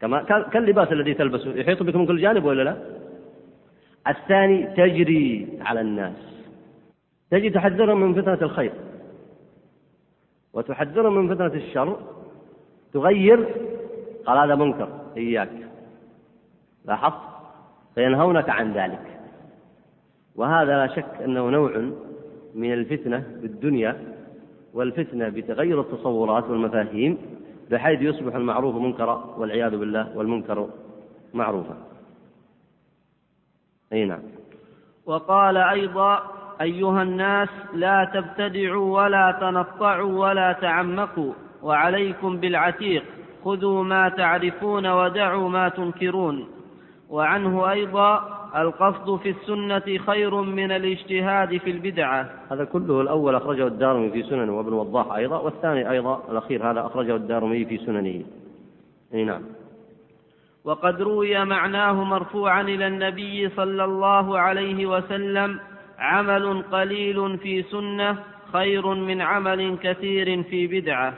كما 0.00 0.22
كاللباس 0.52 0.92
الذي 0.92 1.14
تلبسه. 1.14 1.50
يحيط 1.54 1.82
بك 1.82 1.96
من 1.96 2.06
كل 2.06 2.20
جانب 2.20 2.44
ولا 2.44 2.62
لا؟ 2.62 2.76
الثاني 4.08 4.66
تجري 4.66 5.58
على 5.60 5.80
الناس. 5.80 6.16
تجي 7.30 7.50
تحذرهم 7.50 8.00
من 8.00 8.22
فتنة 8.22 8.38
الخير. 8.42 8.72
وتحذرهم 10.52 11.14
من 11.14 11.34
فتنة 11.34 11.54
الشر. 11.54 11.98
تغير. 12.92 13.48
قال 14.26 14.38
هذا 14.38 14.54
منكر 14.54 14.88
إياك. 15.16 15.71
لاحظت؟ 16.84 17.20
فينهونك 17.94 18.48
عن 18.48 18.72
ذلك. 18.72 19.20
وهذا 20.36 20.86
لا 20.86 20.86
شك 20.86 21.22
أنه 21.24 21.50
نوع 21.50 21.90
من 22.54 22.72
الفتنة 22.72 23.24
بالدنيا 23.42 24.14
والفتنة 24.74 25.28
بتغير 25.28 25.80
التصورات 25.80 26.44
والمفاهيم 26.44 27.18
بحيث 27.70 28.02
يصبح 28.02 28.34
المعروف 28.34 28.74
منكرا 28.76 29.34
والعياذ 29.38 29.76
بالله 29.76 30.16
والمنكر 30.16 30.68
معروفا. 31.34 31.76
أي 33.92 34.04
نعم. 34.04 34.22
وقال 35.06 35.56
أيضا 35.56 36.22
أيها 36.60 37.02
الناس 37.02 37.48
لا 37.74 38.10
تبتدعوا 38.14 39.02
ولا 39.02 39.38
تنطعوا 39.40 40.28
ولا 40.28 40.52
تعمقوا 40.52 41.32
وعليكم 41.62 42.36
بالعتيق 42.36 43.04
خذوا 43.44 43.84
ما 43.84 44.08
تعرفون 44.08 44.86
ودعوا 44.86 45.48
ما 45.48 45.68
تنكرون. 45.68 46.48
وعنه 47.12 47.70
أيضا 47.70 48.38
القصد 48.56 49.16
في 49.16 49.30
السنة 49.30 49.98
خير 49.98 50.34
من 50.34 50.72
الاجتهاد 50.72 51.56
في 51.56 51.70
البدعة. 51.70 52.30
هذا 52.50 52.64
كله 52.64 53.00
الأول 53.00 53.34
أخرجه 53.34 53.66
الدارمي 53.66 54.10
في 54.10 54.22
سننه 54.22 54.58
وابن 54.58 54.72
وضاح 54.72 55.12
أيضا 55.12 55.38
والثاني 55.38 55.90
أيضا 55.90 56.22
الأخير 56.30 56.70
هذا 56.70 56.80
أخرجه 56.80 57.16
الدارمي 57.16 57.64
في 57.64 57.78
سننه. 57.78 58.22
أي 59.14 59.24
نعم. 59.24 59.42
وقد 60.64 61.02
روي 61.02 61.44
معناه 61.44 62.04
مرفوعا 62.04 62.62
إلى 62.62 62.86
النبي 62.86 63.48
صلى 63.48 63.84
الله 63.84 64.38
عليه 64.38 64.86
وسلم 64.86 65.60
عمل 65.98 66.62
قليل 66.62 67.38
في 67.38 67.62
سنة 67.62 68.18
خير 68.52 68.86
من 68.94 69.20
عمل 69.20 69.78
كثير 69.82 70.42
في 70.42 70.66
بدعة. 70.66 71.14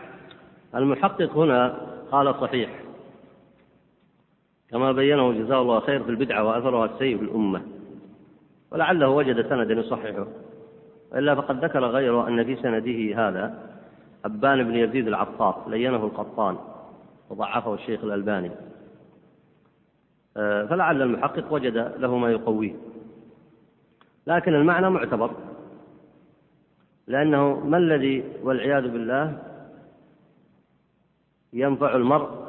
المحقق 0.75 1.37
هنا 1.37 1.75
قال 2.13 2.35
صحيح 2.41 2.84
كما 4.75 4.93
بينه 4.93 5.33
جزاه 5.33 5.63
الله 5.63 5.81
خير 5.81 6.03
في 6.03 6.11
البدعة 6.11 6.45
وأثرها 6.45 6.85
السيء 6.85 7.19
في 7.19 7.25
الأمة. 7.25 7.63
ولعله 8.71 9.09
وجد 9.09 9.49
سندا 9.49 9.75
يصححه 9.75 10.27
إلا 11.15 11.35
فقد 11.35 11.65
ذكر 11.65 11.85
غيره 11.85 12.29
أن 12.29 12.45
في 12.45 12.57
سنده 12.57 13.29
هذا 13.29 13.69
أبان 14.25 14.65
بن 14.65 14.75
يزيد 14.75 15.09
العطار 15.09 15.65
لينه 15.69 15.97
القطان 15.97 16.57
وضعفه 17.31 17.75
الشيخ 17.75 18.05
الألباني. 18.05 18.51
آه، 20.37 20.67
فلعل 20.67 21.03
المحقق 21.03 21.53
وجد 21.53 21.93
له 21.99 22.17
ما 22.17 22.31
يقويه. 22.31 22.73
لكن 24.27 24.55
المعنى 24.55 24.91
معتبر. 24.91 25.31
لأنه 27.07 27.61
ما 27.61 27.79
الذي 27.79 28.25
والعياذ 28.43 28.89
بالله 28.89 29.39
ينفع 31.53 31.97
المرء 31.97 32.44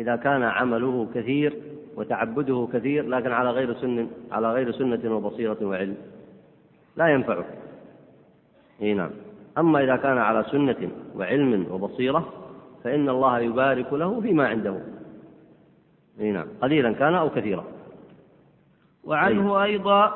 إذا 0.00 0.16
كان 0.16 0.42
عمله 0.42 1.08
كثير 1.14 1.52
وتعبده 1.96 2.68
كثير 2.72 3.08
لكن 3.08 3.32
على 3.32 3.50
غير 3.50 3.74
سن 3.74 4.08
على 4.32 4.52
غير 4.52 4.72
سنة 4.72 5.16
وبصيرة 5.16 5.56
وعلم. 5.62 5.96
لا 6.96 7.08
ينفعه. 7.08 7.44
إي 8.82 8.94
نعم. 8.94 9.10
أما 9.58 9.84
إذا 9.84 9.96
كان 9.96 10.18
على 10.18 10.44
سنة 10.50 10.90
وعلم 11.16 11.66
وبصيرة 11.70 12.32
فإن 12.84 13.08
الله 13.08 13.38
يبارك 13.38 13.92
له 13.92 14.20
فيما 14.20 14.48
عنده. 14.48 14.76
إي 16.20 16.30
نعم. 16.32 16.46
قليلا 16.62 16.92
كان 16.92 17.14
أو 17.14 17.30
كثيرا. 17.30 17.64
وعنه 19.04 19.62
أيضا 19.62 20.06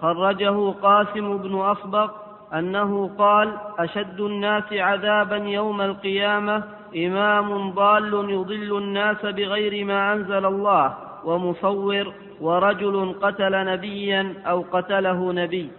خرجه 0.00 0.70
قاسم 0.70 1.36
بن 1.36 1.54
أصبغ 1.54 2.10
أنه 2.54 3.08
قال 3.18 3.58
أشد 3.78 4.20
الناس 4.20 4.72
عذابا 4.72 5.36
يوم 5.36 5.80
القيامة 5.80 6.64
إمام 6.96 7.70
ضال 7.70 8.30
يضل 8.30 8.78
الناس 8.78 9.22
بغير 9.22 9.84
ما 9.84 10.12
أنزل 10.12 10.46
الله 10.46 10.96
ومصور 11.24 12.14
ورجل 12.40 13.14
قتل 13.22 13.64
نبيا 13.64 14.34
أو 14.46 14.64
قتله 14.72 15.32
نبي. 15.32 15.70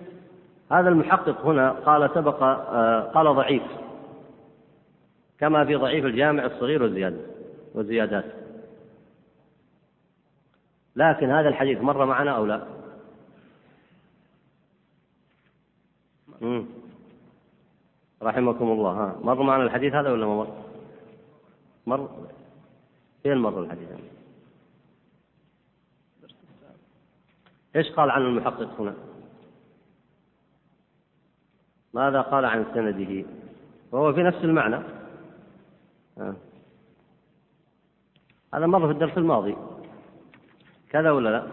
هذا 0.72 0.90
المحقق 0.90 1.46
هنا 1.46 1.72
قال 1.72 2.10
سبق 2.14 2.44
آه، 2.44 3.02
قال 3.02 3.36
ضعيف 3.36 3.64
كما 5.40 5.66
في 5.66 5.76
ضعيف 5.76 6.06
الجامع 6.06 6.46
الصغير 6.46 6.84
والزيادة 6.84 7.18
والزيادات 7.76 8.26
لكن 10.96 11.30
هذا 11.32 11.50
الحديث 11.50 11.82
مر 11.82 12.06
معنا 12.06 12.32
أو 12.32 12.46
لا. 12.46 12.62
رحمكم 18.24 18.72
الله 18.72 18.92
ها 18.92 19.16
مر 19.22 19.44
معنا 19.44 19.64
الحديث 19.64 19.94
هذا 19.94 20.12
ولا 20.12 20.26
ما 20.26 20.36
مر؟ 20.36 20.63
مر 21.88 22.10
فين 23.24 23.38
مر 23.38 23.60
الحديث؟ 23.60 23.90
إيش 27.76 27.92
قال 27.92 28.12
عن 28.12 28.22
المحقق 28.22 28.82
هنا؟ 28.82 28.94
ماذا 31.94 32.22
قال 32.22 32.46
عن 32.46 32.66
سنده؟ 32.74 33.26
وهو 33.92 34.14
في 34.14 34.24
نفس 34.24 34.44
المعنى. 34.44 34.80
آه. 36.18 36.36
هذا 38.54 38.66
مر 38.66 38.88
في 38.88 38.94
الدرس 38.94 39.18
الماضي. 39.18 39.56
كذا 40.90 41.12
ولا 41.12 41.30
لا؟ 41.30 41.48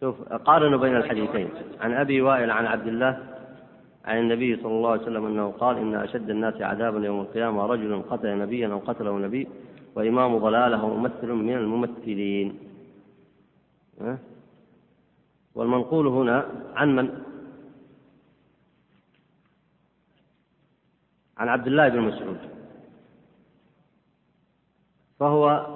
شوف 0.00 0.22
قارنوا 0.22 0.78
بين 0.78 0.96
الحديثين. 0.96 1.50
عن 1.80 1.92
أبي 1.92 2.22
وائل 2.22 2.50
عن 2.50 2.66
عبد 2.66 2.86
الله 2.86 3.35
عن 4.06 4.18
النبي 4.18 4.56
صلى 4.56 4.72
الله 4.72 4.90
عليه 4.90 5.02
وسلم 5.02 5.26
أنه 5.26 5.50
قال 5.50 5.78
إن 5.78 5.94
أشد 5.94 6.30
الناس 6.30 6.62
عذابا 6.62 7.06
يوم 7.06 7.20
القيامة 7.20 7.66
رجل 7.66 8.02
قتل 8.02 8.38
نبيا 8.38 8.68
أو 8.68 8.78
قتله 8.78 9.18
نبي 9.18 9.48
وإمام 9.94 10.38
ضلالة 10.38 10.88
ممثل 10.88 11.32
من 11.32 11.52
الممثلين. 11.52 12.58
والمنقول 15.54 16.06
هنا 16.06 16.46
عن 16.74 16.96
من؟ 16.96 17.22
عن 21.36 21.48
عبد 21.48 21.66
الله 21.66 21.88
بن 21.88 22.00
مسعود. 22.00 22.38
فهو 25.20 25.66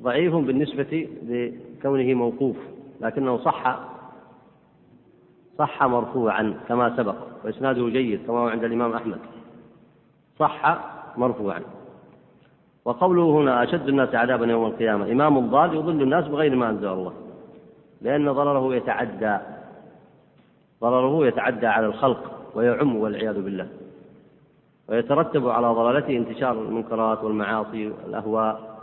ضعيف 0.00 0.34
بالنسبة 0.34 1.08
لكونه 1.22 2.14
موقوف 2.14 2.56
لكنه 3.00 3.38
صح 3.38 3.95
صح 5.58 5.82
مرفوعا 5.82 6.54
كما 6.68 6.96
سبق 6.96 7.14
وإسناده 7.44 7.88
جيد 7.88 8.26
كما 8.26 8.38
هو 8.38 8.48
عند 8.48 8.64
الإمام 8.64 8.92
أحمد. 8.92 9.18
صح 10.38 10.78
مرفوعا. 11.16 11.60
وقوله 12.84 13.22
هنا 13.22 13.62
أشد 13.62 13.88
الناس 13.88 14.14
عذابا 14.14 14.46
يوم 14.46 14.66
القيامة 14.66 15.12
إمام 15.12 15.50
ضال 15.50 15.74
يضل 15.74 16.02
الناس 16.02 16.28
بغير 16.28 16.56
ما 16.56 16.70
أنزل 16.70 16.88
الله 16.88 17.12
لأن 18.02 18.32
ضرره 18.32 18.74
يتعدى 18.74 19.38
ضرره 20.80 21.26
يتعدى 21.26 21.66
على 21.66 21.86
الخلق 21.86 22.50
ويعم 22.54 22.96
والعياذ 22.96 23.42
بالله 23.42 23.68
ويترتب 24.88 25.48
على 25.48 25.66
ضلالته 25.66 26.16
انتشار 26.16 26.52
المنكرات 26.52 27.24
والمعاصي 27.24 27.88
والأهواء. 27.88 28.76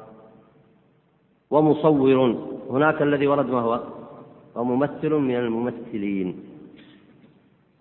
ومصور 1.51 2.35
هناك 2.69 3.01
الذي 3.01 3.27
ورد 3.27 3.49
ما 3.49 3.61
هو؟ 3.61 3.79
وممثل 4.55 5.09
من 5.09 5.35
الممثلين. 5.35 6.43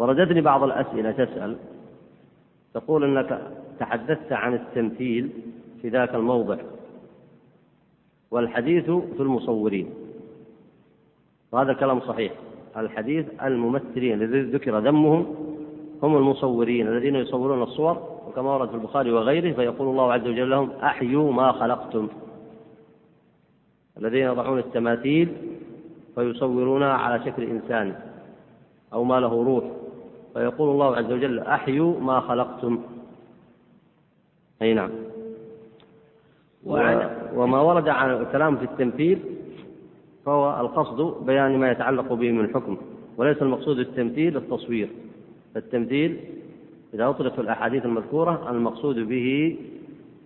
وردتني 0.02 0.40
بعض 0.40 0.62
الأسئلة 0.62 1.10
تسأل. 1.12 1.56
تقول 2.74 3.04
أنك 3.04 3.52
تحدثت 3.78 4.32
عن 4.32 4.54
التمثيل 4.54 5.30
في 5.82 5.88
ذاك 5.88 6.14
الموضع 6.14 6.56
والحديث 8.30 8.84
في 8.90 9.20
المصورين. 9.20 9.90
وهذا 11.52 11.72
كلام 11.72 12.00
صحيح. 12.00 12.32
الحديث 12.76 13.26
الممثلين 13.42 14.22
الذي 14.22 14.40
ذكر 14.40 14.78
ذمهم 14.78 15.34
هم 16.02 16.16
المصورين 16.16 16.88
الذين 16.88 17.16
يصورون 17.16 17.62
الصور 17.62 18.02
وكما 18.26 18.54
ورد 18.54 18.68
في 18.68 18.74
البخاري 18.74 19.12
وغيره 19.12 19.52
فيقول 19.52 19.88
الله 19.88 20.12
عز 20.12 20.26
وجل 20.26 20.50
لهم 20.50 20.70
أحيوا 20.70 21.32
ما 21.32 21.52
خلقتم. 21.52 22.08
الذين 23.98 24.22
يضعون 24.22 24.58
التماثيل 24.58 25.28
فيصورونها 26.14 26.92
على 26.92 27.24
شكل 27.24 27.42
إنسان 27.42 27.94
أو 28.92 29.04
ما 29.04 29.20
له 29.20 29.44
روح. 29.44 29.64
فيقول 30.34 30.70
الله 30.70 30.96
عز 30.96 31.12
وجل 31.12 31.38
أحيوا 31.38 32.00
ما 32.00 32.20
خلقتم. 32.20 32.78
أي 34.62 34.74
نعم. 34.74 34.90
وما 37.34 37.60
ورد 37.60 37.88
عن 37.88 38.10
الكلام 38.10 38.56
في 38.56 38.64
التمثيل 38.64 39.18
فهو 40.26 40.60
القصد 40.60 41.26
بيان 41.26 41.58
ما 41.58 41.70
يتعلق 41.70 42.12
به 42.12 42.32
من 42.32 42.54
حكم 42.54 42.76
وليس 43.16 43.42
المقصود 43.42 43.78
التمثيل 43.78 44.36
التصوير. 44.36 44.88
التمثيل 45.56 46.20
إذا 46.94 47.08
أطلق 47.08 47.40
الأحاديث 47.40 47.84
المذكورة 47.84 48.50
المقصود 48.50 48.98
به 48.98 49.56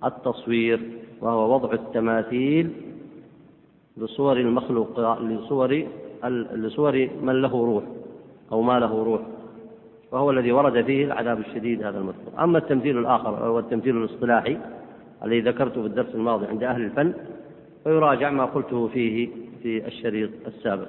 التصوير 0.05 0.81
وهو 1.21 1.55
وضع 1.55 1.73
التماثيل 1.73 2.71
لصور 3.97 4.37
المخلوق 4.37 5.21
لصور 5.21 5.87
لصور 6.53 7.09
من 7.23 7.43
له 7.43 7.53
روح 7.53 7.85
أو 8.53 8.63
ما 8.63 8.79
له 8.81 9.05
روح. 9.05 9.21
وهو 10.13 10.31
الذي 10.31 10.53
ورد 10.53 10.85
فيه 10.85 11.05
العذاب 11.05 11.39
الشديد 11.39 11.85
هذا 11.85 11.99
المذكور. 11.99 12.45
أما 12.45 12.59
التمثيل 12.59 12.99
الآخر 12.99 13.31
وهو 13.31 13.59
التمثيل 13.59 13.97
الاصطلاحي 13.97 14.59
الذي 15.25 15.41
ذكرته 15.41 15.81
في 15.81 15.87
الدرس 15.87 16.15
الماضي 16.15 16.47
عند 16.47 16.63
أهل 16.63 16.83
الفن 16.85 17.15
فيراجع 17.85 18.31
ما 18.31 18.45
قلته 18.45 18.89
فيه 18.89 19.29
في 19.63 19.87
الشريط 19.87 20.31
السابق. 20.47 20.89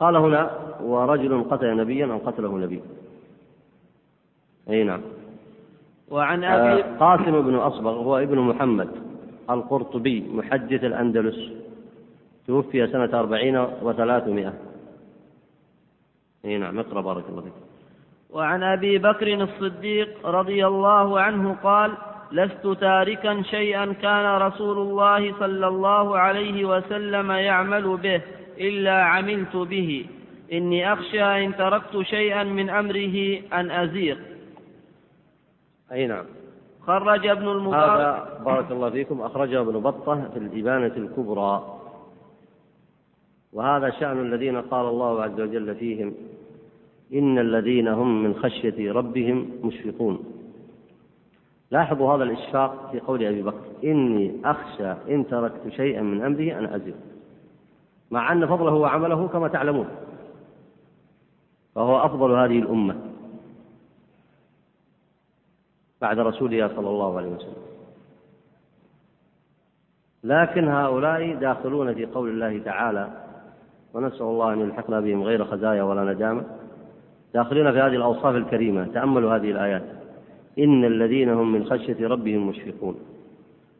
قال 0.00 0.16
هنا 0.16 0.50
ورجل 0.82 1.44
قتل 1.50 1.76
نبيا 1.76 2.06
أو 2.06 2.18
قتله 2.18 2.58
نبي 2.58 2.80
أي 4.70 4.84
نعم. 4.84 5.00
وعن 6.10 6.44
أبي 6.44 6.82
آه 6.82 6.98
قاسم 6.98 7.40
بن 7.40 7.54
أصبغ 7.54 7.90
هو 7.90 8.18
ابن 8.18 8.38
محمد 8.38 8.88
القرطبي 9.50 10.24
محدث 10.32 10.84
الأندلس 10.84 11.52
توفي 12.46 12.86
سنة 12.86 13.20
أربعين 13.20 13.56
وثلاثمائة. 13.82 14.54
أي 16.44 16.58
نعم 16.58 16.78
اقرأ 16.78 17.00
بارك 17.00 17.24
الله 17.28 17.42
فيك. 17.42 17.67
وعن 18.30 18.62
أبي 18.62 18.98
بكر 18.98 19.34
الصديق 19.34 20.26
رضي 20.26 20.66
الله 20.66 21.20
عنه 21.20 21.56
قال 21.62 21.92
لست 22.32 22.66
تاركا 22.80 23.42
شيئا 23.42 23.92
كان 23.92 24.26
رسول 24.42 24.78
الله 24.78 25.38
صلى 25.38 25.66
الله 25.66 26.18
عليه 26.18 26.64
وسلم 26.64 27.30
يعمل 27.30 27.96
به 27.96 28.20
إلا 28.60 29.02
عملت 29.02 29.56
به. 29.56 30.06
إني 30.52 30.92
أخشى 30.92 31.44
إن 31.44 31.56
تركت 31.56 32.00
شيئا 32.02 32.44
من 32.44 32.70
أمره 32.70 33.40
أن 33.52 33.70
أزيغ. 33.70 34.16
أي 35.92 36.06
نعم. 36.06 36.24
خرج 36.86 37.26
ابن 37.26 37.48
المبارك. 37.48 38.00
هذا 38.00 38.40
بارك 38.44 38.70
الله 38.70 38.90
فيكم 38.90 39.20
أخرجه 39.20 39.60
ابن 39.60 39.80
بطة 39.80 40.28
في 40.32 40.38
الإبانة 40.38 40.96
الكبرى. 40.96 41.74
وهذا 43.52 43.90
شأن 43.90 44.20
الذين 44.20 44.60
قال 44.60 44.86
الله 44.86 45.22
عز 45.22 45.40
وجل 45.40 45.74
فيهم 45.74 46.14
إن 47.14 47.38
الذين 47.38 47.88
هم 47.88 48.22
من 48.22 48.34
خشية 48.34 48.92
ربهم 48.92 49.50
مشفقون. 49.64 50.24
لاحظوا 51.70 52.14
هذا 52.14 52.22
الإشفاق 52.22 52.90
في 52.92 53.00
قول 53.00 53.24
أبي 53.24 53.42
بكر 53.42 53.64
إني 53.84 54.40
أخشى 54.44 54.92
إن 55.14 55.26
تركت 55.26 55.68
شيئا 55.68 56.02
من 56.02 56.24
أمره 56.24 56.58
أن 56.58 56.64
أزل. 56.64 56.94
مع 58.10 58.32
أن 58.32 58.46
فضله 58.46 58.74
وعمله 58.74 59.28
كما 59.28 59.48
تعلمون. 59.48 59.88
فهو 61.74 61.98
أفضل 61.98 62.32
هذه 62.32 62.58
الأمة. 62.58 62.96
بعد 66.00 66.18
رسولها 66.18 66.68
صلى 66.68 66.88
الله 66.88 67.16
عليه 67.16 67.28
وسلم. 67.28 67.62
لكن 70.24 70.68
هؤلاء 70.68 71.34
داخلون 71.34 71.94
في 71.94 72.06
قول 72.06 72.28
الله 72.28 72.58
تعالى 72.58 73.08
ونسأل 73.94 74.22
الله 74.22 74.52
أن 74.52 74.60
يلحقنا 74.60 75.00
بهم 75.00 75.22
غير 75.22 75.44
خزايا 75.44 75.82
ولا 75.82 76.12
ندامة. 76.12 76.44
داخلون 77.34 77.72
في 77.72 77.78
هذه 77.78 77.96
الأوصاف 77.96 78.36
الكريمة. 78.36 78.84
تأملوا 78.84 79.36
هذه 79.36 79.50
الآيات. 79.50 79.82
إن 80.58 80.84
الذين 80.84 81.28
هم 81.28 81.52
من 81.52 81.64
خشية 81.64 82.08
ربهم 82.08 82.48
مشفقون. 82.48 82.94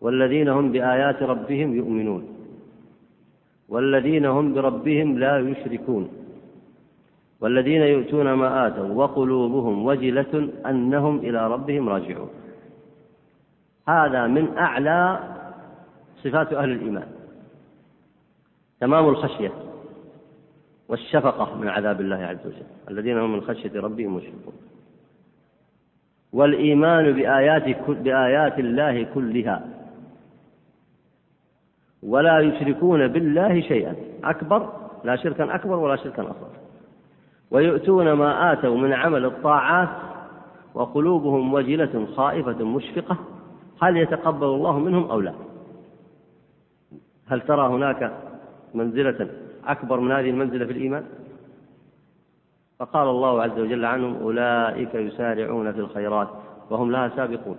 والذين 0.01 0.49
هم 0.49 0.73
بآيات 0.73 1.23
ربهم 1.23 1.75
يؤمنون. 1.75 2.29
والذين 3.69 4.27
هم 4.27 4.55
بربهم 4.55 5.19
لا 5.19 5.39
يشركون. 5.39 6.09
والذين 7.41 7.83
يؤتون 7.83 8.33
ما 8.33 8.67
آتوا 8.67 8.89
وقلوبهم 8.89 9.87
وجلة 9.87 10.49
أنهم 10.67 11.19
إلى 11.19 11.49
ربهم 11.49 11.89
راجعون. 11.89 12.31
هذا 13.89 14.27
من 14.27 14.59
أعلى 14.59 15.19
صفات 16.25 16.53
أهل 16.53 16.71
الإيمان. 16.71 17.07
تمام 18.81 19.09
الخشية. 19.09 19.68
والشفقة 20.89 21.55
من 21.55 21.69
عذاب 21.69 22.01
الله 22.01 22.17
عز 22.17 22.47
وجل. 22.47 22.67
الذين 22.91 23.19
هم 23.19 23.33
من 23.33 23.41
خشية 23.41 23.81
ربهم 23.81 24.15
مشركون 24.15 24.53
والإيمان 26.33 27.13
بآيات 27.13 27.89
بآيات 27.89 28.59
الله 28.59 29.03
كلها. 29.15 29.69
ولا 32.03 32.41
يشركون 32.41 33.09
بالله 33.09 33.61
شيئا. 33.61 33.97
أكبر 34.25 34.73
لا 35.05 35.17
شركا 35.17 35.55
أكبر 35.55 35.75
ولا 35.75 35.97
شركا 35.97 36.23
أصغر. 36.23 36.51
ويؤتون 37.51 38.13
ما 38.13 38.53
آتوا 38.53 38.77
من 38.77 38.93
عمل 38.93 39.25
الطاعات 39.25 39.89
وقلوبهم 40.75 41.55
وجلة 41.55 42.07
خائفة 42.17 42.65
مشفقة. 42.65 43.17
هل 43.83 43.97
يتقبل 43.97 44.47
الله 44.47 44.79
منهم 44.79 45.11
أو 45.11 45.21
لا؟ 45.21 45.35
هل 47.27 47.41
ترى 47.41 47.69
هناك 47.69 48.13
منزلة 48.75 49.31
أكبر 49.69 50.01
من 50.01 50.13
هذه 50.13 50.31
المنزلة 50.31 50.67
في 50.67 50.73
الإيمان؟ 50.73 51.05
فقال 52.79 53.09
الله 53.09 53.43
عز 53.43 53.59
وجل 53.59 53.85
عنهم 53.85 54.17
أولئك 54.23 54.95
يسارعون 54.95 55.73
في 55.73 55.79
الخيرات 55.79 56.29
وهم 56.71 56.91
لها 56.91 57.09
سابقون. 57.17 57.57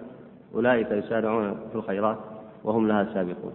أولئك 0.55 0.91
يسارعون 0.91 1.55
في 1.71 1.75
الخيرات 1.75 2.17
وهم 2.63 2.87
لها 2.87 3.13
سابقون. 3.13 3.53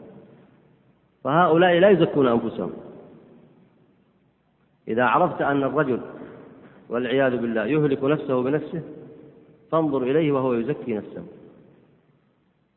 فهؤلاء 1.24 1.78
لا 1.78 1.88
يزكون 1.88 2.28
أنفسهم. 2.28 2.72
إذا 4.88 5.04
عرفت 5.04 5.42
أن 5.42 5.62
الرجل 5.62 6.00
والعياذ 6.88 7.36
بالله 7.36 7.66
يهلك 7.66 8.04
نفسه 8.04 8.42
بنفسه 8.42 8.82
فانظر 9.72 10.02
إليه 10.02 10.32
وهو 10.32 10.54
يزكي 10.54 10.94
نفسه. 10.94 11.26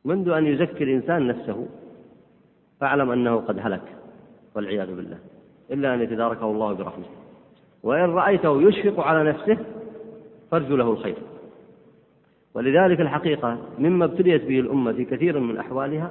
منذ 0.04 0.28
أن 0.28 0.46
يزكي 0.46 0.84
الإنسان 0.84 1.26
نفسه 1.26 1.66
فاعلم 2.80 3.10
أنه 3.10 3.36
قد 3.36 3.58
هلك 3.58 3.96
والعياذ 4.54 4.94
بالله. 4.96 5.18
إلا 5.70 5.94
أن 5.94 6.00
يتداركه 6.00 6.50
الله 6.50 6.72
برحمته. 6.72 7.10
وإن 7.82 8.10
رأيته 8.10 8.62
يشفق 8.62 9.00
على 9.00 9.30
نفسه 9.30 9.58
فارجو 10.50 10.76
له 10.76 10.90
الخير. 10.90 11.16
ولذلك 12.54 13.00
الحقيقة 13.00 13.58
مما 13.78 14.04
ابتليت 14.04 14.44
به 14.44 14.60
الأمة 14.60 14.92
في 14.92 15.04
كثير 15.04 15.40
من 15.40 15.56
أحوالها 15.56 16.10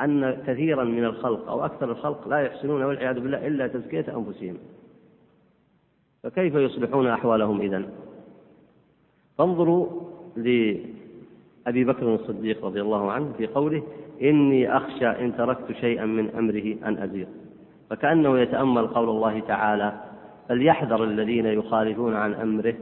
أن 0.00 0.42
كثيرا 0.46 0.84
من 0.84 1.04
الخلق 1.04 1.48
أو 1.48 1.64
أكثر 1.64 1.90
الخلق 1.90 2.28
لا 2.28 2.38
يحسنون 2.38 2.82
والعياذ 2.82 3.20
بالله 3.20 3.46
إلا 3.46 3.66
تزكية 3.66 4.06
أنفسهم. 4.16 4.56
فكيف 6.22 6.54
يصلحون 6.54 7.06
أحوالهم 7.06 7.60
إذن؟ 7.60 7.88
فانظروا 9.38 9.86
لأبي 10.36 11.84
بكر 11.84 12.14
الصديق 12.14 12.64
رضي 12.64 12.80
الله 12.80 13.12
عنه 13.12 13.32
في 13.38 13.46
قوله 13.46 13.82
إني 14.22 14.76
أخشى 14.76 15.06
إن 15.06 15.36
تركت 15.36 15.72
شيئا 15.72 16.06
من 16.06 16.30
أمره 16.30 16.88
أن 16.88 16.98
أزيغ. 16.98 17.26
فكأنه 17.90 18.38
يتأمل 18.38 18.86
قول 18.86 19.08
الله 19.08 19.40
تعالى 19.40 19.92
فليحذر 20.48 21.04
الذين 21.04 21.46
يخالفون 21.46 22.16
عن 22.16 22.34
أمره 22.34 22.74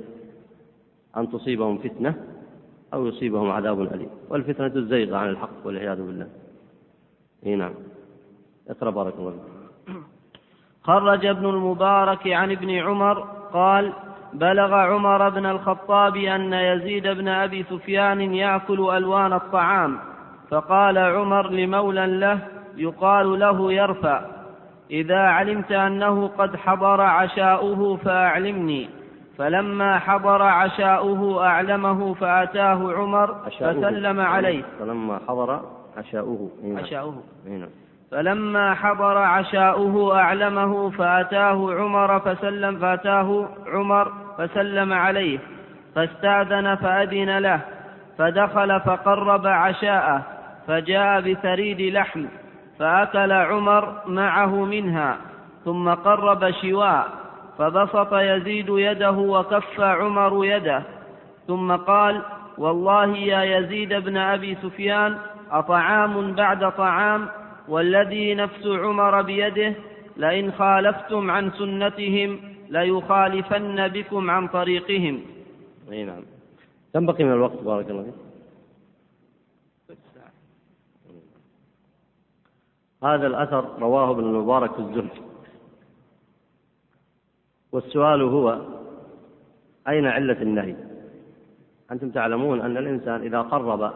أن 1.16 1.30
تصيبهم 1.30 1.78
فتنة 1.78 2.14
أو 2.94 3.06
يصيبهم 3.06 3.50
عذاب 3.50 3.80
أليم. 3.80 4.10
والفتنة 4.30 4.72
الزيغ 4.76 5.14
عن 5.14 5.28
الحق 5.28 5.66
والعياذ 5.66 5.96
بالله. 5.96 6.28
إي 7.46 7.56
نعم. 7.56 7.74
اقرأ 8.68 8.90
بارك 8.90 9.14
الله 9.18 9.34
خرج 10.84 11.26
ابن 11.26 11.46
المبارك 11.46 12.28
عن 12.28 12.50
ابن 12.50 12.70
عمر 12.70 13.20
قال 13.52 13.92
بلغ 14.32 14.74
عمر 14.74 15.28
بن 15.28 15.46
الخطاب 15.46 16.16
أن 16.16 16.52
يزيد 16.52 17.08
بن 17.08 17.28
أبي 17.28 17.62
سفيان 17.62 18.20
يأكل 18.20 18.96
ألوان 18.96 19.32
الطعام 19.32 19.98
فقال 20.50 20.98
عمر 20.98 21.50
لمولى 21.50 22.06
له 22.06 22.38
يقال 22.76 23.38
له 23.38 23.72
يرفع. 23.72 24.37
إذا 24.90 25.18
علمت 25.18 25.72
أنه 25.72 26.28
قد 26.28 26.56
حضر 26.56 27.00
عشاؤه 27.00 27.96
فأعلمني. 27.96 28.88
فلما 29.38 29.98
حضر 29.98 30.42
عشاؤه 30.42 31.46
أعلمه 31.46 32.14
فأتاه 32.14 32.92
عمر 32.92 33.34
فسلم 33.60 34.20
عليه. 34.20 34.62
فلما 34.80 35.20
حضر 35.28 35.60
عشاؤه. 35.96 36.50
عشاؤه. 36.64 37.22
فلما 38.10 38.74
حضر 38.74 39.18
عشاؤه 39.18 40.18
أعلمه 40.18 40.90
فأتاه 40.90 41.74
عمر 41.74 42.20
فسلم 42.20 42.78
فأتاه 42.78 43.48
عمر 43.66 44.12
فسلم 44.38 44.92
عليه. 44.92 45.38
فاستأذن 45.94 46.74
فأذن 46.74 47.38
له. 47.38 47.60
فدخل 48.18 48.80
فقرب 48.80 49.46
عشاءه. 49.46 50.22
فجاء 50.66 51.20
بثريد 51.20 51.80
لحم. 51.80 52.24
فأكل 52.78 53.32
عمر 53.32 54.02
معه 54.06 54.64
منها 54.64 55.18
ثم 55.64 55.88
قرب 55.88 56.50
شواء 56.50 57.08
فبسط 57.58 58.12
يزيد 58.14 58.66
يده 58.68 59.10
وكف 59.10 59.80
عمر 59.80 60.44
يده 60.44 60.82
ثم 61.46 61.76
قال 61.76 62.22
والله 62.58 63.16
يا 63.16 63.58
يزيد 63.58 63.92
بن 63.92 64.16
أبي 64.16 64.54
سفيان 64.62 65.18
أطعام 65.50 66.32
بعد 66.32 66.72
طعام 66.72 67.28
والذي 67.68 68.34
نفس 68.34 68.66
عمر 68.66 69.22
بيده 69.22 69.74
لئن 70.16 70.52
خالفتم 70.52 71.30
عن 71.30 71.50
سنتهم 71.50 72.38
ليخالفن 72.68 73.88
بكم 73.88 74.30
عن 74.30 74.48
طريقهم. 74.48 75.20
نعم. 75.90 76.22
كم 76.94 77.06
بقي 77.06 77.24
من 77.24 77.32
الوقت 77.32 77.62
بارك 77.62 77.90
الله 77.90 78.02
فيك. 78.02 78.27
هذا 83.02 83.26
الأثر 83.26 83.78
رواه 83.78 84.10
ابن 84.10 84.24
المبارك 84.24 84.72
في 84.72 84.78
الزهد. 84.78 85.10
والسؤال 87.72 88.22
هو 88.22 88.60
أين 89.88 90.06
علة 90.06 90.42
النهي؟ 90.42 90.76
أنتم 91.92 92.10
تعلمون 92.10 92.60
أن 92.60 92.76
الإنسان 92.76 93.22
إذا 93.22 93.42
قرب 93.42 93.92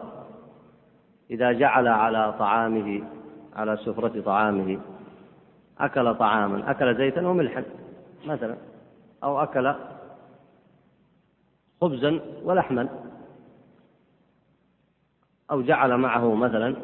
إذا 1.31 1.51
جعل 1.51 1.87
على 1.87 2.33
طعامه 2.39 3.03
على 3.55 3.77
سفرة 3.77 4.21
طعامه 4.21 4.79
أكل 5.79 6.15
طعاما 6.15 6.71
أكل 6.71 6.95
زيتا 6.95 7.27
وملحا 7.27 7.63
مثلا 8.25 8.55
أو 9.23 9.43
أكل 9.43 9.73
خبزا 11.81 12.19
ولحما 12.43 12.89
أو 15.51 15.61
جعل 15.61 15.97
معه 15.97 16.35
مثلا 16.35 16.75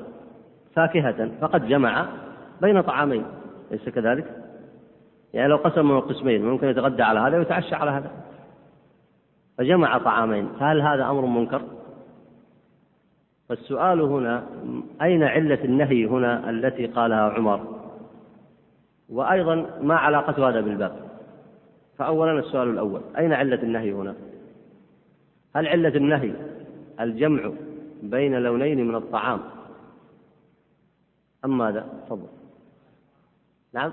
فاكهة 0.79 1.29
فقد 1.41 1.67
جمع 1.67 2.05
بين 2.61 2.81
طعامين 2.81 3.25
ليس 3.71 3.89
كذلك؟ 3.89 4.25
يعني 5.33 5.47
لو 5.47 5.55
قسمه 5.55 5.99
قسمين 5.99 6.45
ممكن 6.45 6.67
يتغدى 6.67 7.03
على 7.03 7.19
هذا 7.19 7.37
ويتعشى 7.37 7.75
على 7.75 7.91
هذا 7.91 8.11
فجمع 9.57 9.97
طعامين 9.97 10.49
فهل 10.59 10.81
هذا 10.81 11.09
أمر 11.09 11.25
منكر؟ 11.25 11.61
فالسؤال 13.49 14.01
هنا 14.01 14.43
أين 15.01 15.23
علة 15.23 15.63
النهي 15.63 16.05
هنا 16.05 16.49
التي 16.49 16.85
قالها 16.85 17.29
عمر 17.29 17.67
وأيضا 19.09 19.65
ما 19.81 19.95
علاقة 19.95 20.49
هذا 20.49 20.61
بالباب 20.61 20.95
فأولا 21.97 22.39
السؤال 22.39 22.69
الأول 22.69 23.01
أين 23.17 23.33
علة 23.33 23.63
النهي 23.63 23.91
هنا 23.91 24.15
هل 25.55 25.67
علة 25.67 25.95
النهي 25.95 26.31
الجمع 26.99 27.51
بين 28.03 28.35
لونين 28.35 28.87
من 28.87 28.95
الطعام 28.95 29.39
أم 31.45 31.57
ماذا؟ 31.57 32.03
تفضل. 32.05 32.27
نعم. 33.73 33.91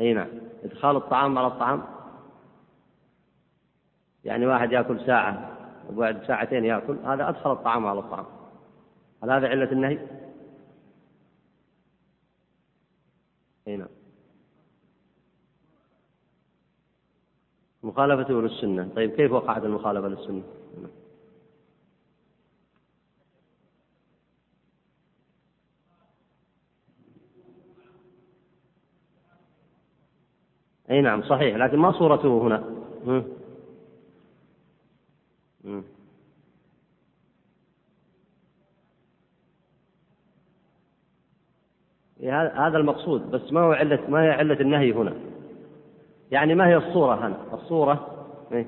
أي 0.00 0.14
نعم. 0.14 0.28
إدخال 0.64 0.96
الطعام 0.96 1.38
على 1.38 1.46
الطعام؟ 1.46 1.82
يعني 4.24 4.46
واحد 4.46 4.72
يأكل 4.72 5.06
ساعة 5.06 5.56
وبعد 5.90 6.24
ساعتين 6.26 6.64
يأكل 6.64 6.96
هذا 7.04 7.28
أدخل 7.28 7.52
الطعام 7.52 7.86
على 7.86 7.98
الطعام. 7.98 8.26
هل 9.22 9.30
هذا 9.30 9.48
علة 9.48 9.72
النهي؟ 9.72 9.98
أي 13.68 13.76
نعم. 13.76 13.88
مخالفته 17.82 18.42
للسنة. 18.42 18.88
طيب 18.96 19.10
كيف 19.10 19.32
وقعت 19.32 19.64
المخالفة 19.64 20.08
للسنة؟ 20.08 20.42
أي 30.90 31.00
نعم 31.00 31.22
صحيح. 31.22 31.56
لكن 31.56 31.78
ما 31.78 31.92
صورته 31.92 32.42
هنا. 32.42 32.64
هذا 42.66 42.78
المقصود. 42.78 43.30
بس 43.30 43.52
ما 43.52 43.60
هو 43.60 43.72
علة 43.72 44.00
ما 44.08 44.22
هي 44.22 44.30
علة 44.30 44.60
النهي 44.60 44.92
هنا؟ 44.92 45.14
يعني 46.30 46.54
ما 46.54 46.66
هي 46.68 46.76
الصورة 46.76 47.26
هنا؟ 47.26 47.36
الصورة 47.52 48.26
إيه؟ 48.52 48.66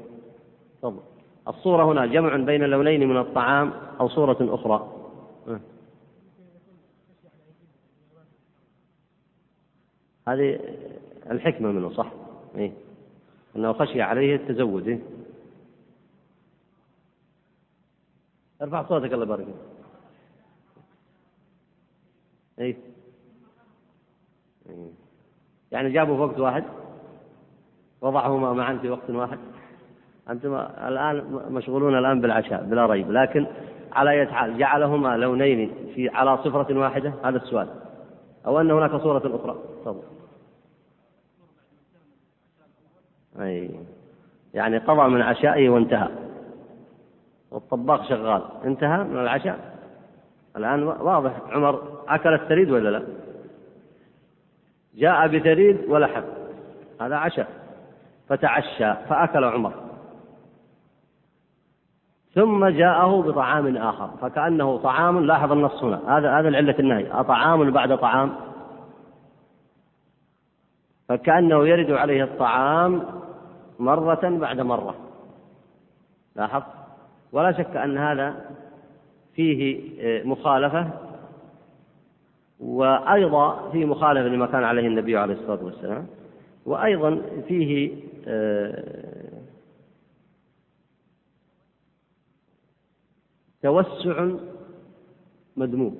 تفضل. 0.83 1.01
الصورة 1.49 1.93
هنا 1.93 2.07
جمع 2.07 2.37
بين 2.37 2.62
لونين 2.62 3.09
من 3.09 3.16
الطعام 3.16 3.73
أو 4.01 4.09
صورة 4.09 4.37
أخرى. 4.41 4.93
إيه؟ 5.49 5.61
هذه 10.29 10.61
الحكمة 11.33 11.72
منه 11.72 11.91
صح؟ 11.91 12.12
إيه؟ 12.55 12.72
أنه 13.57 13.72
خشي 13.72 14.03
عليه 14.03 14.37
التزود 14.37 14.89
إيه؟ 14.89 15.01
ارفع 18.62 18.89
صوتك 18.89 19.12
الله 19.12 19.24
يبارك 19.24 19.47
اي 22.61 22.76
يعني 25.72 25.91
جابوا 25.91 26.16
في 26.16 26.22
وقت 26.22 26.39
واحد؟ 26.39 26.64
وضعهما 28.01 28.53
معا 28.53 28.76
في 28.76 28.91
وقت 28.91 29.11
واحد؟ 29.11 29.39
أنتم 30.30 30.55
الآن 30.55 31.24
مشغولون 31.51 31.99
الآن 31.99 32.20
بالعشاء 32.20 32.64
بلا 32.64 32.87
ريب. 32.87 33.11
لكن 33.11 33.47
على 33.93 34.11
اية 34.11 34.26
حال 34.26 34.59
جعلهما 34.59 35.16
لونين 35.16 35.74
في 35.95 36.09
على 36.09 36.37
صفرة 36.37 36.78
واحدة؟ 36.78 37.12
هذا 37.24 37.37
السؤال. 37.37 37.68
أو 38.47 38.61
أن 38.61 38.70
هناك 38.70 38.91
صورة 38.91 39.37
أخرى؟ 39.37 39.59
تفضل. 39.80 40.03
أي. 43.43 43.70
يعني 44.55 44.78
قضى 44.78 45.09
من 45.09 45.22
عشائه 45.22 45.68
وانتهى. 45.68 46.09
والطباخ 47.51 48.09
شغال. 48.09 48.43
انتهى 48.64 49.05
من 49.05 49.18
العشاء. 49.18 49.59
الآن 50.57 50.82
واضح. 50.82 51.32
عمر 51.51 51.82
أكل 52.09 52.34
الثريد 52.34 52.70
ولا 52.70 52.88
لا؟ 52.88 53.03
جاء 54.95 55.28
بثريد 55.28 55.84
ولحم 55.88 56.22
هذا 57.01 57.16
عشاء. 57.16 57.49
فتعشى 58.28 58.95
فأكل 59.09 59.45
عمر. 59.45 59.72
ثم 62.34 62.66
جاءه 62.66 63.22
بطعام 63.22 63.76
آخر. 63.76 64.11
فكأنه 64.20 64.78
طعام 64.78 65.24
لاحظ 65.24 65.53
النص 65.53 65.84
هنا. 65.84 66.18
هذا 66.18 66.38
هذا 66.38 66.49
العلة 66.49 66.78
النهي 66.78 67.12
أطعام 67.12 67.70
بعد 67.70 67.99
طعام. 67.99 68.32
فكأنه 71.09 71.68
يرد 71.68 71.90
عليه 71.90 72.24
الطعام 72.24 73.22
مرة 73.83 74.39
بعد 74.39 74.61
مرة. 74.61 74.95
لاحظ؟ 76.37 76.62
ولا 77.33 77.53
شك 77.53 77.76
أن 77.76 77.99
هذا 77.99 78.51
فيه 79.35 79.91
آه، 80.01 80.22
مخالفة 80.24 80.91
وأيضا 82.61 83.70
فيه 83.70 83.85
مخالفة 83.85 84.28
لما 84.28 84.47
كان 84.47 84.64
عليه 84.64 84.87
النبي 84.87 85.16
عليه 85.16 85.35
الصلاة 85.35 85.64
والسلام 85.64 86.07
وأيضا 86.66 87.22
فيه 87.49 87.93
آه، 88.26 89.43
توسع 93.62 94.28
مذموم. 95.57 95.99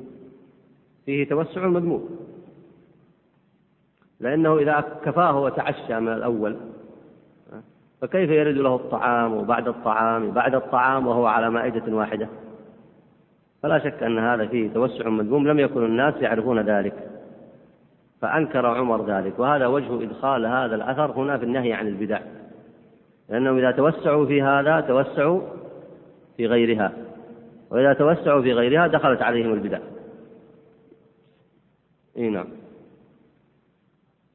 فيه 1.07 1.28
توسع 1.28 1.66
مذموم. 1.66 2.09
لأنه 4.20 4.59
إذا 4.59 4.80
كفاه 5.05 5.41
وتعشى 5.41 6.01
من 6.01 6.12
الأول 6.12 6.72
فكيف 8.03 8.31
يرد 8.31 8.57
له 8.57 8.75
الطعام 8.75 9.35
وبعد 9.35 9.69
الطعام 9.69 10.31
بعد 10.31 10.55
الطعام 10.55 11.07
وهو 11.07 11.27
على 11.27 11.51
مائدة 11.51 11.97
واحدة؟ 11.97 12.29
فلا 13.63 13.79
شك 13.79 14.03
أن 14.03 14.19
هذا 14.19 14.47
فيه 14.47 14.71
توسع 14.71 15.09
مذموم 15.09 15.49
لم 15.49 15.59
يكن 15.59 15.85
الناس 15.85 16.15
يعرفون 16.15 16.61
ذلك. 16.61 17.11
فأنكر 18.21 18.67
عمر 18.67 19.07
ذلك 19.07 19.39
وهذا 19.39 19.67
وجه 19.67 20.03
إدخال 20.03 20.47
هذا 20.47 20.75
الأثر 20.75 21.11
هنا 21.11 21.39
في 21.39 21.45
النهي 21.45 21.73
عن 21.73 21.87
البدع. 21.87 22.21
لأنهم 23.29 23.59
إذا 23.59 23.71
توسعوا 23.71 24.27
في 24.27 24.43
هذا 24.43 24.81
توسعوا 24.81 25.41
في 26.37 26.47
غيرها. 26.47 26.93
وإذا 27.71 27.93
توسعوا 27.93 28.43
في 28.43 28.53
غيرها 28.53 28.87
دخلت 28.87 29.23
عليهم 29.23 29.53
البدع. 29.53 29.79
إيه 32.17 32.31
نعم. 32.31 32.49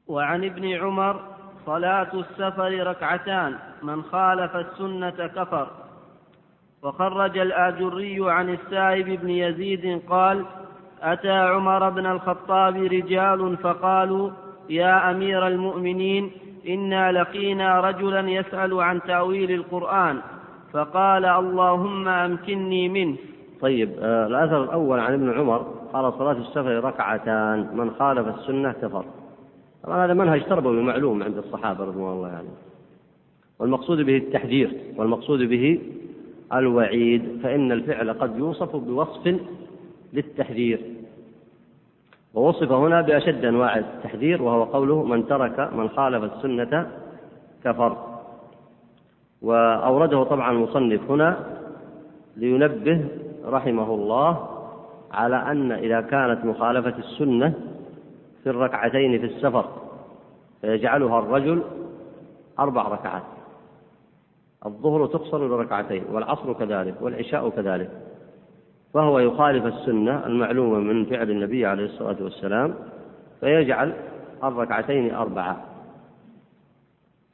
وعن 0.07 0.43
ابن 0.43 0.73
عمر 0.73 1.36
صلاة 1.67 2.07
السفر 2.13 2.87
ركعتان 2.87 3.55
من 3.83 4.01
خالف 4.01 4.55
السنة 4.55 5.27
كفر. 5.35 5.67
وخرج 6.83 7.37
الآجري 7.37 8.31
عن 8.31 8.49
السائب 8.49 9.21
بن 9.21 9.29
يزيد 9.29 10.01
قال 10.09 10.45
أتى 11.01 11.31
عمر 11.31 11.89
بن 11.89 12.05
الخطاب 12.05 12.75
رجال 12.75 13.57
فقالوا 13.57 14.29
يا 14.69 15.11
أمير 15.11 15.47
المؤمنين 15.47 16.31
إنا 16.67 17.11
لقينا 17.11 17.79
رجلا 17.79 18.29
يسأل 18.29 18.81
عن 18.81 19.01
تأويل 19.01 19.51
القرآن. 19.51 20.21
فقال 20.73 21.25
اللهم 21.25 22.07
أمكنني 22.07 22.89
منه. 22.89 23.15
طيب 23.61 23.89
آه 24.01 24.27
الأثر 24.27 24.63
الأول 24.63 24.99
عن 24.99 25.13
ابن 25.13 25.39
عمر 25.39 25.65
قال 25.93 26.13
صلاة 26.13 26.31
السفر 26.31 26.83
ركعتان 26.83 27.67
من 27.73 27.91
خالف 27.99 28.27
السنة 28.27 28.71
كفر. 28.71 29.05
طبعا 29.87 30.05
هذا 30.05 30.13
منهج 30.13 30.43
تربوي 30.43 30.83
معلوم 30.83 31.23
عند 31.23 31.37
الصحابة 31.37 31.83
رضوان 31.83 32.13
الله 32.13 32.27
عليهم 32.27 32.33
يعني. 32.33 32.47
والمقصود 33.59 33.97
به 33.97 34.17
التحذير 34.17 34.73
والمقصود 34.97 35.39
به 35.39 35.79
الوعيد 36.53 37.39
فإن 37.43 37.71
الفعل 37.71 38.13
قد 38.13 38.37
يوصف 38.37 38.75
بوصف 38.75 39.35
للتحذير 40.13 40.81
ووصف 42.33 42.71
هنا 42.71 43.01
بأشد 43.01 43.45
أنواع 43.45 43.77
التحذير 43.77 44.41
وهو 44.41 44.63
قوله 44.63 45.03
من 45.03 45.27
ترك 45.27 45.73
من 45.73 45.89
خالف 45.89 46.23
السنة 46.23 46.91
كفر 47.63 47.97
وأورده 49.41 50.23
طبعا 50.23 50.51
المصنف 50.51 51.11
هنا 51.11 51.57
لينبه 52.37 53.05
رحمه 53.45 53.93
الله 53.93 54.47
على 55.11 55.35
أن 55.35 55.71
إذا 55.71 56.01
كانت 56.01 56.45
مخالفة 56.45 56.97
السنة 56.97 57.53
في 58.47 58.51
الركعتين 58.51 59.19
في 59.19 59.25
السفر 59.25 59.65
فيجعلها 60.61 61.19
الرجل 61.19 61.63
أربع 62.59 62.87
ركعات. 62.87 63.23
الظهر 64.65 65.05
تقصر 65.07 65.47
لركعتين 65.47 66.03
والعصر 66.11 66.53
كذلك 66.53 66.95
والعشاء 67.01 67.49
كذلك. 67.49 67.89
فهو 68.93 69.19
يخالف 69.19 69.65
السنة 69.65 70.25
المعلومة 70.25 70.79
من 70.79 71.05
فعل 71.05 71.31
النبي 71.31 71.65
عليه 71.65 71.85
الصلاة 71.85 72.15
والسلام 72.21 72.75
فيجعل 73.39 73.93
الركعتين 74.43 75.15
أربعة. 75.15 75.65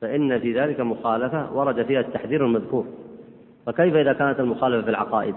فإن 0.01 0.39
في 0.39 0.59
ذلك 0.59 0.79
مخالفة 0.79 1.57
ورد 1.57 1.85
فيها 1.85 1.99
التحذير 1.99 2.45
المذكور. 2.45 2.85
فكيف 3.65 3.95
إذا 3.95 4.13
كانت 4.13 4.39
المخالفة 4.39 4.81
في 4.81 4.89
العقائد؟ 4.89 5.35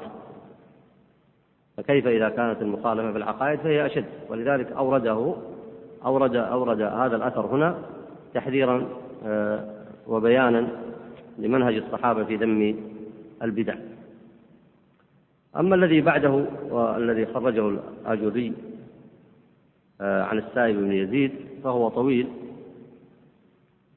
فكيف 1.77 2.07
إذا 2.07 2.29
كانت 2.29 2.63
المخالفة 2.63 3.13
في 3.13 3.19
العقائد 3.19 3.59
فهي 3.59 3.87
أشد. 3.87 4.05
ولذلك 4.31 4.73
أورده 4.73 5.35
أورد 6.07 6.37
أورد 6.37 6.81
هذا 6.81 7.17
الأثر 7.17 7.47
هنا 7.47 7.75
تحذيرا 8.35 8.87
آه، 9.27 9.65
وبيانا 10.07 10.69
لمنهج 11.39 11.75
الصحابة 11.75 12.25
في 12.25 12.37
ذم 12.37 12.77
البدع. 13.43 13.75
أما 15.57 15.75
الذي 15.75 16.01
بعده 16.01 16.45
والذي 16.71 17.27
خرجه 17.27 17.69
الآجري 17.69 18.53
آه، 20.01 20.23
عن 20.23 20.39
السائب 20.39 20.77
بن 20.77 20.93
يزيد 20.93 21.33
فهو 21.65 21.89
طويل. 21.89 22.29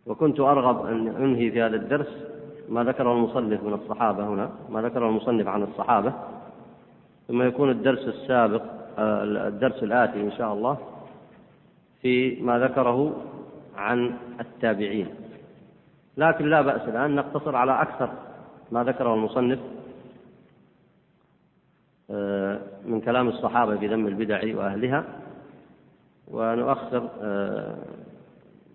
وكنت 0.05 0.39
أرغب 0.39 0.85
أن 0.85 1.07
أنهي 1.07 1.51
في 1.51 1.61
هذا 1.61 1.75
الدرس 1.75 2.17
ما 2.69 2.83
ذكره 2.83 3.13
المصنف 3.13 3.63
من 3.63 3.73
الصحابة 3.73 4.27
هنا 4.27 4.49
ما 4.69 4.81
ذكره 4.81 5.09
المصنف 5.09 5.47
عن 5.47 5.63
الصحابة. 5.63 6.13
ثم 7.27 7.41
يكون 7.41 7.69
الدرس 7.69 8.07
السابق 8.07 8.61
آه، 8.97 9.23
الدرس 9.23 9.83
الآتي 9.83 10.21
إن 10.21 10.31
شاء 10.31 10.53
الله. 10.53 10.77
في 12.01 12.41
ما 12.41 12.59
ذكره 12.59 13.25
عن 13.75 14.13
التابعين. 14.39 15.07
لكن 16.17 16.45
لا 16.49 16.61
بأس 16.61 16.81
الآن 16.81 17.15
نقتصر 17.15 17.55
على 17.55 17.81
أكثر 17.81 18.09
ما 18.71 18.83
ذكره 18.83 19.13
المصنف 19.13 19.59
آه، 22.11 22.59
من 22.85 23.01
كلام 23.01 23.27
الصحابة 23.27 23.77
في 23.77 23.87
ذم 23.87 24.07
البدع 24.07 24.57
وأهلها. 24.57 25.05
ونؤخر 26.27 27.09
آه، 27.21 27.77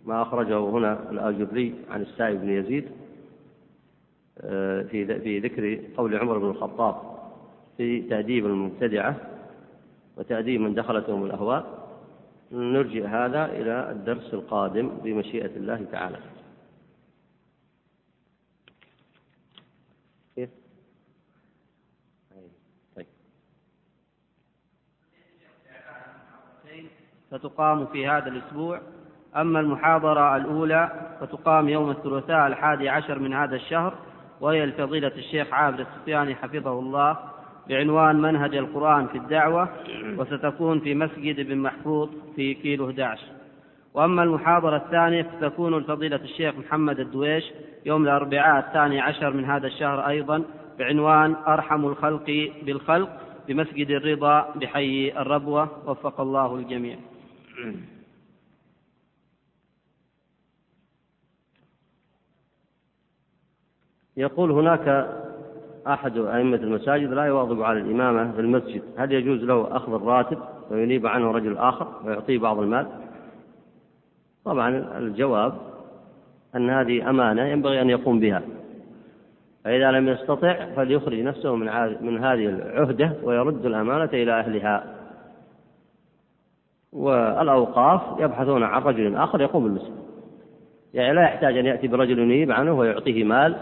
ما 0.04 0.22
أخرجه 0.22 0.58
هنا 0.58 1.10
الآجري 1.10 1.74
عن 1.90 2.02
السائب 2.02 2.40
بن 2.40 2.48
يزيد 2.48 2.88
آه، 4.40 4.82
في 4.82 5.20
في 5.20 5.38
ذكر 5.38 5.80
قول 5.96 6.16
عمر 6.16 6.38
بن 6.38 6.50
الخطاب 6.50 6.94
في 7.76 8.02
تأديب 8.02 8.46
المبتدعة 8.46 9.16
وتأديب 10.16 10.60
من 10.60 10.74
دخلتهم 10.74 11.24
الأهواء. 11.24 11.83
نرجع 12.54 13.26
هذا 13.26 13.44
إلى 13.44 13.90
الدرس 13.90 14.34
القادم 14.34 14.88
بمشيئة 14.88 15.56
الله 15.56 15.86
تعالى. 15.92 16.18
كيف؟ 20.36 20.50
طيب. 22.96 23.06
في 27.92 28.08
هذا 28.08 28.28
الأسبوع. 28.28 28.80
أما 29.36 29.60
المحاضرة 29.60 30.36
الأولى 30.36 31.16
فتقام 31.20 31.68
يوم 31.68 31.90
الثلاثاء 31.90 32.46
الحادي 32.46 32.88
عشر 32.88 33.18
من 33.18 33.34
هذا 33.34 33.56
الشهر 33.56 33.98
وهي 34.40 34.66
لفضيلة 34.66 35.12
الشيخ 35.16 35.52
عابد 35.52 35.80
السفياني 35.80 36.34
حفظه 36.34 36.78
الله. 36.78 37.33
بعنوان 37.68 38.16
منهج 38.16 38.56
القرآن 38.56 39.06
في 39.06 39.18
الدعوة 39.18 39.68
وستكون 40.18 40.80
في 40.80 40.94
مسجد 40.94 41.40
بن 41.40 41.58
محفوظ 41.58 42.08
في 42.36 42.54
كيلو 42.54 42.90
11 42.90 43.22
وأما 43.94 44.22
المحاضرة 44.22 44.76
الثانية 44.76 45.22
فتكون 45.22 45.78
لفضيلة 45.78 46.16
الشيخ 46.16 46.54
محمد 46.54 47.00
الدويش 47.00 47.44
يوم 47.86 48.04
الأربعاء 48.04 48.66
الثاني 48.68 49.00
عشر 49.00 49.32
من 49.32 49.44
هذا 49.44 49.66
الشهر 49.66 50.08
أيضا 50.08 50.44
بعنوان 50.78 51.36
أرحم 51.46 51.86
الخلق 51.86 52.52
بالخلق 52.62 53.20
بمسجد 53.48 53.90
الرضا 53.90 54.54
بحي 54.56 55.12
الربوة. 55.16 55.88
وفق 55.90 56.20
الله 56.20 56.56
الجميع. 56.56 56.96
يقول 64.16 64.50
هناك 64.50 65.08
أحد 65.86 66.18
أئمة 66.18 66.56
المساجد 66.56 67.12
لا 67.12 67.24
يواظب 67.24 67.62
على 67.62 67.80
الإمامة 67.80 68.32
في 68.32 68.40
المسجد. 68.40 68.82
هل 68.98 69.12
يجوز 69.12 69.44
له 69.44 69.76
أخذ 69.76 69.94
الراتب 69.94 70.38
وينيب 70.70 71.06
عنه 71.06 71.30
رجل 71.30 71.56
آخر 71.56 71.86
ويعطيه 72.04 72.38
بعض 72.38 72.58
المال؟ 72.58 72.86
طبعا 74.44 74.98
الجواب 74.98 75.54
أن 76.56 76.70
هذه 76.70 77.10
أمانة 77.10 77.42
ينبغي 77.42 77.80
أن 77.80 77.90
يقوم 77.90 78.20
بها. 78.20 78.42
فإذا 79.64 79.90
لم 79.90 80.08
يستطع 80.08 80.74
فليخرج 80.76 81.20
نفسه 81.20 81.56
من 81.56 81.66
من 82.00 82.24
هذه 82.24 82.46
العهدة 82.46 83.12
ويرد 83.22 83.66
الأمانة 83.66 84.10
إلى 84.12 84.32
أهلها. 84.32 84.84
والأوقاف 86.92 88.20
يبحثون 88.20 88.62
عن 88.62 88.82
رجل 88.82 89.16
آخر 89.16 89.40
يقوم 89.40 89.64
بالمسجد. 89.64 89.94
يعني 90.94 91.14
لا 91.14 91.22
يحتاج 91.22 91.58
أن 91.58 91.66
يأتي 91.66 91.88
برجل 91.88 92.18
ينيب 92.18 92.52
عنه 92.52 92.72
ويعطيه 92.72 93.24
مال. 93.24 93.56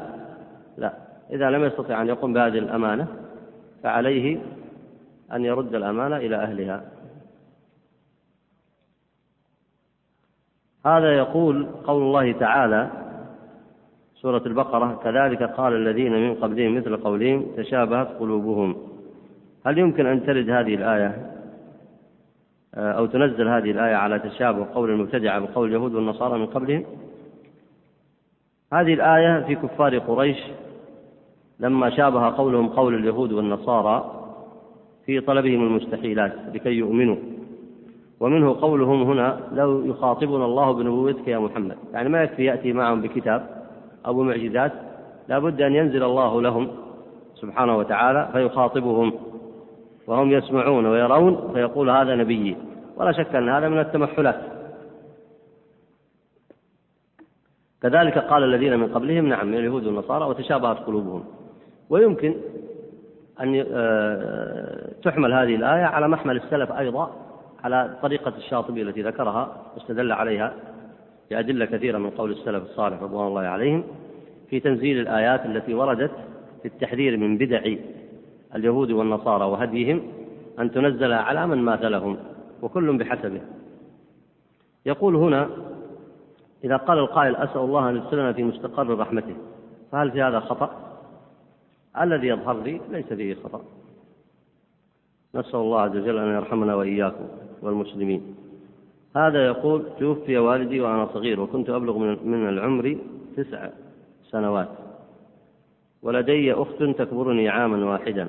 لا. 0.78 1.01
إذا 1.32 1.50
لم 1.50 1.64
يستطع 1.64 2.02
أن 2.02 2.08
يقوم 2.08 2.32
بهذه 2.32 2.58
الأمانة 2.58 3.06
فعليه 3.82 4.38
أن 5.32 5.44
يرد 5.44 5.74
الأمانة 5.74 6.16
إلى 6.16 6.36
أهلها. 6.36 6.84
هذا 10.86 11.16
يقول 11.16 11.66
قول 11.86 12.02
الله 12.02 12.32
تعالى 12.32 12.90
سورة 14.14 14.42
البقرة 14.46 15.00
كذلك 15.04 15.42
قال 15.42 15.72
الذين 15.72 16.12
من 16.12 16.34
قبلهم 16.34 16.76
مثل 16.76 16.96
قولهم 16.96 17.46
تشابهت 17.56 18.08
قلوبهم. 18.20 18.76
هل 19.66 19.78
يمكن 19.78 20.06
أن 20.06 20.26
ترد 20.26 20.50
هذه 20.50 20.74
الآية؟ 20.74 21.32
أو 22.74 23.06
تنزل 23.06 23.48
هذه 23.48 23.70
الآية 23.70 23.94
على 23.94 24.18
تشابه 24.18 24.66
قول 24.74 24.90
المبتدعة 24.90 25.38
بقول 25.38 25.68
اليهود 25.68 25.94
والنصارى 25.94 26.38
من 26.38 26.46
قبلهم؟ 26.46 26.84
هذه 28.72 28.94
الآية 28.94 29.44
في 29.46 29.54
كفار 29.54 29.98
قريش 29.98 30.38
لما 31.62 31.90
شابه 31.90 32.30
قولهم 32.30 32.68
قول 32.68 32.94
اليهود 32.94 33.32
والنصارى 33.32 34.22
في 35.06 35.20
طلبهم 35.20 35.66
المستحيلات 35.66 36.32
لكي 36.54 36.70
يؤمنوا. 36.70 37.16
ومنه 38.20 38.60
قولهم 38.60 39.02
هنا 39.02 39.40
لو 39.52 39.84
يخاطبنا 39.84 40.44
الله 40.44 40.72
بنبوتك 40.72 41.28
يا 41.28 41.38
محمد. 41.38 41.76
يعني 41.92 42.08
ما 42.08 42.22
يكفي 42.22 42.44
يأتي 42.44 42.72
معهم 42.72 43.00
بكتاب 43.00 43.46
أو 44.06 44.14
بمعجزات 44.14 44.72
لابد 45.28 45.60
أن 45.60 45.74
ينزل 45.74 46.02
الله 46.02 46.42
لهم 46.42 46.68
سبحانه 47.34 47.76
وتعالى 47.76 48.28
فيخاطبهم 48.32 49.12
وهم 50.06 50.32
يسمعون 50.32 50.86
ويرون 50.86 51.50
فيقول 51.54 51.90
هذا 51.90 52.14
نبيي. 52.14 52.56
ولا 52.96 53.12
شك 53.12 53.34
أن 53.34 53.48
هذا 53.48 53.68
من 53.68 53.78
التمحلات. 53.78 54.40
كذلك 57.82 58.18
قال 58.18 58.42
الذين 58.42 58.78
من 58.78 58.88
قبلهم 58.88 59.26
نعم 59.26 59.46
من 59.46 59.54
اليهود 59.54 59.86
والنصارى 59.86 60.24
وتشابهت 60.24 60.78
قلوبهم. 60.78 61.24
ويمكن 61.92 62.34
أن 63.40 63.64
آه، 63.72 64.92
تحمل 65.04 65.32
هذه 65.32 65.54
الآية 65.54 65.84
على 65.84 66.08
محمل 66.08 66.36
السلف 66.36 66.72
أيضا 66.72 67.10
على 67.64 67.96
طريقة 68.02 68.32
الشاطبي 68.36 68.82
التي 68.82 69.02
ذكرها 69.02 69.62
واستدل 69.74 70.12
عليها 70.12 70.54
بأدلة 71.30 71.64
كثيرة 71.64 71.98
من 71.98 72.10
قول 72.10 72.30
السلف 72.30 72.62
الصالح 72.62 73.02
رضوان 73.02 73.26
الله 73.26 73.40
عليهم 73.40 73.84
في 74.50 74.60
تنزيل 74.60 75.00
الآيات 75.00 75.46
التي 75.46 75.74
وردت 75.74 76.10
في 76.62 76.68
التحذير 76.68 77.16
من 77.16 77.38
بدع 77.38 77.62
اليهود 78.54 78.90
والنصارى 78.90 79.44
وهديهم 79.44 80.02
أن 80.58 80.72
تنزل 80.72 81.12
على 81.12 81.46
من 81.46 81.58
ماثلهم 81.58 82.16
وكل 82.62 82.96
بحسبه 82.96 83.40
يقول 84.86 85.16
هنا 85.16 85.48
إذا 86.64 86.76
قال 86.76 86.98
القائل 86.98 87.36
أسأل 87.36 87.60
الله 87.60 87.90
أن 87.90 87.96
يدخلنا 87.96 88.32
في 88.32 88.42
مستقر 88.42 88.98
رحمته 88.98 89.34
فهل 89.92 90.10
في 90.10 90.22
هذا 90.22 90.40
خطأ؟ 90.40 90.91
الذي 92.00 92.26
يظهر 92.28 92.62
لي 92.62 92.80
ليس 92.90 93.12
فيه 93.12 93.34
خطأ. 93.34 93.62
نسأل 95.34 95.60
الله 95.60 95.80
عز 95.80 95.96
وجل 95.96 96.18
أن 96.18 96.34
يرحمنا 96.34 96.74
وإياكم 96.74 97.28
والمسلمين. 97.62 98.34
هذا 99.16 99.46
يقول 99.46 99.84
توفي 99.98 100.38
والدي 100.38 100.80
وأنا 100.80 101.06
صغير 101.06 101.40
وكنت 101.40 101.70
أبلغ 101.70 101.98
من 102.24 102.48
العمر 102.48 102.98
تسع 103.36 103.68
سنوات. 104.30 104.68
ولدي 106.02 106.52
أخت 106.52 106.82
تكبرني 106.82 107.48
عاما 107.48 107.90
واحدا. 107.90 108.28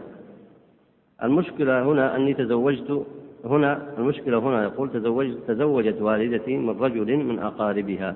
المشكلة 1.24 1.84
هنا 1.84 2.16
أني 2.16 2.34
تزوجت 2.34 3.06
هنا 3.46 3.94
المشكلة 3.98 4.38
هنا 4.38 4.64
يقول 4.64 4.92
تزوجت 4.92 5.38
تزوجت 5.48 6.02
والدتي 6.02 6.58
من 6.58 6.80
رجل 6.80 7.18
من 7.18 7.40
أقاربها. 7.40 8.16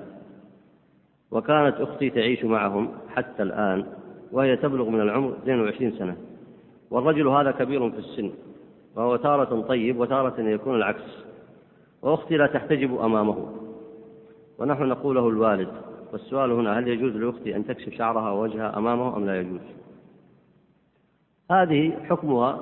وكانت 1.30 1.74
أختي 1.80 2.10
تعيش 2.10 2.44
معهم 2.44 2.88
حتى 3.14 3.42
الآن. 3.42 3.86
وهي 4.32 4.56
تبلغ 4.56 4.88
من 4.88 5.00
العمر 5.00 5.32
22 5.42 5.92
سنة. 5.92 6.16
والرجل 6.90 7.28
هذا 7.28 7.50
كبير 7.50 7.90
في 7.90 7.98
السن 7.98 8.30
وهو 8.96 9.16
تارة 9.16 9.60
طيب 9.60 9.98
وتارة 9.98 10.40
يكون 10.40 10.74
العكس 10.74 11.24
وأختي 12.02 12.36
لا 12.36 12.46
تحتجب 12.46 13.00
أمامه. 13.00 13.46
ونحن 14.58 14.82
نقول 14.82 15.16
له 15.16 15.28
الوالد 15.28 15.68
والسؤال 16.12 16.52
هنا 16.52 16.78
هل 16.78 16.88
يجوز 16.88 17.16
لأختي 17.16 17.56
أن 17.56 17.66
تكشف 17.66 17.94
شعرها 17.94 18.30
ووجهها 18.30 18.78
أمامه 18.78 19.16
أم 19.16 19.26
لا 19.26 19.40
يجوز؟ 19.40 19.60
هذه 21.50 21.92
حكمها 22.08 22.60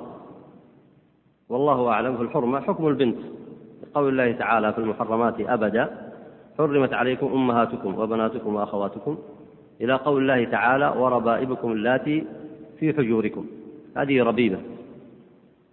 والله 1.49 1.87
أعلم 1.87 2.17
في 2.17 2.23
الحرمة 2.23 2.59
حكم 2.59 2.87
البنت. 2.87 3.17
قول 3.93 4.09
الله 4.09 4.31
تعالى 4.31 4.73
في 4.73 4.79
المحرمات 4.79 5.41
أبدا 5.41 6.11
حرمت 6.57 6.93
عليكم 6.93 7.25
أمهاتكم 7.33 7.99
وبناتكم 7.99 8.55
وأخواتكم 8.55 9.17
إلى 9.81 9.93
قول 9.93 10.21
الله 10.21 10.51
تعالى 10.51 10.93
وربائبكم 10.97 11.71
اللاتي 11.71 12.23
في 12.79 12.93
حجوركم. 12.93 13.45
هذه 13.97 14.23
ربيبة. 14.23 14.57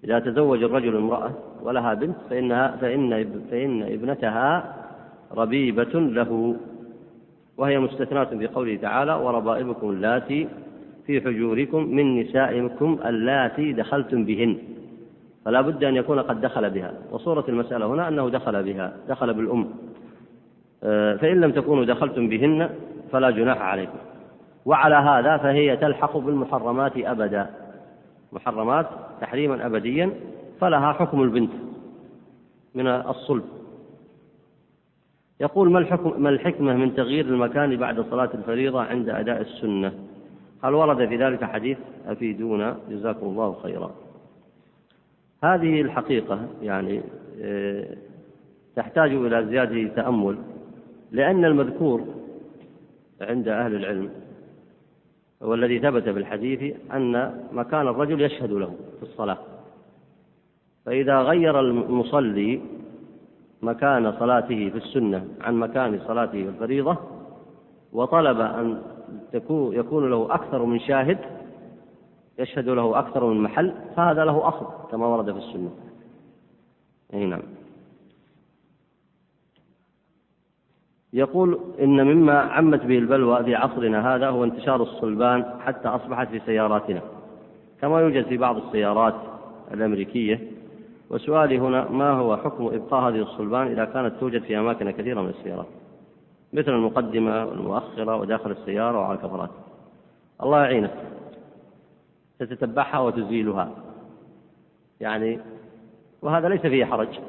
إذا 0.05 0.19
تزوج 0.19 0.63
الرجل 0.63 0.97
امرأة 0.97 1.31
ولها 1.63 1.95
بنت 1.95 2.17
فإنها 2.31 2.77
فإن 2.81 3.27
فإن 3.51 3.83
ابنتها 3.83 4.75
ربيبة 5.37 5.93
له. 5.95 6.57
وهي 7.57 7.79
مستثناة 7.79 8.25
في 8.25 8.47
قوله 8.47 8.77
تعالى 8.77 9.13
وربائبكم 9.15 9.91
اللاتي 9.91 10.49
في 11.07 11.21
حجوركم 11.21 11.83
من 11.85 12.21
نسائكم 12.21 12.99
اللاتي 13.07 13.73
دخلتم 13.73 14.25
بهن. 14.25 14.57
فلا 15.45 15.61
بد 15.61 15.85
أن 15.85 15.97
يكون 15.97 16.21
قد 16.21 16.41
دخل 16.41 16.71
بها. 16.71 16.93
وصورة 17.13 17.45
المسألة 17.49 17.87
هنا 17.87 18.09
أنه 18.09 18.29
دخل 18.29 18.63
بها 18.63 18.97
دخل 19.09 19.35
بالأم. 19.35 19.67
آه، 20.85 21.17
فإن 21.17 21.41
لم 21.41 21.53
تكونوا 21.53 21.85
دخلتم 21.85 22.29
بهن 22.29 22.71
فلا 23.13 23.31
جناح 23.31 23.59
عليكم 23.59 23.99
وعلى 24.67 24.95
هذا 24.95 25.37
فهي 25.37 25.77
تلحق 25.77 26.17
بالمحرمات 26.17 26.93
أبدا 26.97 27.51
محرمات 28.33 28.87
تحريما 29.21 29.67
أبديا 29.67 30.11
فلها 30.61 30.93
حكم 30.93 31.23
البنت 31.23 31.51
من 32.75 32.87
الصلب 32.87 33.45
يقول 35.41 35.71
ما 35.71 35.79
الحكم 35.79 36.23
ما 36.23 36.29
الحكمة 36.29 36.75
من 36.77 36.95
تغيير 36.95 37.27
المكان 37.27 37.77
بعد 37.77 38.01
صلاة 38.11 38.31
الفريضة 38.35 38.83
عند 38.83 39.09
أداء 39.09 39.41
السنة؟ 39.41 39.93
هل 40.65 40.75
ورد 40.75 41.09
في 41.09 41.17
ذلك 41.17 41.45
حديث؟ 41.45 41.79
أفيدونا 42.07 42.77
جزاكم 42.91 43.27
الله 43.27 43.57
خيرا. 43.63 43.91
هذه 45.45 45.81
الحقيقة 45.81 46.49
يعني 46.63 47.01
آه، 47.43 47.97
تحتاج 48.77 49.11
إلى 49.15 49.47
زيادة 49.47 49.95
تأمل 49.95 50.39
لأن 51.13 51.45
المذكور 51.45 52.05
عند 53.25 53.49
أهل 53.49 53.75
العلم 53.75 54.11
والذي 55.41 55.79
ثبت 55.79 56.09
بالحديث 56.09 56.77
أن 56.93 57.45
مكان 57.53 57.89
الرجل 57.89 58.21
يشهد 58.21 58.53
له 58.53 58.75
في 59.01 59.03
الصلاة. 59.03 59.39
فإذا 60.87 61.19
غير 61.19 61.61
المصلي 61.61 62.61
مكان 63.63 64.13
صلاته 64.13 64.71
في 64.71 64.77
السنة 64.77 65.27
عن 65.41 65.55
مكان 65.55 66.01
صلاته 66.07 66.43
في 66.43 66.49
الفريضة 66.49 66.97
وطلب 67.93 68.41
أن 68.41 68.83
يكون 69.51 70.11
له 70.11 70.35
أكثر 70.35 70.65
من 70.65 70.81
شاهد 70.81 71.19
يشهد 72.39 72.69
له 72.69 72.99
أكثر 72.99 73.27
من 73.27 73.43
محل 73.43 73.75
فهذا 73.97 74.25
له 74.25 74.49
أصل 74.49 74.67
كما 74.91 75.07
ورد 75.07 75.33
في 75.33 75.39
السنة. 75.39 75.71
أي 77.15 77.27
نعم. 77.27 77.43
يقول 81.15 81.61
إن 81.81 82.07
مما 82.07 82.41
عمت 82.41 82.85
به 82.85 82.99
البلوى 82.99 83.45
في 83.45 83.55
عصرنا 83.55 84.15
هذا 84.15 84.29
هو 84.29 84.45
انتشار 84.45 84.83
الصلبان 84.83 85.45
حتى 85.61 85.89
أصبحت 85.89 86.29
في 86.29 86.41
سياراتنا 86.47 87.01
كما 87.81 88.01
يوجد 88.01 88.27
في 88.27 88.37
بعض 88.37 88.57
السيارات 88.57 89.15
الأمريكية. 89.75 90.41
وسؤالي 91.11 91.59
هنا 91.59 91.91
ما 91.91 92.11
هو 92.11 92.37
حكم 92.37 92.67
إبقاء 92.67 93.09
هذه 93.09 93.23
الصلبان 93.23 93.67
إذا 93.67 93.85
كانت 93.85 94.15
توجد 94.21 94.43
في 94.43 94.59
أماكن 94.59 94.91
كثيرة 94.91 95.23
من 95.23 95.29
السيارات؟ 95.29 95.67
مثل 96.53 96.71
المقدمة 96.71 97.45
والمؤخرة 97.45 98.17
وداخل 98.17 98.51
السيارة 98.51 98.99
وعلى 98.99 99.19
الكفرات. 99.19 99.51
الله 100.43 100.63
يعينك. 100.63 100.95
تتتبعها 102.39 102.99
وتزيلها. 102.99 103.71
يعني 105.01 105.41
وهذا 106.23 106.49
ليس 106.49 106.61
فيه 106.61 106.85
حرج. 106.85 107.21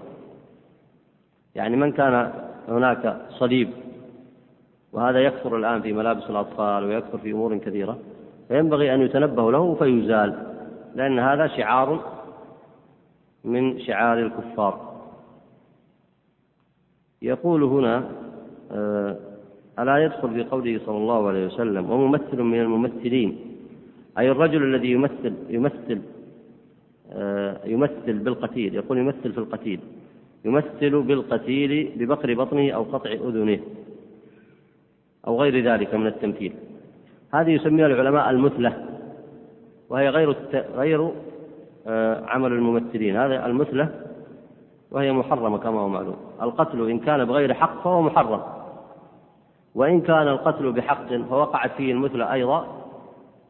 يعني 1.55 1.76
من 1.76 1.91
كان 1.91 2.44
هناك 2.67 3.21
صليب 3.29 3.69
وهذا 4.93 5.19
يكثر 5.19 5.57
الآن 5.57 5.81
في 5.81 5.93
ملابس 5.93 6.29
الأطفال 6.29 6.83
ويكثر 6.83 7.17
في 7.17 7.31
أمور 7.31 7.57
كثيرة 7.57 7.99
فينبغي 8.47 8.93
أن 8.93 9.01
يتنبه 9.01 9.51
له 9.51 9.75
فيزال 9.75 10.55
لأن 10.95 11.19
هذا 11.19 11.47
شعار 11.47 12.15
من 13.43 13.79
شعار 13.79 14.19
الكفار. 14.19 14.95
يقول 17.21 17.63
هنا 17.63 18.03
آه، 18.71 19.15
ألا 19.79 19.97
يدخل 19.97 20.33
في 20.33 20.43
قوله 20.43 20.79
صلى 20.85 20.97
الله 20.97 21.27
عليه 21.27 21.45
وسلم 21.45 21.91
وممثل 21.91 22.41
من 22.41 22.61
الممثلين 22.61 23.37
أي 24.17 24.31
الرجل 24.31 24.63
الذي 24.63 24.91
يمثل 24.91 25.33
يمثل 25.49 26.01
آه، 27.11 27.65
يمثل 27.65 28.13
بالقتيل 28.13 28.75
يقول 28.75 28.97
يمثل 28.97 29.31
في 29.31 29.37
القتيل. 29.37 29.79
يمثل 30.45 31.01
بالقتيل 31.01 31.91
ببقر 31.95 32.34
بطنه 32.34 32.72
أو 32.72 32.84
قطع 32.84 33.11
أذنه 33.11 33.59
أو 35.27 35.41
غير 35.41 35.72
ذلك 35.72 35.95
من 35.95 36.07
التمثيل. 36.07 36.53
هذه 37.34 37.49
يسميها 37.49 37.88
العلماء 37.88 38.30
المثلة 38.30 38.85
وهي 39.89 40.09
غير 40.09 40.35
غير 40.76 41.11
آه، 41.88 42.26
عمل 42.26 42.51
الممثلين. 42.51 43.17
هذا 43.17 43.45
المثلة 43.45 43.89
وهي 44.91 45.11
محرمة 45.11 45.57
كما 45.57 45.80
هو 45.80 45.89
معلوم. 45.89 46.15
القتل 46.41 46.89
إن 46.89 46.99
كان 46.99 47.26
بغير 47.26 47.53
حق 47.53 47.84
فهو 47.84 48.01
محرم. 48.01 48.41
وإن 49.76 50.01
كان 50.01 50.27
القتل 50.27 50.72
بحق 50.72 51.13
فوقعت 51.30 51.72
فيه 51.77 51.91
المثلة 51.91 52.34
أيضا 52.34 52.67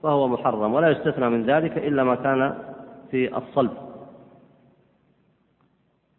فهو 0.03 0.27
محرم 0.27 0.73
ولا 0.73 0.89
يستثنى 0.89 1.29
من 1.29 1.43
ذلك 1.43 1.77
إلا 1.77 2.03
ما 2.03 2.15
كان 2.15 2.55
في 3.11 3.37
الصلب. 3.37 3.84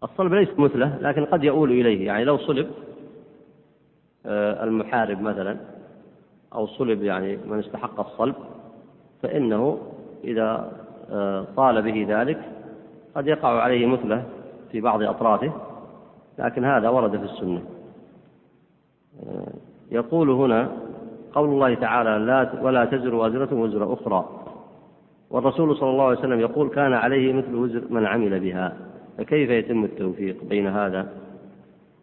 الصلب 0.02 0.35
ليس 0.35 0.59
مثله 0.59 0.98
لكن 1.01 1.24
قد 1.24 1.44
يؤول 1.44 1.70
إليه. 1.70 2.06
يعني 2.06 2.24
لو 2.24 2.39
صلب 2.39 2.70
آه، 4.27 4.64
المحارب 4.64 5.20
مثلا 5.20 5.56
أو 6.55 6.66
صلب 6.66 7.02
يعني 7.02 7.39
من 7.47 7.59
استحق 7.59 8.01
الصلب 8.01 8.35
فإنه 9.23 9.78
إذا 10.24 10.73
آه، 11.10 11.47
طال 11.56 11.82
به 11.82 12.06
ذلك 12.09 12.39
قد 13.14 13.27
يقع 13.27 13.48
عليه 13.48 13.86
مثله 13.86 14.24
في 14.73 14.81
بعض 14.81 15.02
أطرافه 15.02 15.52
لكن 16.39 16.64
هذا 16.64 16.89
ورد 16.89 17.16
في 17.16 17.24
السنة. 17.24 17.62
آه، 19.27 19.52
يقول 19.90 20.31
هنا 20.31 20.70
قول 21.35 21.48
الله 21.48 21.74
تعالى 21.74 22.24
لا 22.24 22.62
ولا 22.62 22.85
تزر 22.85 23.14
وازرة 23.14 23.55
وزر 23.55 23.93
أخرى. 23.93 24.28
والرسول 25.31 25.77
صلى 25.77 25.90
الله 25.90 26.05
عليه 26.05 26.18
وسلم 26.18 26.40
يقول 26.40 26.68
كان 26.68 26.93
عليه 26.93 27.32
مثل 27.32 27.55
وزر 27.55 27.82
من 27.90 28.06
عمل 28.06 28.40
بها. 28.40 28.86
فكيف 29.19 29.51
يتم 29.51 29.85
التوفيق 29.85 30.45
بين 30.45 30.67
هذا؟ 30.67 31.09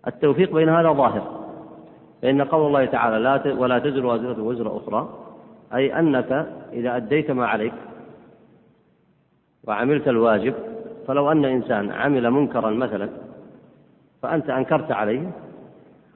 التوفيق 0.07 0.53
بين 0.53 0.69
هذا 0.69 0.91
ظاهر 0.91 1.43
فإن 2.21 2.41
قول 2.41 2.67
الله 2.67 2.85
تعالى 2.85 3.19
لا 3.19 3.53
ولا 3.53 3.79
تزر 3.79 4.05
وازرة 4.05 4.41
وزر 4.41 4.77
أخرى 4.77 5.09
أي 5.73 5.99
أنك 5.99 6.47
إذا 6.73 6.95
أديت 6.95 7.31
ما 7.31 7.47
عليك 7.47 7.73
وعملت 9.67 10.07
الواجب 10.07 10.53
فلو 11.07 11.31
أن 11.31 11.45
إنسان 11.45 11.91
عمل 11.91 12.31
منكرا 12.31 12.69
مثلا 12.69 13.09
فأنت 14.21 14.49
أنكرت 14.49 14.91
عليه 14.91 15.31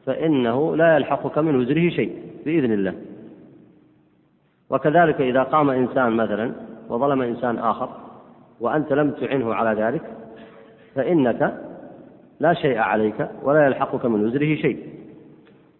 فإنه 0.05 0.75
لا 0.75 0.95
يلحقك 0.95 1.37
من 1.37 1.55
وزره 1.55 1.89
شيء 1.89 2.21
بإذن 2.45 2.73
الله. 2.73 2.93
وكذلك 4.69 5.21
إذا 5.21 5.43
قام 5.43 5.69
إنسان 5.69 6.11
مثلا 6.11 6.51
وظلم 6.89 7.21
إنسان 7.21 7.57
آخر 7.57 7.89
وأنت 8.59 8.93
لم 8.93 9.11
تعنه 9.11 9.53
على 9.53 9.81
ذلك 9.81 10.01
فإنك 10.97 11.57
لا 12.39 12.53
شيء 12.53 12.77
عليك 12.77 13.29
ولا 13.43 13.65
يلحقك 13.65 14.05
من 14.05 14.25
وزره 14.25 14.55
شيء. 14.55 14.77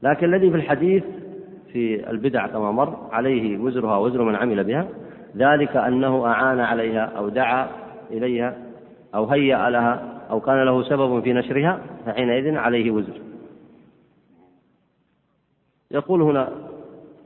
لكن 0.04 0.34
الذي 0.34 0.52
في 0.52 0.58
الحديث 0.58 1.04
في 1.74 2.10
البدع 2.10 2.48
كما 2.48 2.72
مر 2.72 3.08
عليه 3.12 3.58
وزرها 3.58 3.98
وزر 3.98 4.24
من 4.24 4.36
عمل 4.36 4.64
بها 4.64 4.88
ذلك 5.38 5.78
أنه 5.78 6.26
أعان 6.26 6.60
عليها 6.60 7.06
أو 7.18 7.30
دعا 7.30 7.68
إليها 8.12 8.58
أو 9.16 9.26
هيأ 9.26 9.70
لها 9.70 10.04
أو 10.30 10.40
كان 10.40 10.64
له 10.64 10.84
سبب 10.84 11.24
في 11.24 11.34
نشرها 11.34 11.80
فحينئذ 12.06 12.56
عليه 12.56 12.92
وزر. 12.92 13.22
يقول 15.92 16.22
هنا 16.22 16.50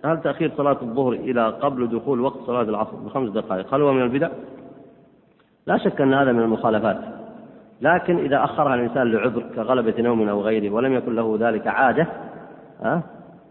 هل 0.05 0.21
تأخير 0.21 0.51
صلاة 0.57 0.77
الظهر 0.81 1.13
إلى 1.13 1.49
قبل 1.49 1.87
دخول 1.87 2.21
وقت 2.21 2.39
صلاة 2.45 2.61
العصر 2.61 2.95
بخمس 2.95 3.31
دقائق 3.31 3.73
هل 3.73 3.81
هو 3.81 3.93
من 3.93 4.01
البدع؟ 4.01 4.29
لا 5.67 5.77
شك 5.77 6.01
أن 6.01 6.13
هذا 6.13 6.31
من 6.31 6.39
المخالفات. 6.39 6.97
لكن 7.81 8.17
إذا 8.17 8.43
أخرها 8.43 8.75
الإنسان 8.75 9.11
لعذر 9.11 9.43
كغلبة 9.55 10.01
نوم 10.01 10.29
أو 10.29 10.41
غيره 10.41 10.73
ولم 10.73 10.93
يكن 10.93 11.15
له 11.15 11.37
ذلك 11.39 11.67
عادة 11.67 12.07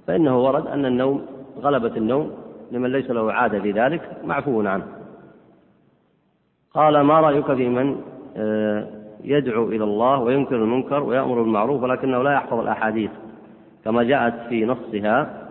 فإنه 0.07 0.44
ورد 0.44 0.66
أن 0.66 0.86
النوم 0.86 1.27
غلبة 1.61 1.97
النوم 1.97 2.32
لمن 2.73 2.93
ليس 2.93 3.11
له 3.11 3.32
عادة 3.32 3.61
في 3.61 3.73
ذلك 3.73 4.02
معفو 4.24 4.66
عنه 4.66 4.85
قال 6.74 7.01
ما 7.01 7.20
رأيك 7.20 7.52
في 7.52 7.69
من 7.69 7.97
آه، 8.36 8.86
يدعو 9.24 9.69
إلى 9.69 9.85
الله 9.85 10.20
وينكر 10.20 10.57
المنكر 10.57 11.02
ويأمر 11.02 11.43
بالمعروف 11.43 11.82
ولكنه 11.82 12.23
لا 12.23 12.32
يحفظ 12.32 12.59
الأحاديث 12.59 13.11
كما 13.85 14.02
جاءت 14.02 14.35
في 14.48 14.65
نصها 14.65 15.47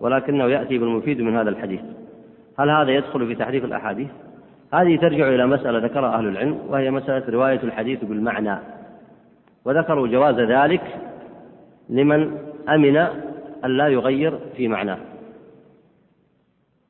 ولكنه 0.00 0.44
يأتي 0.44 0.78
بالمفيد 0.78 1.20
من 1.20 1.36
هذا 1.36 1.50
الحديث 1.50 1.80
هل 2.58 2.70
هذا 2.70 2.90
يدخل 2.90 3.26
في 3.26 3.34
تحريف 3.34 3.64
الأحاديث؟ 3.64 4.10
هذه 4.74 4.96
ترجع 4.96 5.28
إلى 5.28 5.46
مسألة 5.46 5.78
ذكرها 5.78 6.18
أهل 6.18 6.28
العلم 6.28 6.58
وهي 6.68 6.90
مسألة 6.90 7.24
رواية 7.28 7.62
الحديث 7.62 8.04
بالمعنى. 8.04 8.58
وذكروا 9.64 10.08
جواز 10.08 10.40
ذلك 10.40 10.82
لمن 11.88 12.38
أمن 12.68 12.96
أن 13.64 13.70
لا 13.70 13.88
يغير 13.88 14.38
في 14.56 14.68
معناه. 14.68 14.98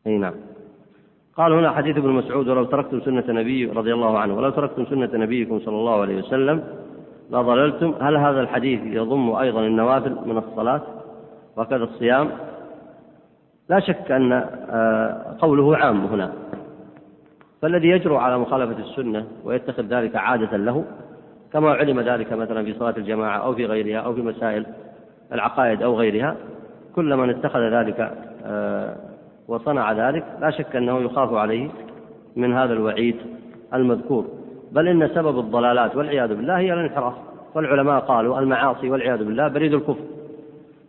أي 0.07 0.19
نعم. 0.19 0.35
قال 1.37 1.53
هنا 1.53 1.71
حديث 1.71 1.97
ابن 1.97 2.11
مسعود 2.11 2.49
ولو 2.49 2.65
تركتم 2.65 3.01
سنة 3.01 3.25
نبي 3.29 3.67
رضي 3.67 3.95
الله 3.95 4.19
عنه 4.19 4.37
ولو 4.37 4.51
تركتم 4.51 4.87
سنة 4.87 5.11
نبيكم 5.15 5.61
صلى 5.61 5.75
الله 5.75 6.01
عليه 6.01 6.19
وسلم 6.19 6.65
لضللتم 7.31 7.95
هل 8.01 8.17
هذا 8.17 8.41
الحديث 8.41 8.81
يضم 8.85 9.31
أيضا 9.31 9.61
النوافل 9.61 10.17
من 10.27 10.39
الصلاة 10.39 10.83
وكذا 11.57 11.85
الصيام؟ 11.85 12.31
لا 13.69 13.81
شك 13.81 14.11
أن 14.11 14.33
آه، 14.33 15.37
قوله 15.41 15.77
عام 15.77 16.05
هنا. 16.05 16.33
فالذي 17.65 17.89
يجرؤ 17.89 18.17
على 18.17 18.39
مخالفة 18.39 18.83
السنة 18.83 19.27
ويتخذ 19.45 19.83
ذلك 19.83 20.17
عادة 20.17 20.57
له 20.57 20.85
كما 21.53 21.73
علم 21.73 22.01
ذلك 22.01 22.33
مثلا 22.33 22.65
في 22.65 22.75
صلاة 22.75 22.95
الجماعة 22.97 23.39
أو 23.39 23.55
في 23.55 23.67
غيرها 23.67 24.01
أو 24.01 24.15
في 24.15 24.23
مسائل 24.23 24.67
العقائد 25.33 25.83
أو 25.83 25.95
غيرها 25.95 26.37
كل 26.95 27.17
من 27.17 27.31
اتخذ 27.31 27.61
ذلك 27.61 28.13
آه، 28.47 28.97
وصنع 29.49 29.93
ذلك 29.93 30.25
لا 30.41 30.51
شك 30.51 30.77
أنه 30.77 31.01
يخاف 31.01 31.33
عليه 31.33 31.69
من 32.37 32.55
هذا 32.55 32.73
الوعيد 32.73 33.17
المذكور. 33.75 34.27
بل 34.73 34.89
إن 34.89 35.09
سبب 35.09 35.39
الضلالات 35.39 35.97
والعياذ 35.97 36.29
بالله 36.29 36.59
هي 36.59 36.73
الانحراف. 36.73 37.15
والعلماء 37.55 38.01
قالوا 38.01 38.39
المعاصي 38.39 38.91
والعياذ 38.91 39.19
بالله 39.25 39.49
بريد 39.49 39.75
الكفر 39.75 40.05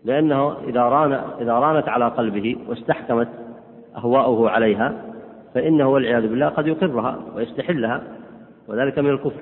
لأنه 0.06 0.56
إذا 0.68 0.82
ران 0.82 1.22
إذا 1.42 1.54
رانت 1.54 1.90
على 1.90 2.08
قلبه 2.08 2.56
واستحكمت 2.68 3.28
أهواؤه 3.98 4.50
عليها 4.50 5.15
فإنه 5.56 5.88
والعياذ 5.90 6.28
بالله 6.28 6.48
قد 6.48 6.68
يقرها 6.68 7.20
ويستحلها 7.36 8.04
وذلك 8.68 9.00
من 9.00 9.10
الكفر. 9.10 9.42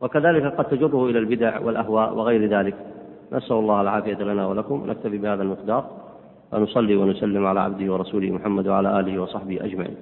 وكذلك 0.00 0.44
قد 0.44 0.64
تجره 0.64 1.06
إلى 1.06 1.18
البدع 1.18 1.60
والأهواء 1.60 2.14
وغير 2.14 2.58
ذلك. 2.58 2.74
نسأل 3.32 3.56
الله 3.56 3.80
العافية 3.80 4.14
لنا 4.14 4.46
ولكم. 4.46 4.84
نكتفي 4.86 5.18
بهذا 5.18 5.42
المقدار. 5.42 5.84
ونصلي 6.52 6.96
ونسلم 6.96 7.46
على 7.46 7.60
عبده 7.60 7.92
ورسوله 7.92 8.30
محمد 8.30 8.68
وعلى 8.68 9.00
آله 9.00 9.22
وصحبه 9.22 9.64
أجمعين. 9.64 9.96